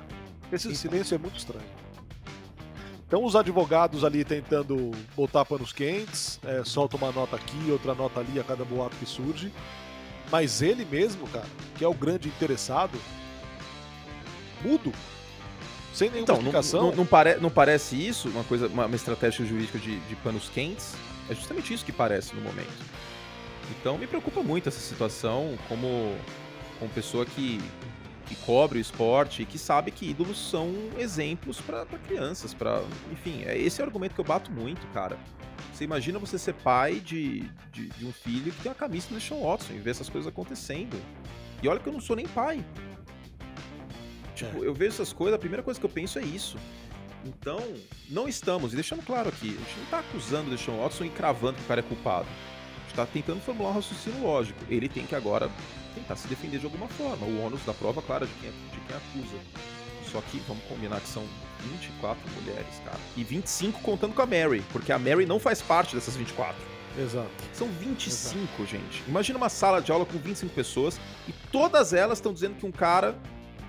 Esse 0.51 0.68
então. 0.68 0.79
silêncio 0.79 1.14
é 1.14 1.18
muito 1.18 1.37
estranho. 1.37 1.84
Então 3.06 3.24
os 3.24 3.36
advogados 3.36 4.04
ali 4.04 4.24
tentando 4.24 4.90
botar 5.14 5.44
panos 5.44 5.72
quentes, 5.72 6.40
é, 6.44 6.64
solta 6.64 6.96
uma 6.96 7.12
nota 7.12 7.36
aqui, 7.36 7.70
outra 7.70 7.94
nota 7.94 8.20
ali 8.20 8.40
a 8.40 8.44
cada 8.44 8.64
boato 8.64 8.96
que 8.96 9.06
surge. 9.06 9.52
Mas 10.30 10.62
ele 10.62 10.84
mesmo, 10.84 11.28
cara, 11.28 11.46
que 11.76 11.84
é 11.84 11.88
o 11.88 11.94
grande 11.94 12.28
interessado, 12.28 12.98
mudo. 14.62 14.92
Sem 15.92 16.08
nenhuma 16.08 16.24
então, 16.24 16.36
explicação. 16.36 16.80
Não, 16.80 16.88
não, 16.90 16.96
não, 16.96 17.06
pare, 17.06 17.36
não 17.36 17.50
parece 17.50 17.94
isso 17.94 18.28
uma 18.28 18.42
coisa, 18.42 18.66
uma, 18.66 18.86
uma 18.86 18.96
estratégia 18.96 19.44
jurídica 19.44 19.78
de, 19.78 20.00
de 20.00 20.16
panos 20.16 20.48
quentes? 20.48 20.94
É 21.30 21.34
justamente 21.34 21.72
isso 21.72 21.84
que 21.84 21.92
parece 21.92 22.34
no 22.34 22.40
momento. 22.40 22.72
Então 23.70 23.96
me 23.96 24.06
preocupa 24.06 24.42
muito 24.42 24.68
essa 24.68 24.80
situação 24.80 25.56
como, 25.68 26.16
como 26.78 26.90
pessoa 26.90 27.24
que 27.24 27.60
que 28.26 28.34
cobre 28.37 28.78
o 28.78 28.80
esporte 28.80 29.42
e 29.42 29.46
que 29.46 29.58
sabe 29.58 29.90
que 29.90 30.08
ídolos 30.08 30.50
são 30.50 30.72
exemplos 30.98 31.60
para 31.60 31.84
crianças, 31.84 32.54
para 32.54 32.82
enfim, 33.12 33.42
é 33.44 33.56
esse 33.56 33.80
é 33.80 33.84
o 33.84 33.87
argumento 33.87 34.14
que 34.14 34.20
eu 34.20 34.24
bato 34.24 34.50
muito, 34.50 34.87
cara. 34.88 35.18
Você 35.72 35.84
imagina 35.84 36.18
você 36.18 36.38
ser 36.38 36.54
pai 36.54 37.00
de, 37.00 37.40
de, 37.72 37.88
de 37.88 38.06
um 38.06 38.12
filho 38.12 38.52
que 38.52 38.62
tem 38.62 38.72
a 38.72 38.74
camisa 38.74 39.08
do 39.08 39.20
Sean 39.20 39.38
Watson 39.38 39.72
e 39.72 39.78
ver 39.78 39.90
essas 39.90 40.08
coisas 40.08 40.28
acontecendo. 40.28 40.96
E 41.62 41.68
olha 41.68 41.80
que 41.80 41.88
eu 41.88 41.92
não 41.92 42.00
sou 42.00 42.14
nem 42.14 42.26
pai. 42.26 42.64
Tipo, 44.34 44.62
é. 44.62 44.66
eu 44.68 44.74
vejo 44.74 44.92
essas 44.92 45.12
coisas, 45.12 45.34
a 45.34 45.38
primeira 45.38 45.62
coisa 45.62 45.78
que 45.78 45.87
eu 45.87 45.90
penso 45.90 46.18
é 46.18 46.22
isso. 46.22 46.56
Então, 47.24 47.58
não 48.08 48.28
estamos, 48.28 48.72
e 48.72 48.76
deixando 48.76 49.02
claro 49.02 49.30
aqui, 49.30 49.48
a 49.48 49.58
gente 49.58 49.78
não 49.78 49.87
tá 49.87 49.98
acusando 50.00 50.54
o 50.54 50.58
Sean 50.58 50.76
Watson 50.76 51.04
e 51.04 51.10
cravando 51.10 51.56
que 51.56 51.64
o 51.64 51.66
cara 51.66 51.80
é 51.80 51.82
culpado. 51.82 52.28
A 52.28 52.82
gente 52.82 52.94
tá 52.94 53.06
tentando 53.06 53.40
formular 53.40 53.70
um 53.70 53.74
raciocínio 53.74 54.22
lógico. 54.22 54.58
Ele 54.68 54.88
tem 54.88 55.06
que 55.06 55.14
agora 55.14 55.50
tentar 55.94 56.16
se 56.16 56.26
defender 56.28 56.59
de 56.59 56.66
alguma 56.66 56.88
forma. 56.88 57.26
O 57.26 57.44
ônus 57.44 57.64
da 57.64 57.72
prova, 57.72 58.02
claro, 58.02 58.26
de 58.26 58.35
quem, 58.35 58.50
de 58.50 58.80
quem 58.87 58.96
acusa. 58.96 59.38
Só 60.11 60.20
que 60.20 60.38
vamos 60.46 60.62
combinar 60.64 61.00
que 61.00 61.09
são 61.09 61.24
24 61.61 62.30
mulheres, 62.40 62.80
cara. 62.85 62.98
E 63.16 63.24
25 63.24 63.80
contando 63.80 64.14
com 64.14 64.22
a 64.22 64.26
Mary, 64.26 64.62
porque 64.72 64.92
a 64.92 64.98
Mary 64.98 65.26
não 65.26 65.40
faz 65.40 65.62
parte 65.62 65.94
dessas 65.94 66.16
24. 66.16 66.54
Exato. 66.96 67.28
São 67.52 67.68
25, 67.68 68.62
Exato. 68.62 68.66
gente. 68.66 69.02
Imagina 69.09 69.37
uma 69.37 69.48
sala 69.48 69.80
de 69.80 69.90
aula 69.90 70.07
com 70.07 70.18
25 70.18 70.54
pessoas 70.54 71.00
e 71.26 71.33
todas 71.50 71.92
elas 71.92 72.18
estão 72.18 72.33
dizendo 72.33 72.54
que 72.54 72.66
um 72.66 72.70
cara 72.70 73.18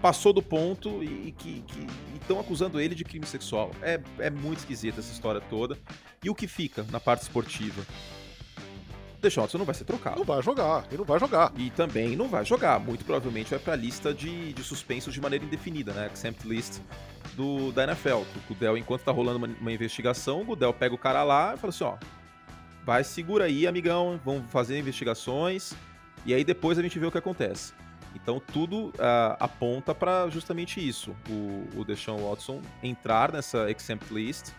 passou 0.01 0.31
do 0.31 0.41
ponto 0.41 1.03
e 1.03 1.33
que 1.35 1.63
estão 2.13 2.39
acusando 2.39 2.79
ele 2.79 2.93
de 2.93 3.03
crime 3.03 3.25
sexual. 3.25 3.71
É, 3.81 3.99
é 4.19 4.29
muito 4.29 4.59
esquisita 4.59 4.99
essa 4.99 5.11
história 5.11 5.41
toda. 5.41 5.77
E 6.23 6.29
o 6.29 6.35
que 6.35 6.47
fica 6.47 6.85
na 6.91 6.99
parte 6.99 7.23
esportiva? 7.23 7.83
Deshaun 9.25 9.47
não 9.53 9.65
vai 9.65 9.75
ser 9.75 9.85
trocado. 9.85 10.17
Não 10.17 10.25
vai 10.25 10.41
jogar, 10.41 10.85
ele 10.88 10.97
não 10.97 11.05
vai 11.05 11.19
jogar. 11.19 11.51
E 11.57 11.69
também 11.71 12.15
não 12.15 12.27
vai 12.27 12.45
jogar. 12.45 12.79
Muito 12.79 13.03
provavelmente 13.03 13.49
vai 13.49 13.59
para 13.59 13.73
a 13.73 13.75
lista 13.75 14.13
de, 14.13 14.53
de 14.53 14.63
suspensos 14.63 15.13
de 15.13 15.19
maneira 15.19 15.43
indefinida, 15.43 15.91
né? 15.93 16.09
Exempt 16.13 16.47
list 16.47 16.79
do, 17.35 17.71
da 17.71 17.83
NFL. 17.83 18.17
O 18.17 18.25
Gudel, 18.47 18.77
enquanto 18.77 19.03
tá 19.03 19.11
rolando 19.11 19.38
uma, 19.38 19.47
uma 19.59 19.71
investigação, 19.71 20.41
o 20.41 20.45
Gudel 20.45 20.73
pega 20.73 20.93
o 20.93 20.97
cara 20.97 21.23
lá 21.23 21.55
e 21.55 21.57
fala 21.57 21.69
assim: 21.69 21.83
ó, 21.83 21.97
vai, 22.85 23.03
segura 23.03 23.45
aí, 23.45 23.65
amigão, 23.65 24.19
vamos 24.23 24.49
fazer 24.51 24.77
investigações 24.79 25.73
e 26.25 26.33
aí 26.33 26.43
depois 26.43 26.77
a 26.77 26.81
gente 26.81 26.97
vê 26.99 27.05
o 27.05 27.11
que 27.11 27.17
acontece. 27.17 27.73
Então 28.15 28.39
tudo 28.39 28.88
uh, 28.89 29.35
aponta 29.39 29.93
para 29.95 30.29
justamente 30.29 30.85
isso: 30.85 31.15
o, 31.29 31.79
o 31.79 31.83
Deshaun 31.83 32.29
Watson 32.29 32.61
entrar 32.83 33.31
nessa 33.31 33.69
exempt 33.71 34.13
list 34.13 34.51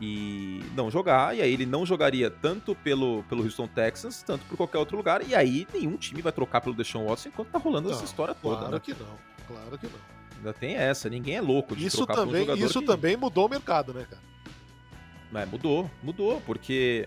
e 0.00 0.64
não 0.74 0.90
jogar, 0.90 1.36
e 1.36 1.42
aí 1.42 1.52
ele 1.52 1.66
não 1.66 1.84
jogaria 1.84 2.30
tanto 2.30 2.74
pelo, 2.74 3.22
pelo 3.24 3.44
Houston 3.44 3.66
Texans, 3.66 4.22
tanto 4.22 4.46
por 4.46 4.56
qualquer 4.56 4.78
outro 4.78 4.96
lugar, 4.96 5.26
e 5.26 5.34
aí 5.34 5.66
nenhum 5.72 5.96
time 5.96 6.22
vai 6.22 6.32
trocar 6.32 6.62
pelo 6.62 6.74
Deshaun 6.74 7.06
Watson 7.06 7.28
enquanto 7.28 7.48
tá 7.48 7.58
rolando 7.58 7.88
não, 7.88 7.94
essa 7.94 8.04
história 8.04 8.34
toda. 8.34 8.56
Claro 8.56 8.72
né? 8.72 8.80
que 8.80 8.92
não, 8.92 9.18
claro 9.46 9.78
que 9.78 9.86
não. 9.86 10.20
Ainda 10.38 10.54
tem 10.54 10.74
essa, 10.74 11.10
ninguém 11.10 11.36
é 11.36 11.40
louco 11.42 11.76
de 11.76 11.84
isso 11.84 11.98
trocar 11.98 12.14
também, 12.14 12.40
jogador 12.40 12.64
Isso 12.64 12.80
que... 12.80 12.86
também 12.86 13.14
mudou 13.14 13.44
o 13.46 13.48
mercado, 13.50 13.92
né, 13.92 14.06
cara? 14.08 15.42
É, 15.42 15.46
mudou, 15.46 15.90
mudou, 16.02 16.40
porque 16.46 17.06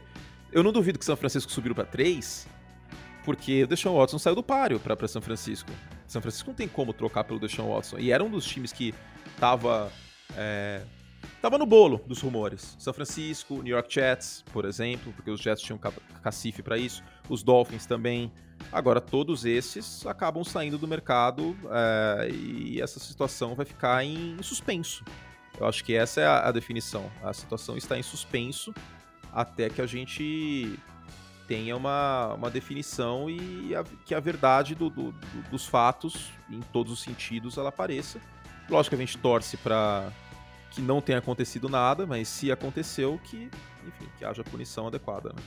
eu 0.51 0.62
não 0.62 0.71
duvido 0.71 0.99
que 0.99 1.06
São 1.06 1.17
Francisco 1.17 1.51
subiu 1.51 1.73
para 1.73 1.86
3, 1.86 2.47
porque 3.25 3.63
o 3.63 3.67
Deshaun 3.67 3.97
Watson 3.97 4.19
saiu 4.19 4.36
do 4.36 4.44
páreo 4.44 4.79
para 4.79 5.08
São 5.08 5.21
Francisco. 5.21 5.71
São 6.08 6.21
Francisco 6.21 6.50
não 6.50 6.56
tem 6.56 6.67
como 6.67 6.94
trocar 6.94 7.23
pelo 7.23 7.39
Deshaun 7.39 7.73
Watson, 7.73 7.98
e 7.98 8.12
era 8.12 8.23
um 8.23 8.29
dos 8.29 8.46
times 8.46 8.71
que 8.71 8.94
tava... 9.39 9.91
É 10.37 10.83
Tava 11.42 11.58
no 11.58 11.65
bolo 11.65 12.02
dos 12.08 12.21
rumores. 12.21 12.76
São 12.80 12.94
Francisco, 12.94 13.62
New 13.62 13.74
York 13.74 13.94
Jets, 13.94 14.44
por 14.52 14.65
exemplo, 14.65 15.12
porque 15.13 15.30
os 15.30 15.42
Jets 15.42 15.62
tinham 15.62 15.80
cacife 16.21 16.62
para 16.62 16.78
isso. 16.78 17.04
Os 17.30 17.44
Dolphins 17.44 17.86
também. 17.86 18.32
Agora, 18.71 19.02
todos 19.02 19.46
esses 19.46 20.06
acabam 20.06 20.44
saindo 20.44 20.78
do 20.78 20.88
mercado 20.88 21.56
é, 21.69 22.30
e 22.30 22.82
essa 22.82 23.00
situação 23.00 23.56
vai 23.56 23.65
ficar 23.65 24.04
em 24.06 24.42
suspenso. 24.42 25.04
Eu 25.60 25.67
acho 25.67 25.84
que 25.84 25.94
essa 25.96 26.21
é 26.21 26.26
a, 26.26 26.48
a 26.48 26.52
definição. 26.52 27.12
A 27.21 27.34
situação 27.34 27.78
está 27.78 27.98
em 27.98 28.04
suspenso 28.04 28.74
até 29.32 29.69
que 29.69 29.82
a 29.82 29.86
gente 29.86 30.80
tenha 31.48 31.76
uma, 31.76 32.34
uma 32.36 32.50
definição 32.50 33.30
e 33.30 33.76
a, 33.76 33.84
que 34.06 34.15
a 34.15 34.19
verdade 34.19 34.76
do, 34.76 34.90
do, 34.90 35.12
do, 35.12 35.50
dos 35.52 35.65
fatos, 35.65 36.32
em 36.50 36.62
todos 36.62 36.92
os 36.92 37.02
sentidos, 37.02 37.58
ela 37.58 37.69
apareça. 37.69 38.19
Lógico 38.69 38.96
que 38.96 39.02
a 39.02 39.06
gente 39.06 39.17
torce 39.17 39.58
para 39.58 40.12
que 40.74 40.82
não 40.82 41.02
tenha 41.02 41.19
acontecido 41.19 41.69
nada, 41.69 42.06
mas 42.06 42.28
se 42.28 42.52
aconteceu, 42.52 43.19
que, 43.24 43.50
enfim, 43.88 44.10
que 44.17 44.26
haja 44.26 44.44
punição 44.44 44.88
adequada. 44.88 45.30
Né? 45.30 45.42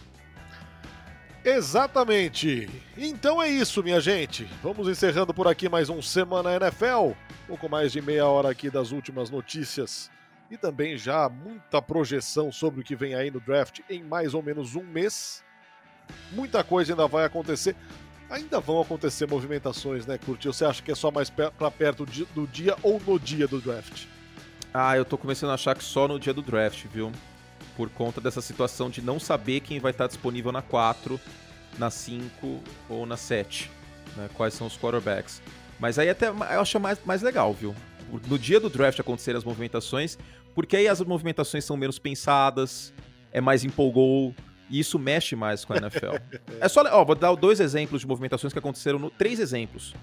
Exatamente. 1.45 2.69
Então 2.97 3.43
é 3.43 3.49
isso, 3.49 3.83
minha 3.83 4.01
gente. 4.01 4.45
Vamos 4.63 4.89
encerrando 4.89 5.35
por 5.35 5.47
aqui 5.47 5.69
mais 5.69 5.89
um 5.89 6.01
Semana 6.01 6.55
NFL. 6.55 7.13
Pouco 7.47 7.69
mais 7.69 7.93
de 7.93 8.01
meia 8.01 8.27
hora 8.27 8.51
aqui 8.51 8.71
das 8.71 8.91
últimas 8.91 9.31
notícias 9.31 10.11
e 10.51 10.57
também 10.57 10.97
já 10.97 11.29
muita 11.29 11.83
projeção 11.83 12.53
sobre 12.53 12.81
o 12.81 12.85
que 12.85 12.97
vem 12.97 13.15
aí 13.15 13.31
no 13.31 13.41
draft 13.41 13.81
em 13.91 14.03
mais 14.03 14.35
ou 14.35 14.43
menos 14.43 14.75
um 14.75 14.83
mês. 14.83 15.45
Muita 16.33 16.63
coisa 16.63 16.93
ainda 16.93 17.07
vai 17.07 17.25
acontecer. 17.25 17.75
Ainda 18.29 18.59
vão 18.59 18.81
acontecer 18.81 19.29
movimentações, 19.29 20.05
né, 20.05 20.19
Curti? 20.19 20.49
Você 20.49 20.65
acha 20.65 20.83
que 20.83 20.91
é 20.91 20.95
só 20.95 21.11
mais 21.13 21.31
para 21.31 21.71
perto 21.71 22.05
do 22.05 22.47
dia 22.47 22.77
ou 22.83 23.01
no 23.01 23.21
dia 23.21 23.47
do 23.47 23.61
draft? 23.61 24.07
Ah, 24.79 24.97
eu 24.97 25.05
tô 25.05 25.17
começando 25.17 25.51
a 25.51 25.55
achar 25.55 25.75
que 25.75 25.83
só 25.83 26.07
no 26.07 26.21
dia 26.21 26.35
do 26.35 26.43
draft, 26.43 26.85
viu? 26.93 27.11
por 27.77 27.91
conta 27.91 28.21
dessa 28.21 28.41
situação 28.41 28.89
de 28.89 29.03
não 29.03 29.21
saber 29.21 29.61
quem 29.61 29.79
vai 29.79 29.91
estar 29.91 30.07
disponível 30.07 30.51
na 30.51 30.63
4, 30.63 31.21
na 31.79 31.91
5 31.91 32.61
ou 32.89 33.05
na 33.05 33.17
7, 33.17 33.71
né? 34.17 34.29
quais 34.35 34.55
são 34.55 34.67
os 34.67 34.77
quarterbacks. 34.77 35.43
Mas 35.79 35.99
aí 35.99 36.09
até 36.09 36.29
eu 36.29 36.61
acho 36.61 36.81
mais, 36.81 36.99
mais 37.05 37.21
legal, 37.21 37.53
viu? 37.53 37.75
No 38.27 38.39
dia 38.39 38.59
do 38.59 38.71
draft 38.71 38.99
acontecerem 38.99 39.37
as 39.37 39.45
movimentações, 39.45 40.17
porque 40.55 40.77
aí 40.77 40.89
as 40.89 41.01
movimentações 41.03 41.65
são 41.65 41.77
menos 41.77 41.99
pensadas, 41.99 42.95
é 43.31 43.41
mais 43.41 43.63
empolgou, 43.63 44.35
e 44.71 44.79
isso 44.79 44.99
mexe 44.99 45.37
mais 45.37 45.65
com 45.65 45.75
a 45.75 45.77
NFL. 45.77 46.17
é 46.59 46.69
só, 46.69 46.83
ó, 46.83 47.05
vou 47.05 47.15
dar 47.15 47.35
dois 47.35 47.61
exemplos 47.61 48.01
de 48.01 48.07
movimentações 48.07 48.53
que 48.53 48.59
aconteceram, 48.59 48.99
no, 48.99 49.11
três 49.11 49.39
exemplos. 49.39 49.95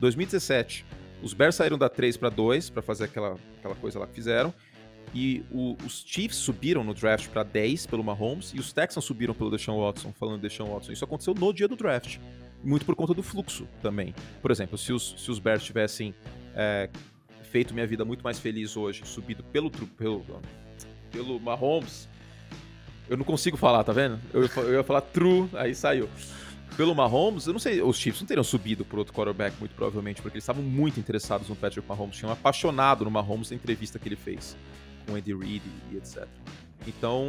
2017, 0.00 0.84
os 1.22 1.32
Bears 1.32 1.54
saíram 1.54 1.78
da 1.78 1.88
3 1.88 2.16
para 2.16 2.28
2 2.28 2.70
para 2.70 2.82
fazer 2.82 3.04
aquela, 3.04 3.36
aquela 3.58 3.74
coisa 3.76 3.98
lá 3.98 4.06
que 4.06 4.14
fizeram. 4.14 4.52
E 5.14 5.44
o, 5.50 5.76
os 5.84 6.04
Chiefs 6.06 6.38
subiram 6.38 6.82
no 6.82 6.94
draft 6.94 7.28
para 7.28 7.42
10 7.42 7.86
pelo 7.86 8.02
Mahomes 8.02 8.52
e 8.54 8.58
os 8.58 8.72
Texans 8.72 9.04
subiram 9.04 9.34
pelo 9.34 9.50
Deshaun 9.50 9.78
Watson, 9.80 10.12
falando 10.12 10.36
de 10.36 10.48
Deshaun 10.48 10.70
Watson. 10.70 10.92
Isso 10.92 11.04
aconteceu 11.04 11.34
no 11.34 11.52
dia 11.52 11.68
do 11.68 11.76
draft. 11.76 12.18
Muito 12.64 12.86
por 12.86 12.94
conta 12.94 13.12
do 13.12 13.22
fluxo 13.22 13.68
também. 13.82 14.14
Por 14.40 14.50
exemplo, 14.50 14.78
se 14.78 14.92
os, 14.92 15.14
se 15.18 15.30
os 15.30 15.38
Bears 15.38 15.62
tivessem 15.62 16.14
é, 16.54 16.88
feito 17.42 17.74
minha 17.74 17.86
vida 17.86 18.04
muito 18.04 18.24
mais 18.24 18.38
feliz 18.38 18.76
hoje, 18.76 19.02
subido 19.04 19.42
pelo, 19.44 19.70
pelo, 19.70 20.24
pelo 21.10 21.38
Mahomes, 21.38 22.08
eu 23.08 23.16
não 23.16 23.24
consigo 23.24 23.56
falar, 23.56 23.84
tá 23.84 23.92
vendo? 23.92 24.18
Eu, 24.32 24.46
eu 24.62 24.74
ia 24.74 24.84
falar 24.84 25.02
true, 25.02 25.48
aí 25.52 25.74
saiu. 25.74 26.08
Pelo 26.76 26.94
Mahomes, 26.94 27.46
eu 27.46 27.52
não 27.52 27.60
sei, 27.60 27.82
os 27.82 27.98
Chiefs 27.98 28.22
não 28.22 28.26
teriam 28.26 28.42
subido 28.42 28.84
por 28.84 28.98
outro 28.98 29.12
quarterback, 29.12 29.56
muito 29.58 29.74
provavelmente, 29.74 30.22
porque 30.22 30.36
eles 30.36 30.44
estavam 30.44 30.62
muito 30.62 30.98
interessados 30.98 31.48
no 31.48 31.54
Patrick 31.54 31.86
Mahomes, 31.86 32.16
tinham 32.16 32.32
apaixonado 32.32 33.04
no 33.04 33.10
Mahomes 33.10 33.50
na 33.50 33.56
entrevista 33.56 33.98
que 33.98 34.08
ele 34.08 34.16
fez 34.16 34.56
com 35.06 35.14
Andy 35.14 35.34
Reid 35.34 35.62
e 35.90 35.96
etc. 35.96 36.26
Então, 36.86 37.24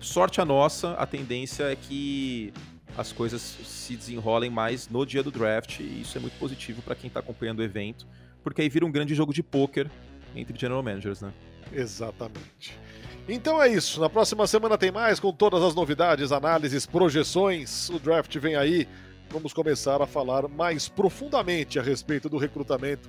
sorte 0.00 0.40
a 0.40 0.44
nossa, 0.44 0.92
a 0.92 1.06
tendência 1.06 1.64
é 1.64 1.76
que 1.76 2.52
as 2.96 3.10
coisas 3.12 3.40
se 3.40 3.96
desenrolem 3.96 4.50
mais 4.50 4.88
no 4.88 5.04
dia 5.04 5.22
do 5.22 5.30
draft, 5.30 5.80
e 5.80 6.02
isso 6.02 6.16
é 6.16 6.20
muito 6.20 6.38
positivo 6.38 6.82
para 6.82 6.94
quem 6.94 7.08
está 7.08 7.20
acompanhando 7.20 7.58
o 7.60 7.62
evento, 7.62 8.06
porque 8.42 8.62
aí 8.62 8.68
vira 8.68 8.86
um 8.86 8.92
grande 8.92 9.14
jogo 9.14 9.32
de 9.32 9.42
pôquer 9.42 9.90
entre 10.36 10.58
general 10.58 10.82
managers, 10.82 11.20
né? 11.20 11.32
Exatamente. 11.72 12.78
Então 13.28 13.62
é 13.62 13.68
isso. 13.68 14.00
Na 14.00 14.10
próxima 14.10 14.46
semana 14.46 14.76
tem 14.76 14.90
mais 14.90 15.20
com 15.20 15.32
todas 15.32 15.62
as 15.62 15.74
novidades, 15.74 16.32
análises, 16.32 16.86
projeções. 16.86 17.88
O 17.88 17.98
draft 17.98 18.36
vem 18.38 18.56
aí. 18.56 18.88
Vamos 19.30 19.52
começar 19.52 20.02
a 20.02 20.06
falar 20.06 20.48
mais 20.48 20.88
profundamente 20.88 21.78
a 21.78 21.82
respeito 21.82 22.28
do 22.28 22.36
recrutamento 22.36 23.08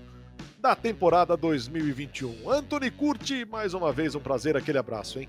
da 0.59 0.76
temporada 0.76 1.36
2021. 1.36 2.49
Anthony 2.49 2.89
Curti, 2.89 3.43
mais 3.43 3.74
uma 3.74 3.91
vez 3.91 4.16
um 4.16 4.20
prazer, 4.20 4.55
aquele 4.55 4.78
abraço, 4.78 5.20
hein? 5.20 5.28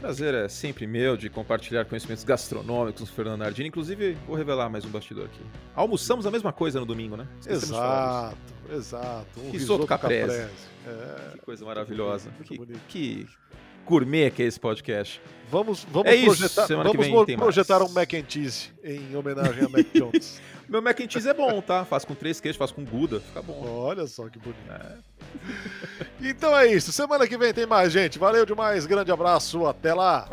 Prazer 0.00 0.32
é 0.32 0.48
sempre 0.48 0.86
meu 0.86 1.14
de 1.14 1.28
compartilhar 1.28 1.84
conhecimentos 1.84 2.24
gastronômicos 2.24 3.02
com 3.02 3.12
o 3.12 3.14
Fernando 3.14 3.40
Nardini. 3.40 3.68
Inclusive, 3.68 4.16
vou 4.26 4.34
revelar 4.34 4.70
mais 4.70 4.82
um 4.86 4.88
bastidor 4.88 5.26
aqui. 5.26 5.42
Almoçamos 5.74 6.24
a 6.24 6.30
mesma 6.30 6.54
coisa 6.54 6.80
no 6.80 6.86
domingo, 6.86 7.18
né? 7.18 7.28
exato, 7.46 8.36
exato. 8.72 9.40
Um 9.40 9.50
risoto 9.50 9.86
caprese. 9.86 10.22
caprese. 10.22 10.68
É, 10.86 11.32
que 11.32 11.38
coisa 11.40 11.66
maravilhosa. 11.66 12.30
Muito 12.48 12.78
que, 12.88 13.26
que 13.26 13.28
gourmet 13.86 14.30
que 14.30 14.42
é 14.42 14.46
esse 14.46 14.58
podcast. 14.58 15.20
Vamos, 15.50 15.84
vamos 15.90 16.12
é 16.12 16.22
projetar, 16.22 16.64
isso, 16.64 16.76
vamos 16.76 17.34
projetar 17.34 17.82
um 17.82 17.88
mac 17.88 18.14
and 18.14 18.24
cheese 18.28 18.70
em 18.84 19.16
homenagem 19.16 19.64
a 19.64 19.68
Mac 19.68 19.86
Jones. 19.92 20.40
Meu 20.68 20.80
mac 20.80 21.00
and 21.00 21.10
cheese 21.10 21.28
é 21.28 21.34
bom, 21.34 21.60
tá? 21.60 21.84
Faz 21.84 22.04
com 22.04 22.14
três 22.14 22.40
queijos, 22.40 22.56
faz 22.56 22.70
com 22.70 22.84
Guda, 22.84 23.18
fica 23.18 23.42
bom. 23.42 23.60
Olha 23.66 24.06
só 24.06 24.28
que 24.28 24.38
bonito. 24.38 24.60
É. 24.70 24.94
então 26.20 26.56
é 26.56 26.72
isso. 26.72 26.92
Semana 26.92 27.26
que 27.26 27.36
vem 27.36 27.52
tem 27.52 27.66
mais, 27.66 27.92
gente. 27.92 28.16
Valeu 28.16 28.46
demais. 28.46 28.86
Grande 28.86 29.10
abraço. 29.10 29.66
Até 29.66 29.92
lá. 29.92 30.28